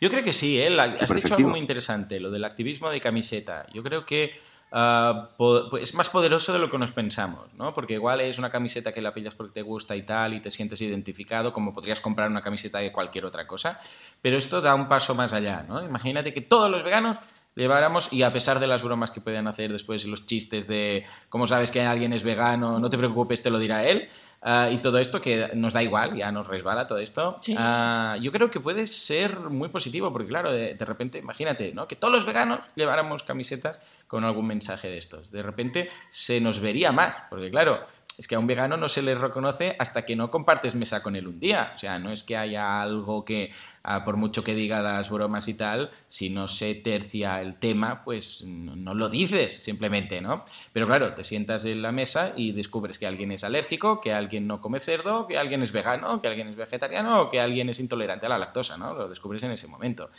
Yo 0.00 0.10
creo 0.10 0.22
que 0.22 0.32
sí, 0.34 0.58
¿eh? 0.60 0.68
La- 0.68 0.84
has 1.00 1.14
dicho 1.14 1.34
algo 1.34 1.48
muy 1.48 1.60
interesante, 1.60 2.20
lo 2.20 2.30
del 2.30 2.44
activismo 2.44 2.90
de 2.90 3.00
camiseta. 3.00 3.66
Yo 3.72 3.82
creo 3.82 4.04
que 4.04 4.32
ah, 4.74 5.30
pues 5.38 5.82
es 5.82 5.94
más 5.94 6.10
poderoso 6.10 6.52
de 6.52 6.58
lo 6.58 6.68
que 6.68 6.76
nos 6.76 6.92
pensamos, 6.92 7.46
¿no? 7.54 7.72
Porque 7.72 7.94
igual 7.94 8.20
es 8.20 8.38
una 8.38 8.50
camiseta 8.50 8.92
que 8.92 9.00
la 9.00 9.14
pillas 9.14 9.34
porque 9.34 9.54
te 9.54 9.62
gusta 9.62 9.96
y 9.96 10.02
tal 10.02 10.34
y 10.34 10.40
te 10.40 10.50
sientes 10.50 10.80
identificado, 10.82 11.52
como 11.52 11.72
podrías 11.72 12.00
comprar 12.00 12.28
una 12.28 12.42
camiseta 12.42 12.78
de 12.78 12.92
cualquier 12.92 13.24
otra 13.24 13.46
cosa, 13.46 13.78
pero 14.20 14.36
esto 14.36 14.60
da 14.60 14.74
un 14.74 14.88
paso 14.88 15.14
más 15.14 15.32
allá, 15.32 15.64
¿no? 15.66 15.82
Imagínate 15.82 16.34
que 16.34 16.42
todos 16.42 16.70
los 16.70 16.82
veganos 16.82 17.18
lleváramos, 17.56 18.12
y 18.12 18.22
a 18.22 18.32
pesar 18.32 18.60
de 18.60 18.66
las 18.66 18.82
bromas 18.82 19.10
que 19.10 19.20
puedan 19.20 19.46
hacer 19.46 19.72
después 19.72 20.04
y 20.04 20.08
los 20.08 20.26
chistes 20.26 20.66
de 20.66 21.04
cómo 21.28 21.46
sabes 21.46 21.70
que 21.70 21.82
alguien 21.82 22.12
es 22.12 22.22
vegano, 22.22 22.78
no 22.78 22.88
te 22.90 22.98
preocupes, 22.98 23.42
te 23.42 23.50
lo 23.50 23.58
dirá 23.58 23.84
él, 23.86 24.08
ah, 24.42 24.68
y 24.70 24.78
todo 24.78 24.98
esto 24.98 25.20
que 25.20 25.50
nos 25.54 25.72
da 25.72 25.82
igual, 25.82 26.16
ya 26.16 26.32
nos 26.32 26.46
resbala 26.46 26.86
todo 26.86 26.98
esto, 26.98 27.36
Sí. 27.40 27.54
ah, 27.58 28.16
yo 28.20 28.32
creo 28.32 28.50
que 28.50 28.60
puede 28.60 28.86
ser 28.86 29.38
muy 29.38 29.68
positivo, 29.68 30.12
porque 30.12 30.28
claro, 30.28 30.52
de, 30.52 30.74
de 30.74 30.84
repente, 30.84 31.18
imagínate, 31.18 31.72
¿no? 31.72 31.86
Que 31.86 31.96
todos 31.96 32.12
los 32.12 32.24
veganos 32.26 32.60
lleváramos 32.74 33.22
camisetas 33.22 33.78
con 34.06 34.24
algún 34.24 34.46
mensaje 34.46 34.88
de 34.88 34.98
estos. 34.98 35.30
De 35.30 35.42
repente 35.42 35.88
se 36.08 36.40
nos 36.40 36.60
vería 36.60 36.92
más, 36.92 37.16
porque 37.30 37.50
claro, 37.50 37.80
es 38.16 38.28
que 38.28 38.34
a 38.34 38.38
un 38.38 38.46
vegano 38.46 38.76
no 38.76 38.88
se 38.88 39.02
le 39.02 39.14
reconoce 39.14 39.76
hasta 39.78 40.04
que 40.04 40.16
no 40.16 40.30
compartes 40.30 40.74
mesa 40.74 41.02
con 41.02 41.16
él 41.16 41.26
un 41.26 41.40
día. 41.40 41.72
O 41.74 41.78
sea, 41.78 41.98
no 41.98 42.12
es 42.12 42.22
que 42.22 42.36
haya 42.36 42.80
algo 42.80 43.24
que, 43.24 43.52
ah, 43.82 44.04
por 44.04 44.16
mucho 44.16 44.44
que 44.44 44.54
diga 44.54 44.80
las 44.80 45.10
bromas 45.10 45.48
y 45.48 45.54
tal, 45.54 45.90
si 46.06 46.30
no 46.30 46.46
se 46.46 46.74
tercia 46.76 47.40
el 47.40 47.56
tema, 47.56 48.04
pues 48.04 48.42
no, 48.44 48.94
lo 48.94 49.08
dices 49.08 49.62
simplemente, 49.62 50.20
¿no? 50.20 50.44
Pero 50.72 50.86
claro, 50.86 51.14
te 51.14 51.24
sientas 51.24 51.64
en 51.64 51.82
la 51.82 51.92
mesa 51.92 52.32
y 52.36 52.52
descubres 52.52 52.98
que 52.98 53.06
alguien 53.06 53.32
es 53.32 53.42
alérgico, 53.42 54.00
que 54.00 54.12
alguien 54.12 54.46
no 54.46 54.60
come 54.60 54.80
cerdo, 54.80 55.26
que 55.26 55.36
alguien 55.36 55.62
es 55.62 55.72
vegano, 55.72 56.20
que 56.20 56.28
alguien 56.28 56.48
es 56.48 56.56
vegetariano 56.56 57.22
o 57.22 57.30
que 57.30 57.40
alguien 57.40 57.68
es 57.68 57.80
intolerante 57.80 58.26
a 58.26 58.28
la 58.28 58.38
lactosa, 58.38 58.76
¿no? 58.76 58.94
Lo 58.94 59.08
descubres 59.08 59.42
en 59.42 59.50
ese 59.50 59.66
momento. 59.66 60.10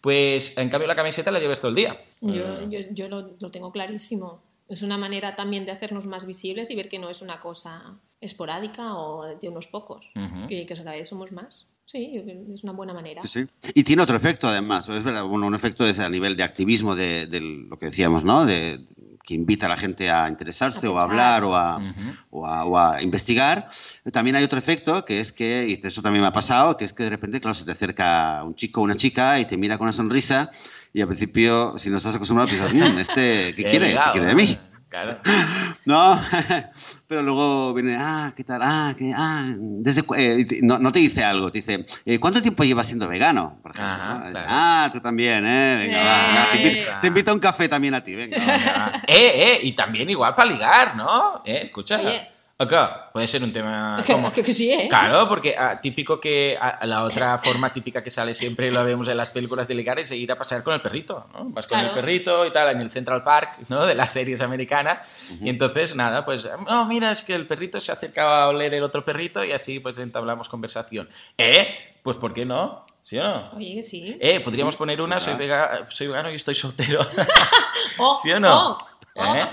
Pues 0.00 0.56
en 0.56 0.68
cambio 0.68 0.88
la 0.88 0.96
camiseta 0.96 1.30
la 1.30 1.38
llevas 1.38 1.60
todo 1.60 1.68
el 1.68 1.76
día. 1.76 2.02
Yo, 2.20 2.68
yo, 2.68 2.80
yo 2.90 3.08
lo, 3.08 3.36
lo 3.38 3.50
tengo 3.50 3.70
clarísimo. 3.70 4.40
Es 4.68 4.82
una 4.82 4.96
manera 4.96 5.36
también 5.36 5.64
de 5.66 5.72
hacernos 5.72 6.06
más 6.06 6.26
visibles 6.26 6.70
y 6.70 6.76
ver 6.76 6.88
que 6.88 6.98
no 6.98 7.10
es 7.10 7.22
una 7.22 7.40
cosa 7.40 7.82
esporádica 8.20 8.94
o 8.94 9.36
de 9.38 9.48
unos 9.48 9.66
pocos, 9.66 10.08
que, 10.48 10.66
que 10.66 10.74
cada 10.74 10.92
vez 10.92 11.08
somos 11.08 11.32
más. 11.32 11.66
Sí, 11.84 12.16
es 12.54 12.62
una 12.62 12.72
buena 12.72 12.94
manera. 12.94 13.22
Sí, 13.22 13.44
sí. 13.60 13.70
Y 13.74 13.82
tiene 13.82 14.02
otro 14.02 14.16
efecto, 14.16 14.48
además. 14.48 14.88
Es 14.88 15.02
verdad, 15.02 15.24
bueno, 15.24 15.46
un 15.46 15.54
efecto 15.54 15.84
es 15.84 15.98
a 15.98 16.08
nivel 16.08 16.36
de 16.36 16.44
activismo 16.44 16.94
de, 16.94 17.26
de 17.26 17.40
lo 17.40 17.78
que 17.78 17.86
decíamos, 17.86 18.24
¿no? 18.24 18.46
De, 18.46 18.80
que 19.24 19.34
invita 19.34 19.66
a 19.66 19.68
la 19.68 19.76
gente 19.76 20.10
a 20.10 20.28
interesarse 20.28 20.86
A 20.86 20.90
o 20.90 20.98
a 20.98 21.02
hablar 21.02 21.44
o 21.44 21.54
a, 21.54 21.78
Ujú. 21.78 22.16
o, 22.30 22.46
a, 22.46 22.64
o 22.64 22.78
a 22.78 23.02
investigar. 23.02 23.70
También 24.12 24.36
hay 24.36 24.44
otro 24.44 24.58
efecto 24.58 25.04
que 25.04 25.20
es 25.20 25.32
que, 25.32 25.66
y 25.68 25.86
eso 25.86 26.02
también 26.02 26.22
me 26.22 26.28
ha 26.28 26.32
pasado, 26.32 26.76
que 26.76 26.84
es 26.84 26.92
que 26.92 27.04
de 27.04 27.10
repente, 27.10 27.40
claro, 27.40 27.54
se 27.54 27.64
te 27.64 27.72
acerca 27.72 28.42
un 28.44 28.54
chico 28.54 28.80
o 28.80 28.84
una 28.84 28.96
chica 28.96 29.38
y 29.38 29.44
te 29.44 29.56
mira 29.56 29.78
con 29.78 29.86
una 29.86 29.92
sonrisa 29.92 30.50
y 30.92 31.00
al 31.00 31.08
principio, 31.08 31.74
si 31.78 31.90
no 31.90 31.96
estás 31.98 32.14
acostumbrado, 32.14 32.48
piensas, 32.50 32.72
"Mm, 32.74 32.98
¿este 32.98 33.54
qué 33.54 33.62
Qué 33.64 33.68
quiere? 33.70 33.94
¿Qué 33.94 34.10
quiere 34.12 34.26
de 34.26 34.34
mí? 34.34 34.58
Claro. 34.88 35.18
No, 35.84 36.20
pero 37.08 37.22
luego 37.22 37.74
viene, 37.74 37.96
ah, 37.98 38.32
¿qué 38.36 38.44
tal? 38.44 38.60
Ah, 38.62 38.94
que, 38.96 39.12
ah, 39.16 39.52
desde, 39.56 40.02
cu- 40.02 40.14
eh, 40.14 40.46
no, 40.62 40.78
no 40.78 40.92
te 40.92 41.00
dice 41.00 41.24
algo, 41.24 41.50
te 41.50 41.58
dice, 41.58 41.84
eh, 42.04 42.20
¿cuánto 42.20 42.40
tiempo 42.40 42.62
llevas 42.62 42.86
siendo 42.86 43.08
vegano? 43.08 43.58
Por 43.62 43.72
ejemplo, 43.72 43.92
Ajá, 43.92 44.14
¿no? 44.24 44.30
claro. 44.30 44.46
Ah, 44.48 44.90
tú 44.92 45.00
también, 45.00 45.44
¿eh? 45.44 45.76
Venga, 45.86 46.04
va, 46.04 46.34
va, 46.44 46.50
te, 46.52 46.58
Eh. 46.58 46.66
invito, 46.68 46.90
te 47.00 47.06
invito 47.08 47.30
a 47.32 47.34
un 47.34 47.40
café 47.40 47.68
también 47.68 47.94
a 47.94 48.04
ti, 48.04 48.14
venga. 48.14 48.38
va. 48.38 48.92
eh, 49.08 49.32
eh, 49.34 49.60
y 49.62 49.72
también 49.72 50.08
igual 50.08 50.36
para 50.36 50.50
ligar, 50.52 50.94
¿no? 50.94 51.42
Eh, 51.44 51.62
escucha. 51.64 51.98
Oye. 51.98 52.28
Acá, 52.58 53.10
puede 53.12 53.26
ser 53.26 53.42
un 53.42 53.52
tema 53.52 54.02
Que, 54.06 54.12
como... 54.12 54.30
que- 54.32 54.44
que 54.44 54.52
sí, 54.52 54.70
¿eh? 54.70 54.86
Claro, 54.88 55.28
porque 55.28 55.56
ah, 55.58 55.80
típico 55.80 56.20
que 56.20 56.56
ah, 56.60 56.78
la 56.86 57.02
otra 57.02 57.36
forma 57.42 57.72
típica 57.72 58.02
que 58.02 58.10
sale 58.10 58.34
siempre, 58.34 58.70
lo 58.70 58.84
vemos 58.84 59.08
en 59.08 59.16
las 59.16 59.30
películas 59.30 59.66
de 59.66 59.74
ligar, 59.74 59.98
es 59.98 60.12
ir 60.12 60.30
a 60.30 60.36
pasear 60.38 60.62
con 60.62 60.72
el 60.74 60.80
perrito, 60.80 61.26
¿no? 61.32 61.46
Vas 61.46 61.66
con 61.66 61.78
el 61.80 61.86
Claro. 61.86 62.00
perrito 62.00 62.46
y 62.46 62.52
tal, 62.52 62.68
en 62.70 62.80
el 62.80 62.90
Central 62.90 63.24
Park, 63.24 63.58
¿no? 63.68 63.84
De 63.84 63.94
las 63.96 64.10
series 64.12 64.40
americanas. 64.42 65.08
Y 65.40 65.48
entonces, 65.48 65.96
nada, 65.96 66.24
pues, 66.24 66.48
no, 66.68 66.84
mira, 66.86 67.10
es 67.10 67.24
que 67.24 67.34
el 67.34 67.46
perrito 67.48 67.80
se 67.80 67.90
acercaba 67.90 68.44
a 68.44 68.48
oler 68.48 68.72
el 68.74 68.84
otro 68.84 69.04
perrito 69.04 69.44
y 69.44 69.50
así, 69.52 69.80
pues, 69.80 69.98
entablamos 69.98 70.48
conversación. 70.48 71.08
¿Eh? 71.38 71.96
Pues, 72.04 72.16
¿por 72.16 72.32
qué 72.32 72.44
no? 72.46 72.86
¿Sí 73.02 73.18
o 73.18 73.24
no? 73.24 73.50
Oye, 73.56 73.74
que 73.74 73.82
sí. 73.82 74.16
Eh, 74.20 74.38
podríamos 74.38 74.76
poner 74.76 75.00
una, 75.00 75.18
soy, 75.18 75.34
vega- 75.34 75.86
soy 75.90 76.06
vegano 76.06 76.30
y 76.30 76.34
estoy 76.36 76.54
soltero. 76.54 77.00
Oh, 77.98 78.14
¿sí 78.22 78.30
o 78.32 78.38
no? 78.40 78.70
Oh, 78.70 78.78
oh, 79.16 79.34
¿Eh? 79.34 79.44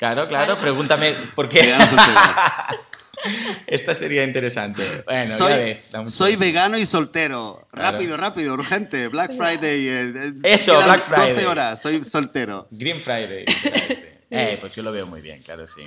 Claro, 0.00 0.26
claro, 0.26 0.56
pregúntame 0.58 1.12
por 1.36 1.48
qué. 1.48 1.60
Vegano 1.60 1.84
soltero. 1.86 2.20
Esta 3.66 3.94
sería 3.94 4.24
interesante. 4.24 5.02
Bueno, 5.06 5.36
soy, 5.36 5.50
ya 5.52 5.56
ves. 5.58 5.88
soy 6.06 6.30
gusto. 6.32 6.38
vegano 6.46 6.78
y 6.78 6.86
soltero. 6.86 7.68
Claro. 7.70 7.92
Rápido, 7.92 8.16
rápido, 8.16 8.54
urgente. 8.54 9.08
Black 9.08 9.36
Friday. 9.36 9.88
eh, 9.88 10.32
Eso, 10.42 10.82
Black 10.82 11.04
Friday. 11.06 11.34
12 11.34 11.46
horas, 11.46 11.82
soy 11.82 12.02
soltero. 12.06 12.66
Green 12.70 13.00
Friday. 13.02 13.44
Eh, 14.32 14.58
pues 14.60 14.74
yo 14.76 14.82
lo 14.84 14.92
veo 14.92 15.06
muy 15.06 15.20
bien, 15.20 15.42
claro, 15.42 15.66
sí. 15.66 15.82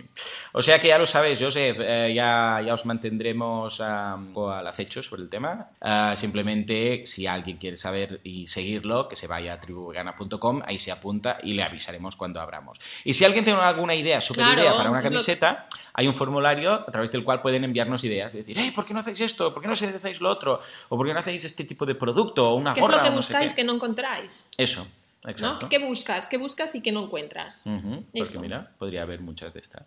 O 0.51 0.61
sea 0.61 0.77
que 0.79 0.89
ya 0.89 0.97
lo 0.97 1.05
sabéis, 1.05 1.39
Joseph, 1.39 1.77
eh, 1.79 2.11
ya, 2.13 2.61
ya 2.65 2.73
os 2.73 2.85
mantendremos 2.85 3.79
ah, 3.79 4.15
al 4.15 4.67
acecho 4.67 5.01
sobre 5.01 5.21
el 5.23 5.29
tema. 5.29 5.69
Ah, 5.79 6.13
simplemente, 6.17 7.05
si 7.05 7.25
alguien 7.25 7.57
quiere 7.57 7.77
saber 7.77 8.19
y 8.23 8.47
seguirlo, 8.47 9.07
que 9.07 9.15
se 9.15 9.27
vaya 9.27 9.53
a 9.53 9.59
tribuvegana.com, 9.61 10.61
ahí 10.65 10.77
se 10.77 10.91
apunta 10.91 11.37
y 11.41 11.53
le 11.53 11.63
avisaremos 11.63 12.15
cuando 12.17 12.41
abramos. 12.41 12.79
Y 13.05 13.13
si 13.13 13.23
alguien 13.23 13.45
tiene 13.45 13.59
alguna 13.61 13.95
idea, 13.95 14.19
super 14.19 14.43
Claro, 14.43 14.61
idea 14.61 14.75
para 14.75 14.89
una 14.89 14.99
es 14.99 15.05
lo- 15.05 15.11
camiseta, 15.11 15.67
hay 15.93 16.07
un 16.07 16.13
formulario 16.13 16.73
a 16.73 16.85
través 16.87 17.11
del 17.11 17.23
cual 17.23 17.41
pueden 17.41 17.63
enviarnos 17.63 18.03
ideas. 18.03 18.33
Decir, 18.33 18.57
hey, 18.59 18.71
¿por 18.75 18.85
qué 18.85 18.93
no 18.93 18.99
hacéis 18.99 19.21
esto? 19.21 19.53
¿Por 19.53 19.61
qué 19.61 19.67
no 19.67 19.73
hacéis 19.73 20.19
lo 20.19 20.29
otro? 20.29 20.59
¿O 20.89 20.97
por 20.97 21.07
qué 21.07 21.13
no 21.13 21.19
hacéis 21.21 21.45
este 21.45 21.63
tipo 21.63 21.85
de 21.85 21.95
producto? 21.95 22.49
¿O 22.51 22.55
una 22.55 22.73
¿Qué 22.73 22.81
es 22.81 22.85
gorra? 22.85 22.97
lo 22.97 23.03
que 23.03 23.09
o 23.09 23.15
no 23.15 23.21
sé 23.21 23.31
buscáis 23.33 23.53
que 23.53 23.63
no 23.63 23.73
encontráis? 23.73 24.47
Eso, 24.57 24.85
¿no? 25.23 25.31
exacto. 25.31 25.69
¿Qué 25.69 25.79
buscas? 25.79 26.27
¿Qué 26.27 26.37
buscas 26.37 26.75
y 26.75 26.81
que 26.81 26.91
no 26.91 27.03
encuentras? 27.05 27.63
Ujú, 27.65 28.03
porque 28.11 28.23
Eso. 28.23 28.39
mira, 28.41 28.71
podría 28.77 29.03
haber 29.03 29.21
muchas 29.21 29.53
de 29.53 29.59
estas. 29.61 29.83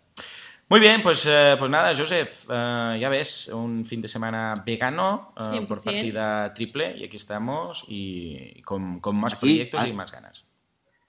Muy 0.69 0.81
bien, 0.81 1.01
pues, 1.01 1.25
eh, 1.25 1.55
pues 1.57 1.71
nada, 1.71 1.95
Joseph, 1.95 2.45
eh, 2.49 2.97
ya 2.99 3.07
ves, 3.07 3.47
un 3.47 3.85
fin 3.85 4.01
de 4.01 4.09
semana 4.09 4.53
vegano 4.65 5.33
eh, 5.37 5.61
por 5.67 5.81
100%. 5.81 5.83
partida 5.83 6.53
triple 6.53 6.93
y 6.97 7.05
aquí 7.05 7.15
estamos 7.15 7.85
y 7.87 8.61
con, 8.63 8.99
con 8.99 9.15
más 9.15 9.33
Aquí, 9.35 9.41
proyectos 9.45 9.87
y 9.87 9.93
más 9.93 10.11
ganas. 10.11 10.45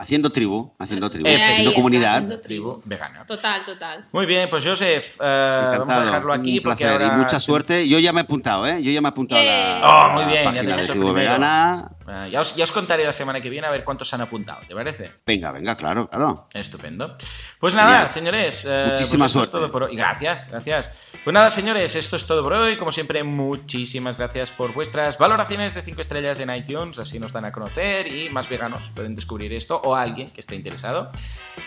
Haciendo 0.01 0.31
tribu, 0.31 0.75
haciendo 0.79 1.11
tribu, 1.11 1.29
haciendo 1.29 1.75
comunidad. 1.75 2.13
haciendo 2.19 2.41
Tribu 2.41 2.81
vegana. 2.85 3.27
Total, 3.27 3.65
total. 3.65 4.05
Muy 4.13 4.27
bien, 4.27 4.49
pues 4.49 4.65
Joseph, 4.65 5.17
eh, 5.21 5.75
vamos 5.77 5.93
a 5.93 6.03
dejarlo 6.03 6.33
aquí 6.33 6.59
un 6.59 6.63
porque 6.63 6.87
ahora... 6.87 7.07
y 7.07 7.19
mucha 7.19 7.41
suerte. 7.41 7.89
Yo 7.89 7.99
ya 7.99 8.13
me 8.13 8.21
he 8.21 8.23
apuntado, 8.23 8.65
¿eh? 8.65 8.81
Yo 8.81 8.93
ya 8.93 9.01
me 9.01 9.09
he 9.09 9.11
apuntado 9.11 9.41
a 9.41 9.45
la, 9.45 9.51
Yay. 9.51 9.81
Oh, 9.83 10.11
muy 10.13 10.25
bien, 10.27 10.37
ya 10.37 10.45
página 10.45 10.63
tenemos 10.63 10.87
de 10.87 10.93
Tribu 10.93 11.07
primero. 11.07 11.33
Vegana. 11.33 11.91
Eh, 12.09 12.31
ya, 12.31 12.41
os, 12.41 12.57
ya 12.57 12.65
os 12.65 12.73
contaré 12.73 13.05
la 13.05 13.13
semana 13.13 13.41
que 13.41 13.51
viene 13.51 13.67
a 13.67 13.71
ver 13.71 13.85
cuántos 13.85 14.09
se 14.09 14.15
han 14.17 14.23
apuntado, 14.23 14.61
¿te 14.67 14.75
parece? 14.75 15.11
Venga, 15.27 15.53
venga, 15.53 15.77
claro, 15.77 16.09
claro. 16.09 16.49
Estupendo. 16.55 17.15
Pues 17.59 17.75
nada, 17.75 18.09
señores. 18.09 18.67
eh, 18.69 18.95
pues 18.97 19.51
todo 19.51 19.71
por 19.71 19.83
hoy. 19.85 19.97
Gracias, 19.97 20.49
gracias. 20.51 21.13
Pues 21.23 21.35
nada, 21.35 21.51
señores, 21.51 21.95
esto 21.95 22.17
es 22.17 22.25
todo 22.25 22.43
por 22.43 22.55
hoy. 22.55 22.77
Como 22.77 22.93
siempre, 22.93 23.23
muchísimas 23.25 24.17
gracias 24.17 24.53
por 24.53 24.73
vuestras 24.73 25.19
valoraciones 25.19 25.75
de 25.75 25.83
5 25.83 26.01
estrellas 26.01 26.41
en 26.41 26.55
iTunes. 26.55 26.99
Así 26.99 27.19
nos 27.19 27.33
dan 27.33 27.45
a 27.45 27.53
conocer 27.53 28.07
y 28.07 28.31
más 28.31 28.49
veganos 28.49 28.91
pueden 28.95 29.15
descubrir 29.15 29.53
esto 29.53 29.81
o 29.85 29.95
alguien 29.95 30.31
que 30.31 30.41
esté 30.41 30.55
interesado. 30.55 31.11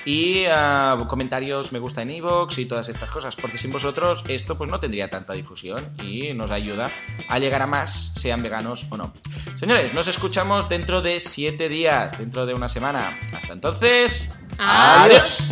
Y 0.06 0.46
ah, 0.50 0.98
comentarios, 1.08 1.72
me 1.72 1.78
gusta 1.78 2.02
en 2.02 2.10
iVoox 2.10 2.58
y 2.58 2.66
todas 2.66 2.90
estas 2.90 3.12
cosas. 3.12 3.36
Porque 3.36 3.60
sin 3.60 3.72
vosotros 3.72 4.24
esto 4.28 4.58
pues 4.58 4.72
no 4.72 4.80
tendría 4.80 5.08
tanta 5.10 5.34
difusión 5.34 5.96
y 6.02 6.34
nos 6.34 6.50
ayuda 6.50 6.90
a 7.28 7.38
llegar 7.38 7.62
a 7.62 7.68
más, 7.68 8.12
sean 8.16 8.42
veganos 8.42 8.88
o 8.90 8.98
no. 8.98 9.14
Señores, 9.56 9.94
nos 9.94 10.08
escuchamos 10.08 10.31
dentro 10.70 11.02
de 11.02 11.20
7 11.20 11.68
días, 11.68 12.18
dentro 12.18 12.46
de 12.46 12.54
una 12.54 12.70
semana. 12.70 13.20
Hasta 13.34 13.54
entonces. 13.54 14.32
Adiós. 14.58 15.52